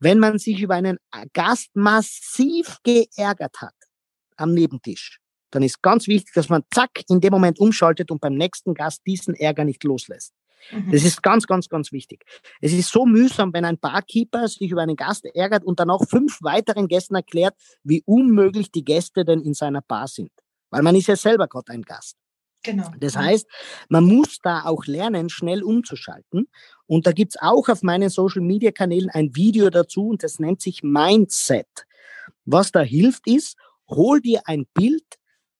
wenn 0.00 0.18
man 0.18 0.38
sich 0.38 0.60
über 0.60 0.74
einen 0.74 0.98
Gast 1.32 1.70
massiv 1.74 2.78
geärgert 2.82 3.60
hat 3.60 3.74
am 4.36 4.54
Nebentisch, 4.54 5.18
dann 5.50 5.62
ist 5.62 5.82
ganz 5.82 6.06
wichtig, 6.06 6.32
dass 6.34 6.48
man 6.48 6.62
zack 6.72 7.02
in 7.08 7.20
dem 7.20 7.32
Moment 7.32 7.58
umschaltet 7.58 8.10
und 8.10 8.20
beim 8.20 8.34
nächsten 8.34 8.74
Gast 8.74 9.02
diesen 9.06 9.34
Ärger 9.34 9.64
nicht 9.64 9.84
loslässt. 9.84 10.32
Mhm. 10.72 10.92
Das 10.92 11.04
ist 11.04 11.22
ganz, 11.22 11.46
ganz, 11.46 11.68
ganz 11.68 11.92
wichtig. 11.92 12.24
Es 12.60 12.72
ist 12.72 12.90
so 12.90 13.06
mühsam, 13.06 13.52
wenn 13.52 13.64
ein 13.64 13.78
Barkeeper 13.78 14.48
sich 14.48 14.70
über 14.70 14.82
einen 14.82 14.96
Gast 14.96 15.24
ärgert 15.34 15.64
und 15.64 15.80
dann 15.80 15.90
auch 15.90 16.04
fünf 16.08 16.42
weiteren 16.42 16.88
Gästen 16.88 17.14
erklärt, 17.14 17.54
wie 17.84 18.02
unmöglich 18.06 18.70
die 18.70 18.84
Gäste 18.84 19.24
denn 19.24 19.40
in 19.40 19.54
seiner 19.54 19.82
Bar 19.82 20.08
sind. 20.08 20.30
Weil 20.70 20.82
man 20.82 20.94
ist 20.94 21.08
ja 21.08 21.16
selber 21.16 21.48
gerade 21.48 21.72
ein 21.72 21.82
Gast. 21.82 22.16
Genau. 22.62 22.90
Das 22.98 23.16
heißt, 23.16 23.46
man 23.88 24.04
muss 24.04 24.38
da 24.42 24.64
auch 24.64 24.84
lernen, 24.86 25.28
schnell 25.28 25.62
umzuschalten. 25.62 26.48
Und 26.86 27.06
da 27.06 27.12
gibt 27.12 27.34
es 27.34 27.40
auch 27.40 27.68
auf 27.68 27.82
meinen 27.82 28.10
Social-Media-Kanälen 28.10 29.10
ein 29.10 29.34
Video 29.36 29.70
dazu 29.70 30.08
und 30.08 30.22
das 30.22 30.38
nennt 30.38 30.60
sich 30.60 30.82
Mindset. 30.82 31.68
Was 32.44 32.72
da 32.72 32.80
hilft 32.80 33.26
ist, 33.26 33.56
hol 33.88 34.20
dir 34.20 34.42
ein 34.44 34.66
Bild, 34.74 35.04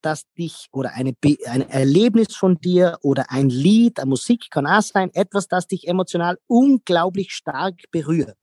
das 0.08 0.24
dich 0.38 0.68
oder 0.72 0.94
eine, 0.94 1.14
ein 1.46 1.68
Erlebnis 1.68 2.34
von 2.34 2.58
dir 2.58 2.98
oder 3.02 3.30
ein 3.30 3.50
Lied, 3.50 4.00
eine 4.00 4.08
Musik 4.08 4.50
kann 4.50 4.66
auch 4.66 4.80
sein, 4.80 5.10
etwas, 5.12 5.48
das 5.48 5.66
dich 5.66 5.86
emotional 5.86 6.38
unglaublich 6.46 7.32
stark 7.32 7.74
berührt. 7.90 8.38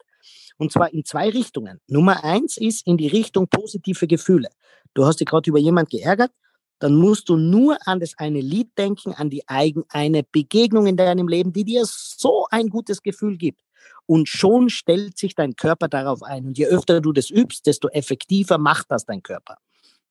Und 0.57 0.72
zwar 0.72 0.93
in 0.93 1.03
zwei 1.03 1.30
Richtungen. 1.30 1.82
Nummer 1.88 2.24
eins 2.24 2.57
ist 2.57 2.86
in 2.86 2.97
die 2.97 3.07
Richtung 3.07 3.47
positive 3.47 4.07
Gefühle. 4.07 4.49
Du 4.93 5.05
hast 5.05 5.20
dich 5.20 5.28
gerade 5.28 5.49
über 5.49 5.59
jemand 5.59 5.89
geärgert, 5.89 6.32
dann 6.80 6.95
musst 6.95 7.30
du 7.30 7.36
nur 7.36 7.78
an 7.88 7.99
das 7.99 8.18
eine 8.18 8.41
Lied 8.41 8.70
denken, 8.78 9.13
an 9.13 9.30
die 9.30 9.47
eigen, 9.47 9.84
eine 9.89 10.24
Begegnung 10.24 10.86
in 10.86 10.97
deinem 10.97 11.28
Leben, 11.28 11.51
die 11.51 11.63
dir 11.63 11.84
so 11.86 12.45
ein 12.51 12.70
gutes 12.70 13.01
Gefühl 13.01 13.38
gibt. 13.38 13.61
Und 14.05 14.30
schon 14.30 14.70
stellt 14.70 15.18
sich 15.18 15.34
dein 15.34 15.55
Körper 15.55 15.88
darauf 15.88 16.22
ein. 16.22 16.45
Und 16.45 16.57
je 16.57 16.68
öfter 16.68 17.01
du 17.01 17.11
das 17.11 17.32
übst, 17.32 17.66
desto 17.66 17.88
effektiver 17.89 18.59
macht 18.59 18.91
das 18.91 19.05
dein 19.05 19.24
Körper. 19.24 19.57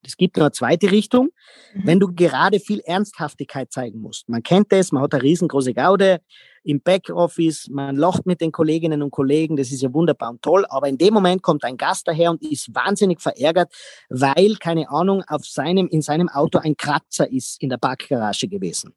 Es 0.07 0.16
gibt 0.16 0.36
noch 0.36 0.44
eine 0.44 0.52
zweite 0.52 0.90
Richtung, 0.90 1.30
mhm. 1.74 1.82
wenn 1.84 2.00
du 2.00 2.12
gerade 2.14 2.61
viel 2.61 2.80
Ernsthaftigkeit 2.80 3.72
zeigen 3.72 4.00
musst. 4.00 4.28
Man 4.28 4.42
kennt 4.42 4.72
das, 4.72 4.92
man 4.92 5.02
hat 5.02 5.14
eine 5.14 5.22
riesengroße 5.22 5.74
Gaude 5.74 6.20
im 6.62 6.80
Backoffice, 6.80 7.68
man 7.70 7.96
lacht 7.96 8.26
mit 8.26 8.40
den 8.40 8.50
Kolleginnen 8.50 9.02
und 9.02 9.11
Kollegen, 9.11 9.57
das 9.57 9.70
ist 9.70 9.82
ja 9.82 9.92
wunderbar 9.92 10.30
und 10.30 10.42
toll, 10.42 10.64
aber 10.68 10.88
in 10.88 10.96
dem 10.96 11.12
Moment 11.12 11.42
kommt 11.42 11.62
ein 11.64 11.76
Gast 11.76 12.09
daher 12.09 12.30
und 12.30 12.42
ist 12.42 12.74
wahnsinnig 12.74 13.20
verärgert, 13.20 13.72
weil, 14.09 14.57
keine 14.57 14.88
Ahnung, 14.90 15.22
auf 15.28 15.44
seinem, 15.44 15.88
in 15.88 16.00
seinem 16.00 16.28
Auto 16.28 16.59
ein 16.59 16.76
Kratzer 16.76 17.30
ist 17.30 17.62
in 17.62 17.68
der 17.68 17.76
Parkgarage 17.76 18.48
gewesen. 18.48 18.94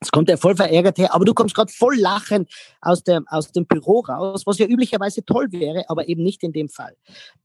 Jetzt 0.00 0.10
kommt 0.10 0.28
er 0.28 0.36
voll 0.38 0.56
verärgert 0.56 0.98
her, 0.98 1.14
aber 1.14 1.24
du 1.24 1.34
kommst 1.34 1.54
gerade 1.54 1.72
voll 1.72 1.96
lachend 1.96 2.50
aus 2.80 3.04
dem, 3.04 3.26
aus 3.28 3.52
dem 3.52 3.64
Büro 3.64 4.00
raus, 4.00 4.42
was 4.44 4.58
ja 4.58 4.66
üblicherweise 4.66 5.24
toll 5.24 5.46
wäre, 5.52 5.84
aber 5.88 6.08
eben 6.08 6.22
nicht 6.22 6.42
in 6.42 6.52
dem 6.52 6.68
Fall. 6.68 6.96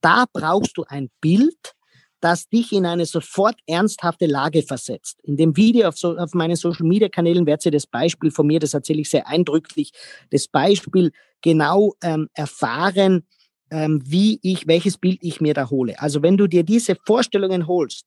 Da 0.02 0.26
brauchst 0.34 0.78
du 0.78 0.84
ein 0.88 1.10
Bild, 1.22 1.76
das 2.22 2.50
dich 2.50 2.72
in 2.72 2.86
eine 2.86 3.06
sofort 3.06 3.56
ernsthafte 3.68 4.26
Lage 4.26 4.64
versetzt. 4.64 5.20
In 5.24 5.38
dem 5.38 5.56
Video 5.56 5.88
auf, 5.88 5.98
so, 5.98 6.18
auf 6.18 6.34
meinen 6.34 6.56
Social 6.56 6.86
Media 6.86 7.10
Kanälen 7.10 7.46
werdet 7.46 7.66
ihr 7.66 7.72
das 7.72 7.88
Beispiel 7.88 8.32
von 8.32 8.48
mir, 8.48 8.60
das 8.60 8.74
erzähle 8.74 9.02
ich 9.02 9.10
sehr 9.10 9.28
eindrücklich, 9.28 9.92
das 10.32 10.48
Beispiel 10.48 11.12
genau 11.42 11.94
ähm, 12.02 12.30
erfahren, 12.34 13.24
ähm, 13.72 14.02
wie 14.06 14.40
ich, 14.42 14.68
welches 14.68 14.98
Bild 14.98 15.20
ich 15.22 15.42
mir 15.42 15.54
da 15.54 15.70
hole. 15.70 16.00
Also 16.00 16.22
wenn 16.22 16.38
du 16.38 16.48
dir 16.48 16.64
diese 16.64 16.96
Vorstellungen 17.06 17.68
holst, 17.68 18.06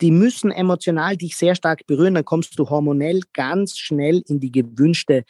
die 0.00 0.10
müssen 0.10 0.50
emotional 0.50 1.16
dich 1.16 1.36
sehr 1.36 1.54
stark 1.54 1.86
berühren, 1.86 2.14
dann 2.14 2.24
kommst 2.24 2.58
du 2.58 2.68
hormonell 2.68 3.20
ganz 3.32 3.78
schnell 3.78 4.22
in 4.26 4.40
die 4.40 4.52
gewünschte 4.52 5.24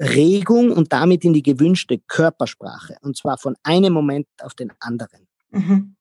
Regung 0.00 0.72
und 0.72 0.92
damit 0.92 1.24
in 1.24 1.32
die 1.32 1.42
gewünschte 1.42 1.98
Körpersprache. 1.98 2.96
Und 3.02 3.16
zwar 3.16 3.38
von 3.38 3.56
einem 3.62 3.92
Moment 3.92 4.26
auf 4.40 4.54
den 4.54 4.72
anderen. 4.80 5.26
Mhm. 5.50 5.96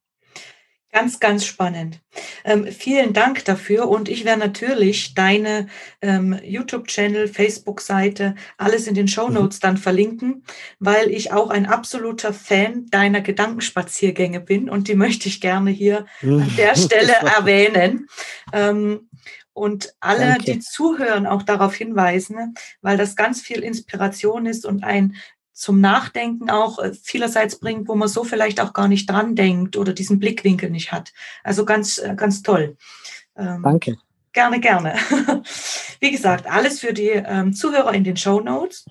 Ganz, 0.98 1.20
ganz 1.20 1.46
spannend. 1.46 2.00
Ähm, 2.44 2.66
vielen 2.72 3.14
Dank 3.14 3.46
dafür 3.46 3.88
und 3.88 4.10
ich 4.10 4.26
werde 4.26 4.40
natürlich 4.40 5.14
deine 5.14 5.68
ähm, 6.02 6.40
YouTube-Channel, 6.44 7.28
Facebook-Seite, 7.28 8.34
alles 8.58 8.88
in 8.88 8.96
den 8.96 9.08
Show 9.08 9.28
mhm. 9.28 9.36
Notes 9.36 9.58
mhm. 9.58 9.62
dann 9.62 9.78
verlinken, 9.78 10.44
weil 10.80 11.12
ich 11.12 11.32
auch 11.32 11.52
ein 11.52 11.68
absoluter 11.68 12.34
Fan 12.34 12.88
deiner 12.90 13.22
Gedankenspaziergänge 13.22 14.40
bin 14.40 14.72
und 14.72 14.88
die 14.88 14.96
möchte 14.96 15.28
ich 15.28 15.40
gerne 15.40 15.70
hier 15.70 16.08
an 16.24 16.52
der 16.58 16.76
Stelle 16.76 17.14
erwähnen. 17.14 18.08
Ähm, 18.52 19.08
und 19.54 19.94
alle, 20.00 20.30
Danke. 20.30 20.52
die 20.52 20.60
zuhören, 20.60 21.28
auch 21.28 21.44
darauf 21.44 21.76
hinweisen, 21.76 22.56
weil 22.82 22.98
das 22.98 23.16
ganz 23.16 23.42
viel 23.42 23.60
Inspiration 23.60 24.48
ist 24.48 24.66
und 24.66 24.84
ein 24.84 25.16
zum 25.58 25.82
Nachdenken 25.82 26.52
auch 26.52 26.78
äh, 26.78 26.94
vielerseits 26.94 27.60
bringt, 27.60 27.88
wo 27.88 27.96
man 27.96 28.08
so 28.08 28.24
vielleicht 28.24 28.62
auch 28.62 28.74
gar 28.74 28.88
nicht 28.88 29.10
dran 29.10 29.36
denkt 29.36 29.76
oder 29.76 29.92
diesen 29.92 30.20
Blickwinkel 30.20 30.70
nicht 30.70 30.92
hat. 30.92 31.14
Also 31.44 31.66
ganz, 31.66 31.98
äh, 31.98 32.14
ganz 32.16 32.44
toll. 32.44 32.78
Ähm, 33.36 33.64
Danke. 33.64 33.98
Gerne, 34.34 34.60
gerne. 34.60 34.94
Wie 36.00 36.12
gesagt, 36.12 36.46
alles 36.46 36.80
für 36.80 36.94
die 36.94 37.10
ähm, 37.10 37.54
Zuhörer 37.54 37.92
in 37.94 38.04
den 38.04 38.18
Show 38.18 38.40
Notes. 38.40 38.86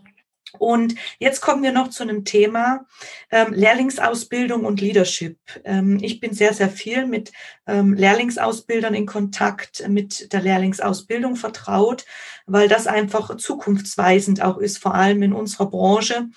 Und 0.59 0.95
jetzt 1.19 1.41
kommen 1.41 1.63
wir 1.63 1.73
noch 1.73 1.89
zu 1.89 2.03
einem 2.03 2.25
Thema 2.25 2.87
ähm, 3.31 3.53
Lehrlingsausbildung 3.53 4.65
und 4.65 4.81
Leadership. 4.81 5.39
Ähm, 5.65 5.99
ich 6.03 6.21
bin 6.21 6.33
sehr, 6.33 6.55
sehr 6.55 6.71
viel 6.71 7.07
mit 7.07 7.33
ähm, 7.67 7.95
Lehrlingsausbildern 7.95 8.95
in 8.95 9.07
Kontakt, 9.07 9.89
mit 9.89 10.33
der 10.33 10.43
Lehrlingsausbildung 10.43 11.37
vertraut, 11.37 12.05
weil 12.47 12.69
das 12.69 12.87
einfach 12.87 13.37
zukunftsweisend 13.37 14.43
auch 14.43 14.59
ist, 14.59 14.79
vor 14.79 14.95
allem 14.95 15.23
in 15.23 15.33
unserer 15.33 15.71
Branche, 15.71 16.29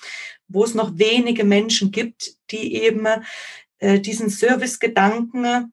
wo 0.48 0.64
es 0.64 0.74
noch 0.74 0.98
wenige 0.98 1.44
Menschen 1.44 1.92
gibt, 1.92 2.34
die 2.52 2.76
eben 2.76 3.06
äh, 3.80 4.00
diesen 4.00 4.30
Servicegedanken 4.30 5.72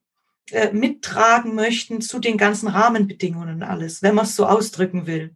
äh, 0.52 0.72
mittragen 0.72 1.56
möchten 1.56 2.00
zu 2.00 2.20
den 2.20 2.38
ganzen 2.38 2.68
Rahmenbedingungen 2.68 3.64
alles, 3.64 4.02
wenn 4.02 4.14
man 4.14 4.26
es 4.26 4.36
so 4.36 4.46
ausdrücken 4.46 5.06
will. 5.06 5.34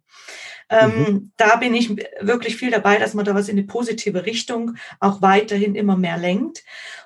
Ähm, 0.71 0.89
mhm. 0.97 1.31
Da 1.35 1.57
bin 1.57 1.75
ich 1.75 1.95
wirklich 2.21 2.55
viel 2.55 2.71
dabei, 2.71 2.97
dass 2.97 3.13
man 3.13 3.25
da 3.25 3.35
was 3.35 3.49
in 3.49 3.57
die 3.57 3.63
positive 3.63 4.25
Richtung 4.25 4.77
auch 4.99 5.21
weiterhin 5.21 5.75
immer 5.75 5.97
mehr 5.97 6.17
lenkt. 6.17 6.63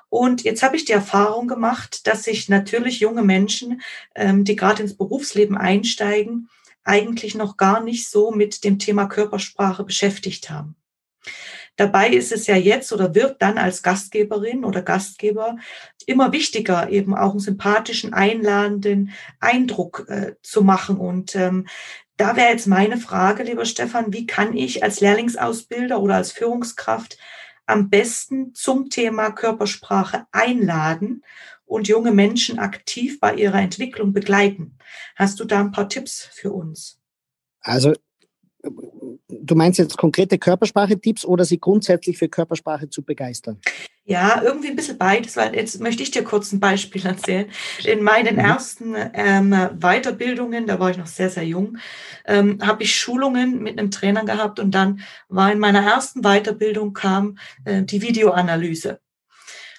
Und 0.07 0.43
jetzt 0.43 0.61
habe 0.63 0.77
ich 0.77 0.85
die 0.85 0.93
Erfahrung 0.93 1.47
gemacht, 1.47 2.07
dass 2.07 2.23
sich 2.23 2.47
natürlich 2.47 2.99
junge 2.99 3.23
Menschen, 3.23 3.81
ähm, 4.13 4.45
die 4.45 4.55
gerade 4.55 4.83
ins 4.83 4.95
Berufsleben 4.95 5.57
einsteigen, 5.57 6.47
eigentlich 6.83 7.33
noch 7.33 7.57
gar 7.57 7.83
nicht 7.83 8.07
so 8.07 8.31
mit 8.31 8.63
dem 8.63 8.77
Thema 8.77 9.07
Körpersprache 9.07 9.83
beschäftigt 9.83 10.51
haben. 10.51 10.75
Dabei 11.75 12.09
ist 12.09 12.31
es 12.31 12.47
ja 12.47 12.55
jetzt 12.55 12.93
oder 12.93 13.15
wird 13.15 13.41
dann 13.41 13.57
als 13.57 13.83
Gastgeberin 13.83 14.63
oder 14.63 14.81
Gastgeber 14.81 15.57
immer 16.05 16.31
wichtiger, 16.31 16.89
eben 16.89 17.13
auch 17.15 17.31
einen 17.31 17.39
sympathischen, 17.39 18.13
einladenden 18.13 19.11
Eindruck 19.39 20.05
äh, 20.07 20.35
zu 20.41 20.63
machen 20.63 20.97
und 20.97 21.35
ähm, 21.35 21.67
da 22.17 22.35
wäre 22.35 22.49
jetzt 22.51 22.67
meine 22.67 22.97
Frage, 22.97 23.43
lieber 23.43 23.65
Stefan, 23.65 24.13
wie 24.13 24.25
kann 24.25 24.55
ich 24.55 24.83
als 24.83 25.01
Lehrlingsausbilder 25.01 26.01
oder 26.01 26.15
als 26.15 26.31
Führungskraft 26.31 27.17
am 27.65 27.89
besten 27.89 28.53
zum 28.53 28.89
Thema 28.89 29.31
Körpersprache 29.31 30.27
einladen 30.31 31.23
und 31.65 31.87
junge 31.87 32.11
Menschen 32.11 32.59
aktiv 32.59 33.19
bei 33.19 33.35
ihrer 33.35 33.59
Entwicklung 33.59 34.13
begleiten? 34.13 34.77
Hast 35.15 35.39
du 35.39 35.45
da 35.45 35.59
ein 35.59 35.71
paar 35.71 35.89
Tipps 35.89 36.29
für 36.31 36.51
uns? 36.51 36.99
Also 37.61 37.93
du 39.27 39.55
meinst 39.55 39.79
jetzt 39.79 39.97
konkrete 39.97 40.37
Körpersprache-Tipps 40.37 41.25
oder 41.25 41.45
sie 41.45 41.59
grundsätzlich 41.59 42.17
für 42.17 42.29
Körpersprache 42.29 42.89
zu 42.89 43.03
begeistern? 43.03 43.59
Ja, 44.07 44.43
irgendwie 44.43 44.67
ein 44.67 44.75
bisschen 44.75 44.99
beides, 44.99 45.35
weil 45.35 45.55
jetzt 45.55 45.81
möchte 45.81 46.03
ich 46.03 46.11
dir 46.11 46.23
kurz 46.23 46.51
ein 46.51 46.59
Beispiel 46.59 47.03
erzählen. 47.05 47.47
In 47.85 48.03
meinen 48.03 48.35
mhm. 48.35 48.39
ersten 48.39 48.95
ähm, 49.13 49.49
Weiterbildungen, 49.79 50.67
da 50.67 50.79
war 50.79 50.91
ich 50.91 50.97
noch 50.97 51.07
sehr, 51.07 51.31
sehr 51.31 51.45
jung, 51.45 51.77
ähm, 52.25 52.59
habe 52.61 52.83
ich 52.83 52.95
Schulungen 52.95 53.63
mit 53.63 53.79
einem 53.79 53.89
Trainer 53.89 54.23
gehabt 54.23 54.59
und 54.59 54.71
dann 54.71 55.01
war 55.27 55.51
in 55.51 55.57
meiner 55.57 55.83
ersten 55.83 56.21
Weiterbildung 56.21 56.93
kam 56.93 57.39
äh, 57.65 57.81
die 57.81 58.03
Videoanalyse. 58.03 58.99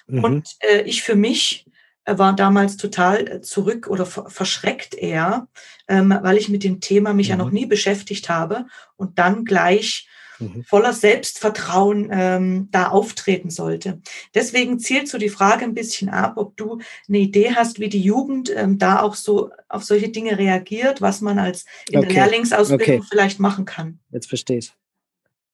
Mhm. 0.07 0.23
Und 0.23 0.57
äh, 0.59 0.81
ich 0.81 1.03
für 1.03 1.15
mich 1.15 1.65
war 2.07 2.35
damals 2.35 2.77
total 2.77 3.27
äh, 3.27 3.41
zurück 3.41 3.87
oder 3.87 4.05
verschreckt 4.05 4.95
eher, 4.95 5.47
ähm, 5.87 6.17
weil 6.21 6.37
ich 6.37 6.49
mit 6.49 6.63
dem 6.63 6.79
Thema 6.79 7.13
mich 7.13 7.27
mhm. 7.27 7.31
ja 7.31 7.37
noch 7.37 7.51
nie 7.51 7.65
beschäftigt 7.65 8.29
habe 8.29 8.65
und 8.95 9.19
dann 9.19 9.43
gleich 9.43 10.07
mhm. 10.39 10.63
voller 10.63 10.93
Selbstvertrauen 10.93 12.09
ähm, 12.11 12.69
da 12.71 12.87
auftreten 12.87 13.49
sollte. 13.49 14.01
Deswegen 14.33 14.79
zielt 14.79 15.07
so 15.07 15.17
die 15.17 15.29
Frage 15.29 15.65
ein 15.65 15.73
bisschen 15.73 16.09
ab, 16.09 16.33
ob 16.37 16.55
du 16.57 16.79
eine 17.07 17.17
Idee 17.19 17.53
hast, 17.55 17.79
wie 17.79 17.89
die 17.89 18.01
Jugend 18.01 18.51
ähm, 18.55 18.77
da 18.77 19.01
auch 19.01 19.15
so 19.15 19.51
auf 19.67 19.83
solche 19.83 20.09
Dinge 20.09 20.37
reagiert, 20.37 21.01
was 21.01 21.21
man 21.21 21.39
als 21.39 21.65
in 21.89 21.99
okay. 21.99 22.07
der 22.07 22.15
Lehrlingsausbildung 22.25 22.99
okay. 22.99 23.07
vielleicht 23.09 23.39
machen 23.39 23.65
kann. 23.65 23.99
Jetzt 24.11 24.27
verstehe 24.27 24.59
ich. 24.59 24.73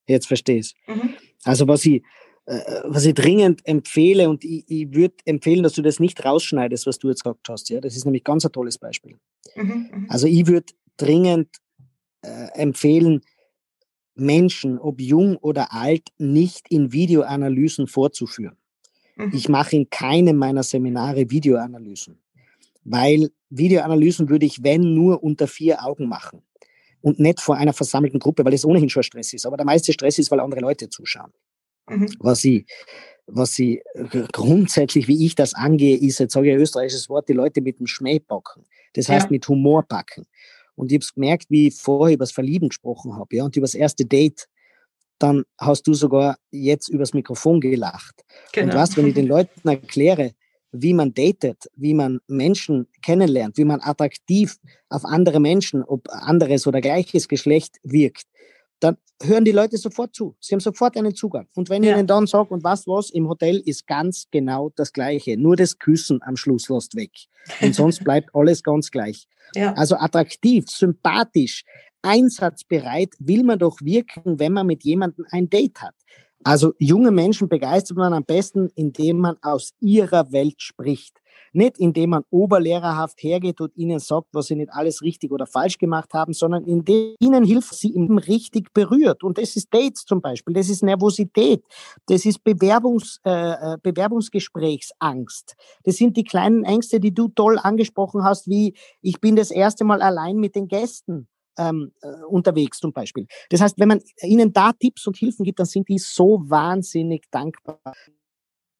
Jetzt 0.07 0.27
verstehe 0.27 0.59
ich. 0.59 0.75
Mhm. 0.87 1.15
Also 1.43 1.67
was 1.67 1.85
ich 1.85 1.95
äh, 1.95 2.01
was 2.45 3.05
ich 3.05 3.13
dringend 3.13 3.65
empfehle, 3.65 4.29
und 4.29 4.43
ich, 4.43 4.65
ich 4.67 4.93
würde 4.93 5.15
empfehlen, 5.25 5.63
dass 5.63 5.73
du 5.73 5.81
das 5.81 5.99
nicht 5.99 6.23
rausschneidest, 6.25 6.85
was 6.85 6.99
du 6.99 7.09
jetzt 7.09 7.23
gesagt 7.23 7.47
hast. 7.49 7.69
Ja? 7.69 7.79
Das 7.79 7.95
ist 7.95 8.05
nämlich 8.05 8.23
ganz 8.23 8.45
ein 8.45 8.51
tolles 8.51 8.77
Beispiel. 8.77 9.17
Mhm, 9.55 9.89
mhm. 9.91 10.05
also 10.09 10.27
ich 10.27 10.45
würde 10.47 10.73
dringend 10.97 11.49
äh, 12.21 12.47
empfehlen, 12.53 13.21
Menschen, 14.15 14.77
ob 14.77 15.01
jung 15.01 15.37
oder 15.37 15.73
alt, 15.73 16.09
nicht 16.17 16.67
in 16.69 16.91
Videoanalysen 16.91 17.87
vorzuführen. 17.87 18.57
Mhm. 19.15 19.31
Ich 19.33 19.49
mache 19.49 19.75
in 19.75 19.89
keinem 19.89 20.37
meiner 20.37 20.63
Seminare 20.63 21.29
Videoanalysen, 21.29 22.19
weil 22.83 23.31
Videoanalysen 23.49 24.29
würde 24.29 24.45
ich, 24.45 24.63
wenn, 24.63 24.93
nur 24.93 25.23
unter 25.23 25.47
vier 25.47 25.83
Augen 25.83 26.07
machen 26.07 26.43
und 27.01 27.19
nicht 27.19 27.41
vor 27.41 27.55
einer 27.55 27.73
versammelten 27.73 28.19
Gruppe, 28.19 28.45
weil 28.45 28.53
es 28.53 28.65
ohnehin 28.65 28.89
schon 28.89 29.03
Stress 29.03 29.33
ist. 29.33 29.45
Aber 29.45 29.57
der 29.57 29.65
meiste 29.65 29.93
Stress 29.93 30.19
ist, 30.19 30.29
weil 30.31 30.39
andere 30.39 30.61
Leute 30.61 30.89
zuschauen. 30.89 31.31
Mhm. 31.87 32.09
Was 32.19 32.41
sie 32.41 32.65
was 33.27 33.53
sie 33.53 33.81
grundsätzlich, 34.31 35.07
wie 35.07 35.25
ich 35.25 35.35
das 35.35 35.53
angehe, 35.53 35.97
ist, 35.97 36.19
jetzt 36.19 36.33
sage 36.33 36.47
ich 36.47 36.53
ein 36.53 36.59
österreichisches 36.59 37.09
Wort, 37.09 37.29
die 37.29 37.33
Leute 37.33 37.61
mit 37.61 37.79
dem 37.79 37.87
Schmäh 37.87 38.19
packen. 38.19 38.65
Das 38.93 39.09
heißt 39.09 39.25
ja. 39.25 39.31
mit 39.31 39.47
Humor 39.47 39.83
packen. 39.83 40.25
und 40.75 40.91
ich 40.91 40.97
habe 40.97 41.13
gemerkt, 41.13 41.45
wie 41.49 41.67
ich 41.67 41.75
vorher 41.75 42.15
über 42.15 42.23
das 42.23 42.31
Verlieben 42.31 42.69
gesprochen 42.69 43.15
habe, 43.15 43.35
ja, 43.35 43.43
und 43.43 43.55
über 43.55 43.65
das 43.65 43.75
erste 43.75 44.05
Date, 44.05 44.47
dann 45.19 45.43
hast 45.57 45.87
du 45.87 45.93
sogar 45.93 46.37
jetzt 46.51 46.89
übers 46.89 47.13
Mikrofon 47.13 47.61
gelacht. 47.61 48.25
Genau. 48.51 48.67
Und 48.67 48.73
was, 48.77 48.97
wenn 48.97 49.07
ich 49.07 49.13
den 49.13 49.27
Leuten 49.35 49.67
erkläre, 49.67 50.33
wie 50.71 50.93
man 50.93 51.13
datet, 51.13 51.69
wie 51.75 51.93
man 51.93 52.19
Menschen 52.27 52.87
kennenlernt, 53.01 53.57
wie 53.57 53.63
man 53.63 53.79
attraktiv 53.79 54.57
auf 54.89 55.05
andere 55.05 55.39
Menschen, 55.39 55.83
ob 55.83 56.09
anderes 56.09 56.65
oder 56.65 56.81
gleiches 56.81 57.27
Geschlecht 57.27 57.77
wirkt, 57.83 58.25
dann 58.83 58.97
hören 59.21 59.45
die 59.45 59.51
Leute 59.51 59.77
sofort 59.77 60.13
zu. 60.13 60.35
Sie 60.39 60.53
haben 60.53 60.59
sofort 60.59 60.97
einen 60.97 61.15
Zugang. 61.15 61.47
Und 61.55 61.69
wenn 61.69 61.83
ja. 61.83 61.91
ich 61.91 61.97
ihnen 61.97 62.07
dann 62.07 62.27
sage, 62.27 62.53
und 62.53 62.63
was 62.63 62.85
was, 62.87 63.09
im 63.09 63.27
Hotel 63.29 63.61
ist 63.65 63.87
ganz 63.87 64.27
genau 64.31 64.71
das 64.75 64.91
Gleiche. 64.91 65.37
Nur 65.37 65.55
das 65.55 65.79
Küssen 65.79 66.21
am 66.23 66.35
Schluss 66.35 66.69
lässt 66.69 66.95
weg. 66.95 67.11
Und 67.61 67.73
sonst 67.75 68.03
bleibt 68.03 68.29
alles 68.33 68.63
ganz 68.63 68.91
gleich. 68.91 69.27
Ja. 69.55 69.73
Also 69.73 69.95
attraktiv, 69.95 70.65
sympathisch, 70.69 71.63
einsatzbereit 72.01 73.13
will 73.19 73.43
man 73.43 73.59
doch 73.59 73.77
wirken, 73.81 74.39
wenn 74.39 74.53
man 74.53 74.67
mit 74.67 74.83
jemandem 74.83 75.25
ein 75.31 75.49
Date 75.49 75.81
hat. 75.81 75.95
Also 76.43 76.73
junge 76.77 77.11
Menschen 77.11 77.47
begeistert 77.47 77.97
man 77.97 78.13
am 78.13 78.25
besten, 78.25 78.69
indem 78.75 79.19
man 79.19 79.37
aus 79.41 79.73
ihrer 79.79 80.31
Welt 80.33 80.61
spricht. 80.61 81.21
Nicht 81.53 81.77
indem 81.77 82.11
man 82.11 82.23
oberlehrerhaft 82.29 83.21
hergeht 83.23 83.61
und 83.61 83.75
ihnen 83.77 83.99
sagt, 83.99 84.27
was 84.33 84.47
sie 84.47 84.55
nicht 84.55 84.71
alles 84.71 85.01
richtig 85.01 85.31
oder 85.31 85.45
falsch 85.45 85.77
gemacht 85.77 86.13
haben, 86.13 86.33
sondern 86.33 86.65
indem 86.65 87.15
ihnen 87.19 87.43
hilft, 87.45 87.75
sie 87.75 87.89
ihm 87.89 88.17
richtig 88.17 88.73
berührt. 88.73 89.23
Und 89.23 89.37
das 89.37 89.55
ist 89.55 89.73
Dates 89.73 90.05
zum 90.05 90.21
Beispiel, 90.21 90.53
das 90.53 90.69
ist 90.69 90.83
Nervosität, 90.83 91.63
das 92.07 92.25
ist 92.25 92.43
Bewerbungs, 92.43 93.19
äh, 93.23 93.73
äh 93.73 93.77
Bewerbungsgesprächsangst. 93.81 95.55
Das 95.83 95.95
sind 95.97 96.17
die 96.17 96.23
kleinen 96.23 96.63
Ängste, 96.63 96.99
die 96.99 97.13
du 97.13 97.29
toll 97.29 97.59
angesprochen 97.61 98.23
hast, 98.23 98.47
wie 98.47 98.73
ich 99.01 99.21
bin 99.21 99.35
das 99.35 99.51
erste 99.51 99.83
Mal 99.83 100.01
allein 100.01 100.37
mit 100.37 100.55
den 100.55 100.67
Gästen 100.67 101.27
ähm, 101.57 101.91
äh, 102.01 102.07
unterwegs 102.27 102.79
zum 102.79 102.93
Beispiel. 102.93 103.27
Das 103.49 103.61
heißt, 103.61 103.79
wenn 103.79 103.87
man 103.87 104.01
ihnen 104.21 104.53
da 104.53 104.71
Tipps 104.73 105.07
und 105.07 105.17
Hilfen 105.17 105.43
gibt, 105.43 105.59
dann 105.59 105.65
sind 105.65 105.87
die 105.89 105.99
so 105.99 106.41
wahnsinnig 106.45 107.25
dankbar. 107.31 107.79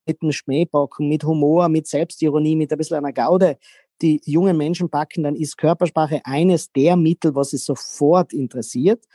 Mit 0.06 0.22
einem 0.22 0.32
Schmähbocken, 0.32 1.08
mit 1.08 1.24
Humor, 1.24 1.70
mit 1.70 1.88
Selbstironie, 1.88 2.56
mit 2.56 2.72
ein 2.72 2.78
bisschen 2.78 2.98
einer 2.98 3.14
Gaude, 3.14 3.58
die 4.02 4.22
jungen 4.26 4.58
Menschen 4.58 4.90
packen, 4.90 5.24
dann 5.24 5.36
ist 5.36 5.58
Körpersprache 5.58 6.22
eines 6.26 6.72
der 6.72 6.96
Mittel, 6.98 7.36
was 7.36 7.52
sie 7.52 7.58
sofort 7.58 8.34
interessiert. 8.34 9.06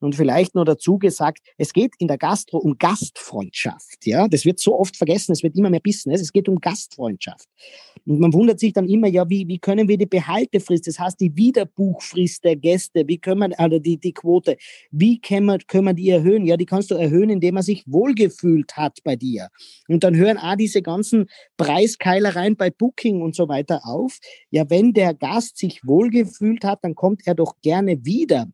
Und 0.00 0.14
vielleicht 0.14 0.54
nur 0.54 0.64
dazu 0.64 0.98
gesagt, 0.98 1.40
es 1.56 1.72
geht 1.72 1.94
in 1.98 2.08
der 2.08 2.18
Gastro 2.18 2.58
um 2.58 2.76
Gastfreundschaft. 2.78 4.04
Ja, 4.04 4.28
das 4.28 4.44
wird 4.44 4.58
so 4.58 4.78
oft 4.78 4.96
vergessen. 4.96 5.32
Es 5.32 5.42
wird 5.42 5.56
immer 5.56 5.70
mehr 5.70 5.80
Business. 5.80 6.20
Es 6.20 6.32
geht 6.32 6.48
um 6.48 6.60
Gastfreundschaft. 6.60 7.48
Und 8.04 8.20
man 8.20 8.32
wundert 8.32 8.60
sich 8.60 8.72
dann 8.72 8.88
immer, 8.88 9.08
ja, 9.08 9.28
wie, 9.28 9.48
wie 9.48 9.58
können 9.58 9.88
wir 9.88 9.98
die 9.98 10.06
Behaltefrist, 10.06 10.86
das 10.86 10.98
heißt 10.98 11.20
die 11.20 11.34
Wiederbuchfrist 11.34 12.44
der 12.44 12.56
Gäste, 12.56 13.04
wie 13.06 13.18
können 13.18 13.50
wir, 13.50 13.60
also 13.60 13.78
die, 13.78 13.96
die 13.96 14.12
Quote, 14.12 14.56
wie 14.90 15.20
können 15.20 15.46
wir, 15.46 15.58
können 15.66 15.86
wir 15.86 15.94
die 15.94 16.10
erhöhen? 16.10 16.46
Ja, 16.46 16.56
die 16.56 16.66
kannst 16.66 16.90
du 16.90 16.94
erhöhen, 16.94 17.30
indem 17.30 17.54
man 17.54 17.62
sich 17.62 17.82
wohlgefühlt 17.86 18.76
hat 18.76 18.98
bei 19.02 19.16
dir. 19.16 19.48
Und 19.88 20.04
dann 20.04 20.14
hören 20.14 20.38
auch 20.38 20.56
diese 20.56 20.82
ganzen 20.82 21.26
Preiskeilereien 21.56 22.56
bei 22.56 22.70
Booking 22.70 23.22
und 23.22 23.34
so 23.34 23.48
weiter 23.48 23.80
auf. 23.84 24.18
Ja, 24.50 24.70
wenn 24.70 24.92
der 24.92 25.14
Gast 25.14 25.58
sich 25.58 25.80
wohlgefühlt 25.84 26.64
hat, 26.64 26.80
dann 26.82 26.94
kommt 26.94 27.26
er 27.26 27.34
doch 27.34 27.56
gerne 27.62 28.04
wieder. 28.04 28.46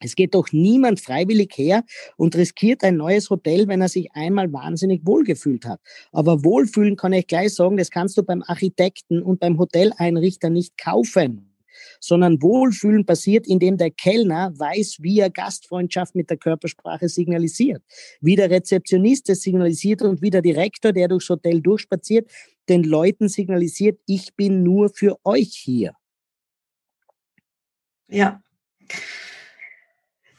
Es 0.00 0.14
geht 0.14 0.34
doch 0.34 0.52
niemand 0.52 1.00
freiwillig 1.00 1.52
her 1.56 1.84
und 2.16 2.36
riskiert 2.36 2.84
ein 2.84 2.96
neues 2.96 3.30
Hotel, 3.30 3.68
wenn 3.68 3.80
er 3.80 3.88
sich 3.88 4.08
einmal 4.12 4.52
wahnsinnig 4.52 5.02
wohlgefühlt 5.04 5.64
hat. 5.64 5.80
Aber 6.12 6.44
wohlfühlen 6.44 6.96
kann 6.96 7.12
ich 7.12 7.26
gleich 7.26 7.54
sagen, 7.54 7.76
das 7.76 7.90
kannst 7.90 8.16
du 8.18 8.22
beim 8.22 8.42
Architekten 8.42 9.22
und 9.22 9.40
beim 9.40 9.58
Hoteleinrichter 9.58 10.50
nicht 10.50 10.76
kaufen 10.78 11.52
sondern 12.00 12.42
Wohlfühlen 12.42 13.04
passiert, 13.04 13.46
indem 13.46 13.76
der 13.76 13.90
Kellner 13.90 14.52
weiß, 14.58 14.98
wie 15.00 15.20
er 15.20 15.30
Gastfreundschaft 15.30 16.14
mit 16.14 16.30
der 16.30 16.36
Körpersprache 16.36 17.08
signalisiert, 17.08 17.82
wie 18.20 18.36
der 18.36 18.50
Rezeptionist 18.50 19.28
es 19.28 19.42
signalisiert 19.42 20.02
und 20.02 20.22
wie 20.22 20.30
der 20.30 20.42
Direktor, 20.42 20.92
der 20.92 21.08
durchs 21.08 21.28
Hotel 21.28 21.60
durchspaziert, 21.60 22.30
den 22.68 22.82
Leuten 22.82 23.28
signalisiert, 23.28 24.00
ich 24.06 24.34
bin 24.34 24.62
nur 24.62 24.90
für 24.90 25.18
euch 25.24 25.52
hier. 25.52 25.94
Ja. 28.08 28.40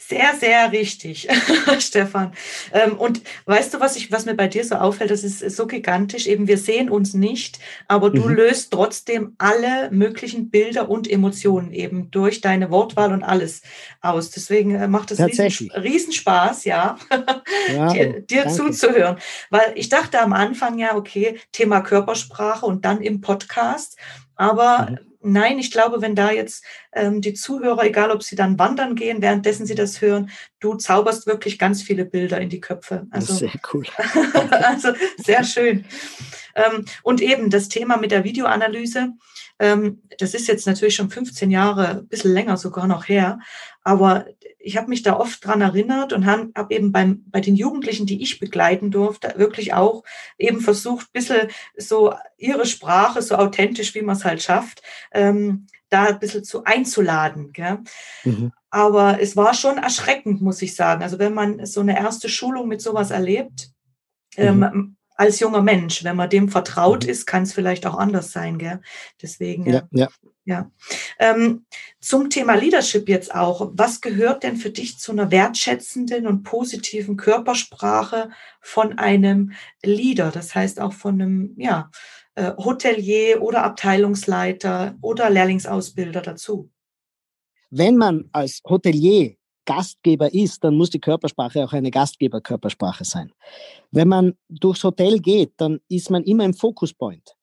Sehr, 0.07 0.35
sehr 0.39 0.71
richtig, 0.71 1.27
Stefan. 1.79 2.31
Ähm, 2.71 2.97
und 2.97 3.21
weißt 3.43 3.73
du, 3.73 3.81
was 3.81 3.97
ich, 3.97 4.09
was 4.09 4.25
mir 4.25 4.35
bei 4.35 4.47
dir 4.47 4.63
so 4.63 4.75
auffällt, 4.75 5.11
das 5.11 5.25
ist 5.25 5.39
so 5.53 5.67
gigantisch. 5.67 6.27
Eben, 6.27 6.47
wir 6.47 6.57
sehen 6.57 6.89
uns 6.89 7.13
nicht, 7.13 7.59
aber 7.89 8.09
du 8.09 8.21
mhm. 8.21 8.35
löst 8.35 8.71
trotzdem 8.71 9.35
alle 9.37 9.91
möglichen 9.91 10.49
Bilder 10.49 10.89
und 10.89 11.11
Emotionen 11.11 11.73
eben 11.73 12.09
durch 12.09 12.39
deine 12.39 12.71
Wortwahl 12.71 13.11
und 13.11 13.21
alles 13.21 13.63
aus. 13.99 14.29
Deswegen 14.29 14.75
äh, 14.75 14.87
macht 14.87 15.11
es 15.11 15.19
riesen, 15.19 15.71
Riesenspaß, 15.71 16.63
ja, 16.63 16.97
ja 17.75 17.87
dir, 17.93 18.21
dir 18.21 18.47
zuzuhören. 18.47 19.17
Weil 19.49 19.73
ich 19.75 19.89
dachte 19.89 20.21
am 20.21 20.31
Anfang 20.31 20.79
ja, 20.79 20.95
okay, 20.95 21.37
Thema 21.51 21.81
Körpersprache 21.81 22.65
und 22.65 22.85
dann 22.85 23.01
im 23.01 23.19
Podcast. 23.19 23.97
Aber 24.37 24.91
mhm 24.91 25.07
nein, 25.31 25.59
ich 25.59 25.71
glaube, 25.71 26.01
wenn 26.01 26.15
da 26.15 26.31
jetzt 26.31 26.63
ähm, 26.93 27.21
die 27.21 27.33
Zuhörer, 27.33 27.83
egal 27.83 28.11
ob 28.11 28.23
sie 28.23 28.35
dann 28.35 28.57
wandern 28.57 28.95
gehen, 28.95 29.21
währenddessen 29.21 29.65
sie 29.65 29.75
das 29.75 30.01
hören, 30.01 30.29
du 30.59 30.75
zauberst 30.75 31.27
wirklich 31.27 31.59
ganz 31.59 31.81
viele 31.81 32.05
Bilder 32.05 32.39
in 32.39 32.49
die 32.49 32.61
Köpfe. 32.61 33.07
Also, 33.11 33.33
sehr 33.33 33.51
cool. 33.73 33.85
also 34.51 34.93
sehr 35.17 35.43
schön. 35.43 35.85
Ähm, 36.55 36.85
und 37.03 37.21
eben 37.21 37.49
das 37.49 37.69
Thema 37.69 37.97
mit 37.97 38.11
der 38.11 38.23
Videoanalyse, 38.23 39.13
ähm, 39.59 40.01
das 40.19 40.33
ist 40.33 40.47
jetzt 40.47 40.67
natürlich 40.67 40.95
schon 40.95 41.09
15 41.09 41.51
Jahre, 41.51 41.87
ein 41.89 42.07
bisschen 42.07 42.33
länger 42.33 42.57
sogar 42.57 42.87
noch 42.87 43.07
her, 43.07 43.39
aber 43.83 44.25
ich 44.67 44.75
habe 44.75 44.89
mich 44.89 45.01
da 45.01 45.17
oft 45.17 45.45
dran 45.45 45.61
erinnert 45.61 46.11
und 46.11 46.25
habe 46.25 46.51
hab 46.53 46.71
eben 46.71 46.91
beim, 46.91 47.23
bei 47.27 47.39
den 47.39 47.55
Jugendlichen, 47.55 48.05
die 48.05 48.21
ich 48.21 48.37
begleiten 48.37 48.91
durfte, 48.91 49.33
wirklich 49.37 49.73
auch 49.73 50.03
eben 50.37 50.59
versucht, 50.59 51.07
ein 51.07 51.13
bisschen 51.13 51.47
so 51.77 52.13
ihre 52.37 52.65
Sprache, 52.65 53.21
so 53.21 53.35
authentisch, 53.35 53.95
wie 53.95 54.01
man 54.01 54.17
es 54.17 54.25
halt 54.25 54.43
schafft, 54.43 54.81
ähm, 55.13 55.67
da 55.87 56.07
ein 56.07 56.19
bisschen 56.19 56.43
zu 56.43 56.65
einzuladen. 56.65 57.53
Gell? 57.53 57.79
Mhm. 58.25 58.51
Aber 58.69 59.21
es 59.21 59.37
war 59.37 59.53
schon 59.53 59.77
erschreckend, 59.77 60.41
muss 60.41 60.61
ich 60.61 60.75
sagen. 60.75 61.01
Also 61.01 61.17
wenn 61.17 61.33
man 61.33 61.65
so 61.65 61.79
eine 61.79 61.97
erste 61.97 62.27
Schulung 62.27 62.67
mit 62.67 62.81
sowas 62.81 63.09
erlebt, 63.09 63.71
ähm, 64.35 64.57
mhm. 64.57 64.63
ähm, 64.63 64.97
als 65.15 65.39
junger 65.39 65.61
Mensch, 65.61 66.03
wenn 66.03 66.17
man 66.17 66.29
dem 66.29 66.49
vertraut 66.49 67.05
mhm. 67.05 67.09
ist, 67.09 67.25
kann 67.25 67.43
es 67.43 67.53
vielleicht 67.53 67.85
auch 67.85 67.97
anders 67.97 68.33
sein. 68.33 68.57
Gell? 68.57 68.81
Deswegen, 69.21 69.65
ja, 69.69 69.87
ja. 69.91 70.09
Ja. 70.47 70.71
Ähm, 71.19 71.65
zum 71.99 72.29
Thema 72.29 72.55
Leadership 72.55 73.09
jetzt 73.09 73.35
auch. 73.35 73.69
Was 73.73 73.99
gehört 73.99 74.43
denn 74.43 74.55
für 74.55 74.69
dich 74.69 74.97
zu 74.97 75.11
einer 75.11 75.29
wertschätzenden 75.29 76.25
und 76.25 76.43
positiven 76.43 77.17
Körpersprache 77.17 78.29
von 78.61 78.97
einem 78.97 79.51
Leader? 79.83 80.31
Das 80.31 80.55
heißt 80.55 80.79
auch 80.79 80.93
von 80.93 81.21
einem, 81.21 81.53
ja, 81.57 81.91
äh, 82.35 82.53
Hotelier 82.57 83.41
oder 83.41 83.63
Abteilungsleiter 83.63 84.95
oder 85.01 85.29
Lehrlingsausbilder 85.29 86.21
dazu? 86.21 86.69
Wenn 87.69 87.97
man 87.97 88.29
als 88.31 88.61
Hotelier 88.63 89.35
Gastgeber 89.65 90.33
ist, 90.33 90.63
dann 90.63 90.75
muss 90.75 90.91
die 90.91 91.01
Körpersprache 91.01 91.61
auch 91.65 91.73
eine 91.73 91.91
Gastgeberkörpersprache 91.91 93.03
sein. 93.03 93.33
Wenn 93.91 94.07
man 94.07 94.37
durchs 94.47 94.85
Hotel 94.85 95.19
geht, 95.19 95.51
dann 95.57 95.81
ist 95.89 96.09
man 96.09 96.23
immer 96.23 96.45
im 96.45 96.53
Fokuspoint. 96.53 97.36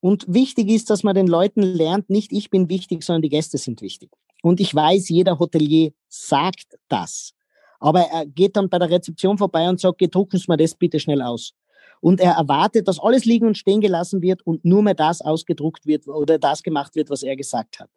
Und 0.00 0.24
wichtig 0.28 0.70
ist, 0.70 0.90
dass 0.90 1.02
man 1.02 1.14
den 1.14 1.26
Leuten 1.26 1.62
lernt, 1.62 2.10
nicht 2.10 2.32
ich 2.32 2.50
bin 2.50 2.68
wichtig, 2.68 3.02
sondern 3.02 3.22
die 3.22 3.28
Gäste 3.28 3.58
sind 3.58 3.82
wichtig. 3.82 4.10
Und 4.42 4.60
ich 4.60 4.74
weiß, 4.74 5.08
jeder 5.10 5.38
Hotelier 5.38 5.92
sagt 6.08 6.78
das. 6.88 7.34
Aber 7.78 8.00
er 8.00 8.26
geht 8.26 8.56
dann 8.56 8.68
bei 8.68 8.78
der 8.78 8.90
Rezeption 8.90 9.38
vorbei 9.38 9.68
und 9.68 9.80
sagt, 9.80 10.02
drucken 10.14 10.38
Sie 10.38 10.46
mir 10.48 10.56
das 10.56 10.74
bitte 10.74 11.00
schnell 11.00 11.22
aus 11.22 11.54
und 12.00 12.20
er 12.20 12.32
erwartet, 12.32 12.88
dass 12.88 12.98
alles 12.98 13.24
liegen 13.24 13.46
und 13.46 13.58
stehen 13.58 13.80
gelassen 13.80 14.22
wird 14.22 14.42
und 14.46 14.64
nur 14.64 14.82
mehr 14.82 14.94
das 14.94 15.20
ausgedruckt 15.20 15.86
wird 15.86 16.08
oder 16.08 16.38
das 16.38 16.62
gemacht 16.62 16.94
wird, 16.94 17.10
was 17.10 17.22
er 17.22 17.36
gesagt 17.36 17.78
hat. 17.78 17.90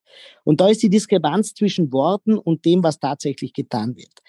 Und 0.44 0.62
da 0.62 0.68
ist 0.68 0.84
die 0.84 0.90
Diskrepanz 0.90 1.54
zwischen 1.54 1.92
Worten 1.92 2.38
und 2.38 2.66
dem, 2.66 2.84
was 2.84 3.00
tatsächlich 3.00 3.54
getan 3.54 3.96
wird. 3.96 4.22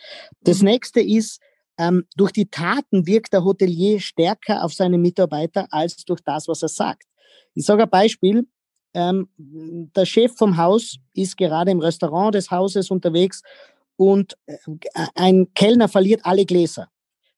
Das 0.42 0.60
mhm. 0.60 0.68
nächste 0.68 1.00
ist, 1.00 1.40
ähm, 1.76 2.04
durch 2.16 2.30
die 2.30 2.46
Taten 2.46 3.06
wirkt 3.06 3.32
der 3.32 3.44
Hotelier 3.44 3.98
stärker 3.98 4.64
auf 4.64 4.72
seine 4.72 4.96
Mitarbeiter 4.96 5.66
als 5.70 6.04
durch 6.04 6.20
das, 6.20 6.46
was 6.46 6.62
er 6.62 6.68
sagt. 6.68 7.08
Ich 7.54 7.64
sage 7.64 7.84
ein 7.84 7.90
Beispiel. 7.90 8.46
Ähm, 8.94 9.28
der 9.38 10.06
Chef 10.06 10.36
vom 10.36 10.56
Haus 10.56 10.98
ist 11.14 11.36
gerade 11.36 11.70
im 11.70 11.80
Restaurant 11.80 12.34
des 12.34 12.50
Hauses 12.50 12.90
unterwegs 12.90 13.42
und 13.96 14.36
äh, 14.46 14.56
ein 15.14 15.52
Kellner 15.54 15.88
verliert 15.88 16.20
alle 16.24 16.44
Gläser. 16.44 16.88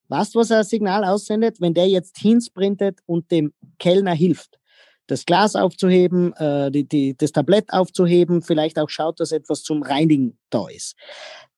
Weißt 0.09 0.35
du, 0.35 0.39
was 0.39 0.51
er 0.51 0.59
ein 0.59 0.65
Signal 0.65 1.05
aussendet, 1.05 1.61
wenn 1.61 1.75
der 1.75 1.89
jetzt 1.89 2.19
hinsprintet 2.19 3.01
und 3.07 3.31
dem 3.31 3.53
Kellner 3.79 4.13
hilft? 4.13 4.59
Das 5.07 5.25
Glas 5.25 5.55
aufzuheben, 5.55 6.33
äh, 6.35 6.71
die, 6.71 6.85
die, 6.85 7.17
das 7.17 7.33
Tablett 7.33 7.73
aufzuheben, 7.73 8.43
vielleicht 8.43 8.79
auch 8.79 8.91
schaut, 8.91 9.21
dass 9.21 9.33
etwas 9.33 9.63
zum 9.63 9.83
Reinigen 9.83 10.37
da 10.51 10.69
ist. 10.69 10.97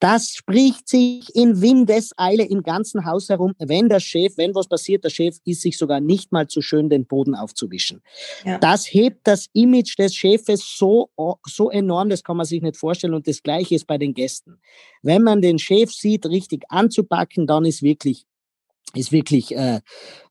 Das 0.00 0.30
spricht 0.30 0.88
sich 0.88 1.34
in 1.34 1.60
Windeseile 1.60 2.44
im 2.44 2.62
ganzen 2.62 3.04
Haus 3.04 3.28
herum, 3.28 3.54
wenn 3.58 3.88
der 3.88 4.00
Chef, 4.00 4.36
wenn 4.36 4.54
was 4.54 4.68
passiert, 4.68 5.02
der 5.04 5.10
Chef 5.10 5.36
ist 5.44 5.62
sich 5.62 5.76
sogar 5.76 6.00
nicht 6.00 6.30
mal 6.30 6.46
zu 6.46 6.62
schön, 6.62 6.88
den 6.88 7.04
Boden 7.04 7.34
aufzuwischen. 7.34 8.02
Ja. 8.44 8.58
Das 8.58 8.86
hebt 8.86 9.26
das 9.26 9.46
Image 9.54 9.98
des 9.98 10.14
Chefes 10.14 10.76
so, 10.76 11.10
so 11.46 11.70
enorm, 11.70 12.10
das 12.10 12.22
kann 12.22 12.36
man 12.36 12.46
sich 12.46 12.62
nicht 12.62 12.76
vorstellen. 12.76 13.14
Und 13.14 13.26
das 13.26 13.42
Gleiche 13.42 13.74
ist 13.74 13.86
bei 13.86 13.98
den 13.98 14.14
Gästen. 14.14 14.60
Wenn 15.02 15.22
man 15.22 15.42
den 15.42 15.58
Chef 15.58 15.92
sieht, 15.92 16.26
richtig 16.26 16.64
anzupacken, 16.68 17.46
dann 17.46 17.64
ist 17.64 17.82
wirklich 17.82 18.24
ist 18.94 19.12
wirklich 19.12 19.54
äh, 19.54 19.80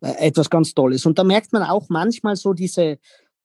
äh, 0.01 0.27
etwas 0.27 0.49
ganz 0.49 0.73
Tolles. 0.73 1.05
Und 1.05 1.19
da 1.19 1.23
merkt 1.23 1.53
man 1.53 1.63
auch 1.63 1.87
manchmal 1.89 2.35
so 2.35 2.53
diese, 2.53 2.97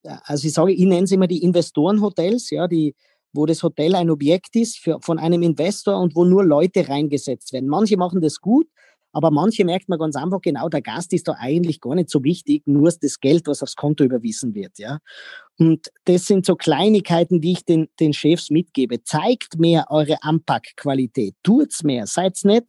also 0.02 0.46
ich 0.46 0.52
sage, 0.52 0.72
ich 0.72 0.84
nenne 0.84 1.04
es 1.04 1.12
immer 1.12 1.26
die 1.26 1.42
Investorenhotels, 1.42 2.50
ja, 2.50 2.66
die, 2.68 2.94
wo 3.32 3.46
das 3.46 3.62
Hotel 3.62 3.94
ein 3.94 4.10
Objekt 4.10 4.56
ist 4.56 4.78
für, 4.78 4.98
von 5.00 5.18
einem 5.18 5.42
Investor 5.42 5.98
und 5.98 6.14
wo 6.14 6.24
nur 6.24 6.44
Leute 6.44 6.88
reingesetzt 6.88 7.52
werden. 7.52 7.68
Manche 7.68 7.96
machen 7.96 8.20
das 8.20 8.40
gut, 8.40 8.66
aber 9.12 9.30
manche 9.30 9.64
merkt 9.64 9.88
man 9.88 9.98
ganz 9.98 10.16
einfach 10.16 10.40
genau, 10.40 10.68
der 10.68 10.82
Gast 10.82 11.12
ist 11.12 11.28
da 11.28 11.36
eigentlich 11.38 11.80
gar 11.80 11.94
nicht 11.94 12.10
so 12.10 12.24
wichtig, 12.24 12.62
nur 12.66 12.90
das 13.00 13.20
Geld, 13.20 13.46
was 13.46 13.62
aufs 13.62 13.76
Konto 13.76 14.04
überwiesen 14.04 14.54
wird, 14.54 14.78
ja. 14.78 14.98
Und 15.58 15.88
das 16.06 16.24
sind 16.24 16.46
so 16.46 16.56
Kleinigkeiten, 16.56 17.40
die 17.40 17.52
ich 17.52 17.64
den, 17.64 17.88
den 18.00 18.14
Chefs 18.14 18.50
mitgebe. 18.50 19.04
Zeigt 19.04 19.58
mehr 19.58 19.86
eure 19.90 20.22
Anpackqualität. 20.22 21.34
Tut's 21.42 21.84
mehr. 21.84 22.06
Seid's 22.06 22.44
nicht, 22.44 22.64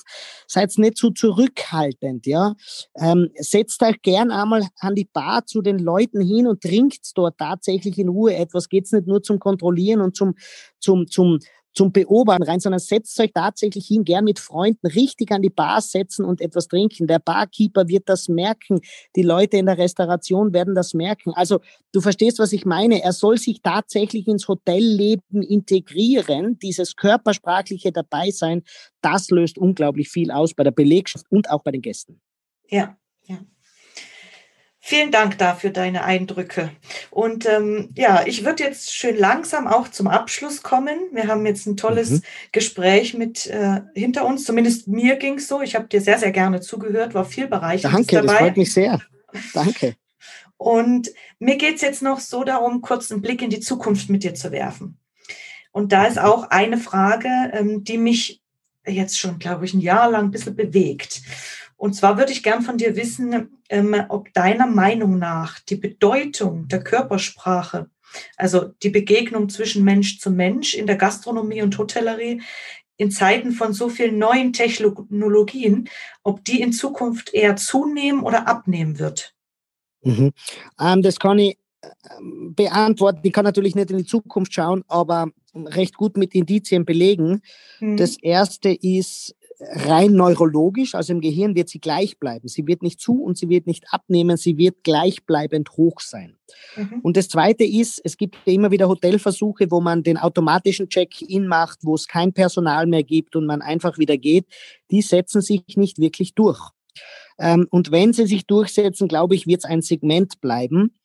seid's 0.48 0.78
nicht 0.78 0.98
so 0.98 1.10
zurückhaltend, 1.10 2.28
ja. 2.28 2.54
Ähm, 3.00 3.30
setzt 3.36 3.82
euch 3.84 4.02
gern 4.02 4.32
einmal 4.32 4.64
an 4.80 4.96
die 4.96 5.08
Bar 5.12 5.46
zu 5.46 5.62
den 5.62 5.80
Leuten 5.80 6.22
hin 6.22 6.46
und 6.46 6.62
trinkt 6.62 7.12
dort 7.16 7.38
tatsächlich 7.38 7.98
in 7.98 8.10
Ruhe 8.10 8.36
etwas. 8.36 8.70
Geht's 8.70 8.92
nicht 8.92 9.08
nur 9.08 9.24
zum 9.24 9.40
Kontrollieren 9.40 10.02
und 10.02 10.16
zum, 10.16 10.36
zum, 10.80 11.08
zum, 11.08 11.40
zum 11.74 11.92
Beobachten 11.92 12.44
rein, 12.44 12.60
sondern 12.60 12.80
setzt 12.80 13.20
euch 13.20 13.32
tatsächlich 13.34 13.88
hin, 13.88 14.04
gern 14.04 14.26
mit 14.26 14.40
Freunden 14.40 14.88
richtig 14.88 15.32
an 15.32 15.42
die 15.42 15.50
Bar 15.50 15.82
setzen 15.82 16.26
und 16.26 16.42
etwas 16.42 16.68
trinken. 16.68 17.08
Der 17.08 17.20
Barkeeper 17.20 17.88
wird 17.88 18.08
das 18.08 18.28
merken. 18.28 18.82
Die 19.16 19.24
Leute 19.24 19.58
in 19.58 19.66
der 19.66 19.78
Restauration 19.78 20.54
werden 20.54 20.76
das 20.76 20.94
merken. 20.94 21.34
Also 21.34 21.60
du 21.92 22.02
verstehst, 22.02 22.40
was 22.40 22.54
ich 22.54 22.66
meine. 22.66 23.04
Er 23.04 23.12
soll 23.12 23.38
sich 23.38 23.62
tatsächlich 23.62 24.28
ins 24.28 24.48
Hotelleben 24.48 25.42
integrieren, 25.42 26.60
dieses 26.60 26.96
körpersprachliche 26.96 27.92
Dabeisein. 27.92 28.64
Das 29.02 29.30
löst 29.30 29.58
unglaublich 29.58 30.10
viel 30.10 30.32
aus 30.32 30.54
bei 30.54 30.64
der 30.64 30.72
Belegschaft 30.72 31.26
und 31.30 31.50
auch 31.50 31.64
bei 31.64 31.72
den 31.72 31.82
Gästen. 31.82 32.22
Ja. 32.70 32.98
Vielen 34.86 35.12
Dank 35.12 35.38
dafür 35.38 35.70
deine 35.70 36.04
Eindrücke. 36.04 36.70
Und 37.10 37.46
ähm, 37.46 37.92
ja, 37.96 38.26
ich 38.26 38.44
würde 38.44 38.66
jetzt 38.66 38.94
schön 38.94 39.16
langsam 39.16 39.66
auch 39.66 39.88
zum 39.88 40.08
Abschluss 40.08 40.62
kommen. 40.62 41.00
Wir 41.14 41.28
haben 41.28 41.46
jetzt 41.46 41.66
ein 41.68 41.78
tolles 41.78 42.10
mhm. 42.10 42.22
Gespräch 42.52 43.14
mit 43.14 43.48
äh, 43.48 43.80
hinter 43.96 44.26
uns. 44.26 44.44
Zumindest 44.44 44.90
mir 44.90 45.16
ging 45.16 45.36
es 45.36 45.48
so. 45.48 45.62
Ich 45.62 45.76
habe 45.76 45.88
dir 45.88 46.02
sehr, 46.02 46.20
sehr 46.20 46.34
gerne 46.34 46.60
zugehört, 46.60 47.14
war 47.14 47.24
viel 47.24 47.48
bereichernd 47.48 47.96
Danke, 47.96 48.18
dabei. 48.18 48.28
das 48.28 48.38
freut 48.40 48.58
mich 48.58 48.74
sehr. 48.74 49.00
Danke. 49.54 49.96
Und 50.58 51.12
mir 51.40 51.56
geht 51.56 51.76
es 51.76 51.82
jetzt 51.82 52.02
noch 52.02 52.20
so 52.20 52.44
darum, 52.44 52.82
kurz 52.82 53.10
einen 53.10 53.22
Blick 53.22 53.42
in 53.42 53.52
die 53.52 53.62
Zukunft 53.62 54.10
mit 54.10 54.26
dir 54.26 54.34
zu 54.34 54.52
werfen. 54.52 54.98
Und 55.72 55.94
da 55.94 56.08
ist 56.08 56.20
auch 56.20 56.50
eine 56.50 56.78
Frage, 56.78 57.30
ähm, 57.54 57.86
die 57.86 57.98
mich 57.98 58.42
jetzt 58.86 59.18
schon, 59.18 59.40
glaube 59.40 59.64
ich, 59.64 59.74
ein 59.74 59.80
Jahr 59.80 60.12
lang 60.12 60.26
ein 60.26 60.32
bisschen 60.32 60.58
bewegt. 60.58 61.22
Und 61.84 61.96
zwar 61.96 62.18
würde 62.18 62.32
ich 62.32 62.44
gern 62.44 62.62
von 62.62 62.78
dir 62.78 62.96
wissen, 62.96 63.60
ähm, 63.68 63.94
ob 64.08 64.32
deiner 64.32 64.68
Meinung 64.68 65.20
nach 65.20 65.60
die 65.60 65.76
Bedeutung 65.76 66.70
der 66.70 66.82
Körpersprache, 66.82 67.90
also 68.38 68.70
die 68.84 68.90
Begegnung 68.90 69.50
zwischen 69.50 69.84
Mensch 69.84 70.18
zu 70.18 70.32
Mensch 70.32 70.76
in 70.76 70.88
der 70.88 70.96
Gastronomie 70.96 71.62
und 71.62 71.78
Hotellerie, 71.78 72.42
in 72.96 73.12
Zeiten 73.12 73.52
von 73.52 73.74
so 73.74 73.90
vielen 73.90 74.18
neuen 74.18 74.54
Technologien, 74.54 75.90
ob 76.24 76.46
die 76.46 76.62
in 76.62 76.72
Zukunft 76.72 77.34
eher 77.34 77.58
zunehmen 77.58 78.24
oder 78.24 78.48
abnehmen 78.48 78.98
wird? 78.98 79.36
Mhm. 80.04 80.32
Ähm, 80.80 81.02
das 81.02 81.20
kann 81.20 81.38
ich 81.38 81.58
äh, 81.82 81.90
beantworten. 82.56 83.20
Ich 83.24 83.34
kann 83.34 83.44
natürlich 83.44 83.76
nicht 83.76 83.92
in 83.92 83.98
die 83.98 84.06
Zukunft 84.06 84.54
schauen, 84.54 84.86
aber 84.88 85.32
recht 85.54 85.98
gut 85.98 86.16
mit 86.16 86.34
Indizien 86.34 86.86
belegen. 86.86 87.42
Mhm. 87.82 87.98
Das 87.98 88.18
erste 88.22 88.70
ist, 88.70 89.36
rein 89.72 90.14
neurologisch, 90.14 90.96
also 90.96 91.14
im 91.14 91.22
Gehirn 91.22 91.56
wird 91.56 91.70
sie 91.70 91.80
gleich 91.80 92.20
bleiben. 92.20 92.48
Sie 92.48 92.68
wird 92.68 92.82
nicht 92.82 93.00
zu 93.00 93.22
und 93.22 93.38
sie 93.38 93.50
wird 93.50 93.68
nicht 93.68 93.86
abnehmen, 93.92 94.38
sie 94.38 94.58
wird 94.58 94.84
gleichbleibend 94.84 95.72
hoch 95.72 96.00
sein. 96.00 96.38
Mhm. 96.76 97.00
Und 97.02 97.18
das 97.18 97.30
Zweite 97.30 97.64
ist, 97.64 98.02
es 98.04 98.18
gibt 98.18 98.38
immer 98.46 98.72
wieder 98.72 98.88
Hotelversuche, 98.88 99.72
wo 99.72 99.82
man 99.82 100.04
den 100.04 100.18
automatischen 100.18 100.90
Check-in 100.90 101.48
macht, 101.48 101.80
wo 101.84 101.96
es 101.96 102.08
kein 102.08 102.34
Personal 102.34 102.88
mehr 102.88 103.04
gibt 103.04 103.36
und 103.36 103.46
man 103.46 103.62
einfach 103.62 103.98
wieder 103.98 104.18
geht. 104.18 104.46
Die 104.92 105.02
setzen 105.02 105.42
sich 105.42 105.64
nicht 105.76 106.00
wirklich 106.00 106.36
durch. 106.36 106.72
Ähm, 107.40 107.68
und 107.72 107.92
wenn 107.92 108.14
sie 108.14 108.28
sich 108.28 108.46
durchsetzen, 108.46 109.08
glaube 109.08 109.36
ich, 109.36 109.48
wird 109.48 109.60
es 109.60 109.66
ein 109.66 109.82
Segment 109.82 110.42
bleiben, 110.42 110.96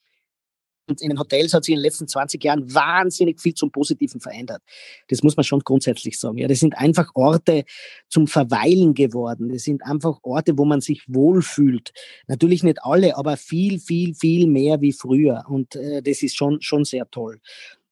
in 0.88 1.10
den 1.10 1.18
Hotels 1.18 1.54
hat 1.54 1.64
sich 1.64 1.74
in 1.74 1.78
den 1.78 1.84
letzten 1.84 2.08
20 2.08 2.42
Jahren 2.42 2.74
wahnsinnig 2.74 3.40
viel 3.40 3.54
zum 3.54 3.70
Positiven 3.70 4.20
verändert. 4.20 4.62
Das 5.08 5.22
muss 5.22 5.36
man 5.36 5.44
schon 5.44 5.60
grundsätzlich 5.60 6.18
sagen. 6.18 6.38
Ja, 6.38 6.48
das 6.48 6.60
sind 6.60 6.76
einfach 6.76 7.10
Orte 7.14 7.64
zum 8.08 8.26
Verweilen 8.26 8.94
geworden. 8.94 9.50
Das 9.50 9.62
sind 9.64 9.84
einfach 9.84 10.18
Orte, 10.22 10.56
wo 10.56 10.64
man 10.64 10.80
sich 10.80 11.02
wohlfühlt. 11.06 11.92
Natürlich 12.26 12.62
nicht 12.62 12.82
alle, 12.82 13.16
aber 13.16 13.36
viel, 13.36 13.78
viel, 13.78 14.14
viel 14.14 14.46
mehr 14.46 14.80
wie 14.80 14.92
früher. 14.92 15.44
Und 15.48 15.76
äh, 15.76 16.02
das 16.02 16.22
ist 16.22 16.36
schon, 16.36 16.60
schon 16.60 16.84
sehr 16.84 17.08
toll. 17.10 17.40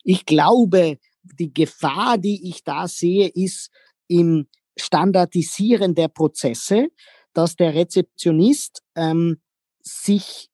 Ich 0.05 0.25
glaube, 0.25 0.99
die 1.39 1.53
Gefahr, 1.53 2.19
die 2.19 2.49
ich 2.49 2.65
da 2.65 2.89
sehe, 2.89 3.29
ist 3.29 3.71
im 4.09 4.47
Standardisieren 4.79 5.95
der 5.95 6.09
Prozesse, 6.09 6.89
dass 7.33 7.57
der 7.57 7.75
Rezeptionist 7.75 8.83
ähm, 8.95 9.39
sich 9.83 10.49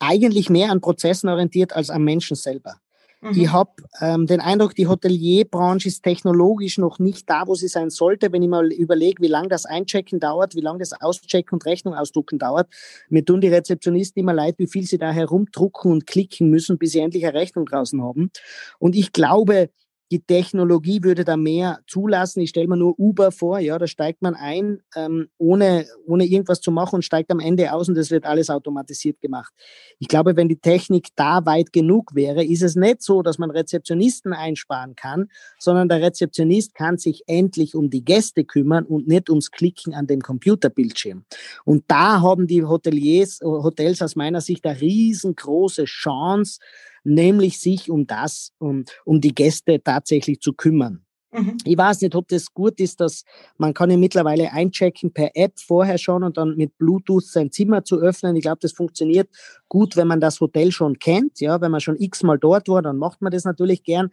eigentlich 0.00 0.50
mehr 0.50 0.70
an 0.70 0.80
Prozessen 0.80 1.28
orientiert 1.28 1.74
als 1.74 1.90
am 1.90 2.02
Menschen 2.02 2.34
selber. 2.34 2.74
Mhm. 3.20 3.32
Ich 3.34 3.52
habe 3.52 3.70
ähm, 4.00 4.26
den 4.26 4.40
Eindruck, 4.40 4.74
die 4.74 4.86
Hotelierbranche 4.86 5.88
ist 5.88 6.02
technologisch 6.02 6.78
noch 6.78 6.98
nicht 6.98 7.28
da, 7.28 7.46
wo 7.46 7.54
sie 7.54 7.68
sein 7.68 7.90
sollte. 7.90 8.32
Wenn 8.32 8.42
ich 8.42 8.48
mal 8.48 8.72
überlege, 8.72 9.22
wie 9.22 9.28
lange 9.28 9.48
das 9.48 9.66
Einchecken 9.66 10.20
dauert, 10.20 10.54
wie 10.54 10.62
lange 10.62 10.78
das 10.78 10.92
Auschecken 10.98 11.56
und 11.56 11.66
Rechnung 11.66 11.94
ausdrucken 11.94 12.38
dauert, 12.38 12.68
mir 13.10 13.24
tun 13.24 13.42
die 13.42 13.48
Rezeptionisten 13.48 14.20
immer 14.20 14.32
leid, 14.32 14.54
wie 14.58 14.66
viel 14.66 14.86
sie 14.86 14.98
da 14.98 15.12
herumdrucken 15.12 15.92
und 15.92 16.06
klicken 16.06 16.48
müssen, 16.48 16.78
bis 16.78 16.92
sie 16.92 17.00
endlich 17.00 17.26
eine 17.26 17.38
Rechnung 17.38 17.66
draußen 17.66 18.02
haben. 18.02 18.30
Und 18.78 18.96
ich 18.96 19.12
glaube, 19.12 19.68
die 20.10 20.20
Technologie 20.20 21.02
würde 21.04 21.24
da 21.24 21.36
mehr 21.36 21.80
zulassen. 21.86 22.40
Ich 22.40 22.50
stelle 22.50 22.66
mir 22.66 22.76
nur 22.76 22.98
Uber 22.98 23.30
vor, 23.30 23.60
ja, 23.60 23.78
da 23.78 23.86
steigt 23.86 24.22
man 24.22 24.34
ein, 24.34 24.80
ähm, 24.96 25.28
ohne, 25.38 25.86
ohne 26.06 26.24
irgendwas 26.24 26.60
zu 26.60 26.72
machen 26.72 26.96
und 26.96 27.02
steigt 27.02 27.30
am 27.30 27.38
Ende 27.38 27.72
aus 27.72 27.88
und 27.88 27.94
das 27.94 28.10
wird 28.10 28.24
alles 28.24 28.50
automatisiert 28.50 29.20
gemacht. 29.20 29.52
Ich 29.98 30.08
glaube, 30.08 30.36
wenn 30.36 30.48
die 30.48 30.58
Technik 30.58 31.08
da 31.14 31.46
weit 31.46 31.72
genug 31.72 32.14
wäre, 32.14 32.44
ist 32.44 32.62
es 32.62 32.74
nicht 32.74 33.02
so, 33.02 33.22
dass 33.22 33.38
man 33.38 33.50
Rezeptionisten 33.50 34.32
einsparen 34.32 34.96
kann, 34.96 35.28
sondern 35.58 35.88
der 35.88 36.02
Rezeptionist 36.02 36.74
kann 36.74 36.98
sich 36.98 37.22
endlich 37.28 37.76
um 37.76 37.88
die 37.88 38.04
Gäste 38.04 38.44
kümmern 38.44 38.84
und 38.84 39.06
nicht 39.06 39.30
ums 39.30 39.52
Klicken 39.52 39.94
an 39.94 40.08
dem 40.08 40.22
Computerbildschirm. 40.22 41.24
Und 41.64 41.84
da 41.86 42.20
haben 42.20 42.48
die 42.48 42.64
Hoteliers, 42.64 43.40
Hotels 43.42 44.02
aus 44.02 44.16
meiner 44.16 44.40
Sicht 44.40 44.66
eine 44.66 44.80
riesengroße 44.80 45.84
Chance, 45.84 46.58
nämlich 47.04 47.60
sich 47.60 47.90
um 47.90 48.06
das, 48.06 48.52
um, 48.58 48.84
um 49.04 49.20
die 49.20 49.34
Gäste 49.34 49.82
tatsächlich 49.82 50.40
zu 50.40 50.52
kümmern. 50.52 51.04
Mhm. 51.32 51.58
Ich 51.64 51.78
weiß 51.78 52.00
nicht, 52.00 52.14
ob 52.14 52.26
das 52.28 52.52
gut 52.52 52.80
ist, 52.80 53.00
dass 53.00 53.24
man 53.56 53.72
kann 53.72 53.90
ja 53.90 53.96
mittlerweile 53.96 54.52
einchecken 54.52 55.12
per 55.12 55.30
App 55.34 55.52
vorher 55.58 55.98
schon 55.98 56.24
und 56.24 56.36
dann 56.36 56.56
mit 56.56 56.76
Bluetooth 56.76 57.24
sein 57.24 57.52
Zimmer 57.52 57.84
zu 57.84 58.00
öffnen. 58.00 58.34
Ich 58.34 58.42
glaube, 58.42 58.58
das 58.60 58.72
funktioniert 58.72 59.28
gut, 59.68 59.96
wenn 59.96 60.08
man 60.08 60.20
das 60.20 60.40
Hotel 60.40 60.72
schon 60.72 60.98
kennt. 60.98 61.40
Ja, 61.40 61.60
wenn 61.60 61.70
man 61.70 61.80
schon 61.80 61.96
x-mal 61.96 62.38
dort 62.38 62.68
war, 62.68 62.82
dann 62.82 62.96
macht 62.96 63.22
man 63.22 63.30
das 63.30 63.44
natürlich 63.44 63.84
gern. 63.84 64.10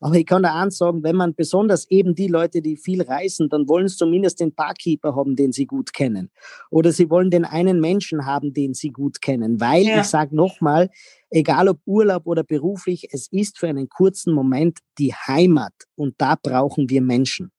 Aber 0.00 0.16
ich 0.16 0.26
kann 0.26 0.42
da 0.42 0.60
eins 0.60 0.76
sagen, 0.76 1.02
wenn 1.02 1.16
man 1.16 1.34
besonders 1.34 1.90
eben 1.90 2.14
die 2.14 2.28
Leute, 2.28 2.60
die 2.60 2.76
viel 2.76 3.02
reisen, 3.02 3.48
dann 3.48 3.66
wollen 3.68 3.88
sie 3.88 3.96
zumindest 3.96 4.40
den 4.40 4.52
Barkeeper 4.54 5.16
haben, 5.16 5.36
den 5.36 5.52
sie 5.52 5.66
gut 5.66 5.94
kennen. 5.94 6.30
Oder 6.70 6.92
sie 6.92 7.08
wollen 7.08 7.30
den 7.30 7.46
einen 7.46 7.80
Menschen 7.80 8.26
haben, 8.26 8.52
den 8.52 8.74
sie 8.74 8.90
gut 8.90 9.22
kennen. 9.22 9.58
Weil, 9.60 9.84
ja. 9.84 10.00
ich 10.00 10.06
sage 10.06 10.36
nochmal, 10.36 10.90
egal 11.30 11.68
ob 11.68 11.80
Urlaub 11.84 12.26
oder 12.26 12.44
beruflich, 12.44 13.08
es 13.12 13.28
ist 13.30 13.58
für 13.58 13.68
einen 13.68 13.88
kurzen 13.88 14.32
Moment 14.32 14.78
die 14.98 15.14
Heimat 15.14 15.74
und 15.94 16.14
da 16.18 16.36
brauchen 16.40 16.88
wir 16.90 17.02
Menschen. 17.02 17.52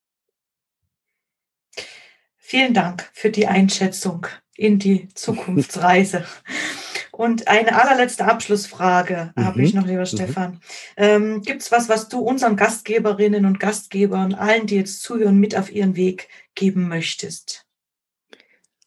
Vielen 2.38 2.74
Dank 2.74 3.10
für 3.14 3.30
die 3.30 3.46
Einschätzung 3.48 4.26
in 4.56 4.80
die 4.80 5.08
Zukunftsreise. 5.14 6.26
Und 7.12 7.50
eine 7.50 7.76
allerletzte 7.76 8.24
Abschlussfrage 8.24 9.34
mhm. 9.36 9.46
habe 9.46 9.62
ich 9.62 9.74
noch, 9.74 9.86
lieber 9.86 10.00
mhm. 10.00 10.06
Stefan. 10.06 10.62
Ähm, 10.96 11.42
Gibt 11.42 11.62
es 11.62 11.70
was, 11.70 11.90
was 11.90 12.08
du 12.08 12.20
unseren 12.22 12.56
Gastgeberinnen 12.56 13.46
und 13.46 13.60
Gastgebern, 13.60 14.34
allen, 14.34 14.68
die 14.68 14.78
jetzt 14.78 15.02
zuhören, 15.02 15.38
mit 15.38 15.54
auf 15.58 15.70
ihren 15.70 15.98
Weg 15.98 16.30
geben 16.56 16.88
möchtest? 16.88 17.66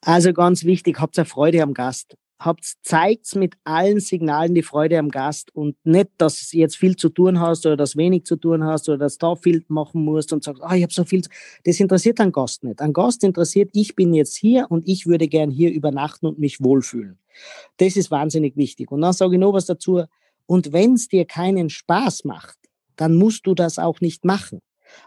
Also 0.00 0.32
ganz 0.32 0.64
wichtig, 0.64 0.98
habt 0.98 1.18
ihr 1.18 1.26
Freude 1.26 1.62
am 1.62 1.74
Gast 1.74 2.16
habt 2.44 2.64
zeigt 2.82 3.34
mit 3.36 3.54
allen 3.64 4.00
Signalen 4.00 4.54
die 4.54 4.62
Freude 4.62 4.98
am 4.98 5.08
Gast 5.08 5.54
und 5.54 5.76
nicht, 5.84 6.10
dass 6.18 6.50
du 6.50 6.56
jetzt 6.58 6.76
viel 6.76 6.96
zu 6.96 7.08
tun 7.08 7.40
hast 7.40 7.66
oder 7.66 7.76
dass 7.76 7.96
wenig 7.96 8.24
zu 8.24 8.36
tun 8.36 8.64
hast 8.64 8.88
oder 8.88 8.98
dass 8.98 9.18
du 9.18 9.26
da 9.26 9.36
viel 9.36 9.64
machen 9.68 10.04
musst 10.04 10.32
und 10.32 10.42
sagst, 10.42 10.62
oh, 10.62 10.72
ich 10.72 10.82
habe 10.82 10.92
so 10.92 11.04
viel. 11.04 11.22
Das 11.64 11.80
interessiert 11.80 12.20
einen 12.20 12.32
Gast 12.32 12.64
nicht. 12.64 12.80
Ein 12.80 12.92
Gast 12.92 13.24
interessiert, 13.24 13.70
ich 13.72 13.94
bin 13.94 14.14
jetzt 14.14 14.36
hier 14.36 14.66
und 14.70 14.86
ich 14.86 15.06
würde 15.06 15.28
gern 15.28 15.50
hier 15.50 15.72
übernachten 15.72 16.26
und 16.26 16.38
mich 16.38 16.62
wohlfühlen. 16.62 17.18
Das 17.78 17.96
ist 17.96 18.10
wahnsinnig 18.10 18.56
wichtig. 18.56 18.90
Und 18.90 19.00
dann 19.00 19.12
sage 19.12 19.34
ich 19.34 19.40
noch 19.40 19.52
was 19.52 19.66
dazu. 19.66 20.04
Und 20.46 20.72
wenn 20.72 20.94
es 20.94 21.08
dir 21.08 21.24
keinen 21.24 21.70
Spaß 21.70 22.24
macht, 22.24 22.58
dann 22.96 23.14
musst 23.14 23.46
du 23.46 23.54
das 23.54 23.78
auch 23.78 24.00
nicht 24.00 24.24
machen. 24.24 24.60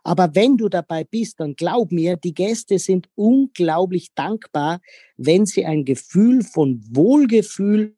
Aber 0.03 0.35
wenn 0.35 0.57
du 0.57 0.69
dabei 0.69 1.03
bist, 1.03 1.39
dann 1.39 1.55
glaub 1.55 1.91
mir, 1.91 2.17
die 2.17 2.33
Gäste 2.33 2.79
sind 2.79 3.07
unglaublich 3.15 4.13
dankbar, 4.13 4.81
wenn 5.17 5.45
sie 5.45 5.65
ein 5.65 5.85
Gefühl 5.85 6.43
von 6.43 6.81
Wohlgefühl 6.89 7.95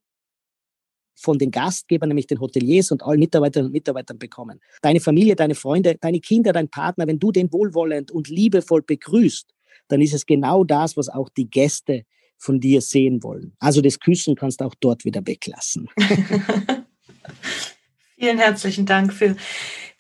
von 1.15 1.39
den 1.39 1.49
Gastgebern, 1.51 2.09
nämlich 2.09 2.27
den 2.27 2.39
Hoteliers 2.39 2.91
und 2.91 3.03
allen 3.03 3.19
Mitarbeiterinnen 3.19 3.69
und 3.69 3.73
Mitarbeitern 3.73 4.19
bekommen. 4.19 4.59
Deine 4.81 4.99
Familie, 4.99 5.35
deine 5.35 5.55
Freunde, 5.55 5.97
deine 5.99 6.19
Kinder, 6.19 6.53
dein 6.53 6.69
Partner, 6.69 7.07
wenn 7.07 7.19
du 7.19 7.31
den 7.31 7.51
wohlwollend 7.51 8.11
und 8.11 8.29
liebevoll 8.29 8.83
begrüßt, 8.83 9.53
dann 9.87 10.01
ist 10.01 10.13
es 10.13 10.25
genau 10.25 10.63
das, 10.63 10.95
was 10.95 11.09
auch 11.09 11.29
die 11.29 11.49
Gäste 11.49 12.03
von 12.37 12.59
dir 12.59 12.81
sehen 12.81 13.23
wollen. 13.23 13.53
Also 13.59 13.81
das 13.81 13.99
Küssen 13.99 14.35
kannst 14.35 14.61
du 14.61 14.65
auch 14.65 14.75
dort 14.79 15.05
wieder 15.05 15.25
weglassen. 15.25 15.89
Vielen 18.19 18.39
herzlichen 18.39 18.87
Dank 18.87 19.13
für 19.13 19.35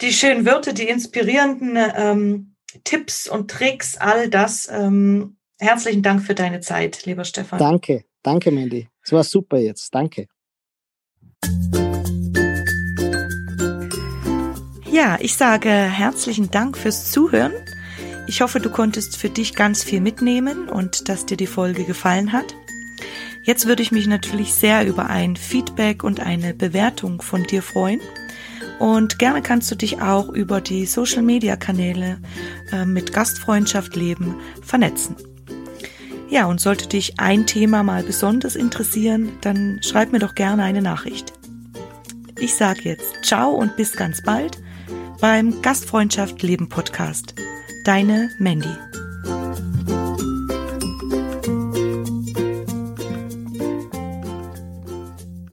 die 0.01 0.11
schönen 0.11 0.43
Wörter, 0.43 0.73
die 0.73 0.89
inspirierenden 0.89 1.77
ähm, 1.95 2.55
Tipps 2.83 3.27
und 3.27 3.51
Tricks, 3.51 3.95
all 3.95 4.27
das. 4.27 4.67
Ähm, 4.71 5.37
herzlichen 5.59 6.01
Dank 6.01 6.23
für 6.23 6.33
deine 6.33 6.59
Zeit, 6.59 7.05
lieber 7.05 7.25
Stefan. 7.25 7.59
Danke, 7.59 8.05
danke, 8.23 8.49
Mandy. 8.49 8.87
Es 9.03 9.11
war 9.11 9.23
super 9.23 9.59
jetzt. 9.59 9.93
Danke. 9.93 10.27
Ja, 14.91 15.17
ich 15.19 15.35
sage 15.35 15.69
herzlichen 15.69 16.49
Dank 16.49 16.75
fürs 16.75 17.11
Zuhören. 17.11 17.53
Ich 18.25 18.41
hoffe, 18.41 18.59
du 18.59 18.71
konntest 18.71 19.15
für 19.15 19.29
dich 19.29 19.53
ganz 19.53 19.83
viel 19.83 20.01
mitnehmen 20.01 20.69
und 20.69 21.07
dass 21.07 21.27
dir 21.27 21.37
die 21.37 21.45
Folge 21.45 21.83
gefallen 21.85 22.33
hat. 22.33 22.55
Jetzt 23.47 23.65
würde 23.65 23.81
ich 23.81 23.93
mich 23.93 24.07
natürlich 24.07 24.53
sehr 24.53 24.85
über 24.85 25.05
ein 25.05 25.37
Feedback 25.37 26.03
und 26.03 26.19
eine 26.19 26.53
Bewertung 26.53 27.21
von 27.21 27.43
dir 27.43 27.61
freuen. 27.61 28.01
Und 28.77 29.19
gerne 29.19 29.41
kannst 29.41 29.71
du 29.71 29.75
dich 29.75 30.01
auch 30.01 30.27
über 30.27 30.59
die 30.59 30.85
Social-Media-Kanäle 30.85 32.17
äh, 32.73 32.85
mit 32.85 33.13
Gastfreundschaft 33.13 33.95
leben 33.95 34.35
vernetzen. 34.61 35.15
Ja, 36.29 36.45
und 36.47 36.59
sollte 36.59 36.89
dich 36.89 37.21
ein 37.21 37.45
Thema 37.45 37.83
mal 37.83 38.03
besonders 38.03 38.57
interessieren, 38.57 39.31
dann 39.39 39.79
schreib 39.81 40.11
mir 40.11 40.19
doch 40.19 40.35
gerne 40.35 40.63
eine 40.63 40.81
Nachricht. 40.81 41.31
Ich 42.37 42.53
sage 42.53 42.81
jetzt 42.83 43.23
ciao 43.23 43.51
und 43.51 43.77
bis 43.77 43.93
ganz 43.93 44.21
bald 44.21 44.57
beim 45.21 45.61
Gastfreundschaft 45.61 46.43
Leben 46.43 46.67
Podcast. 46.67 47.33
Deine 47.85 48.29
Mandy. 48.39 48.75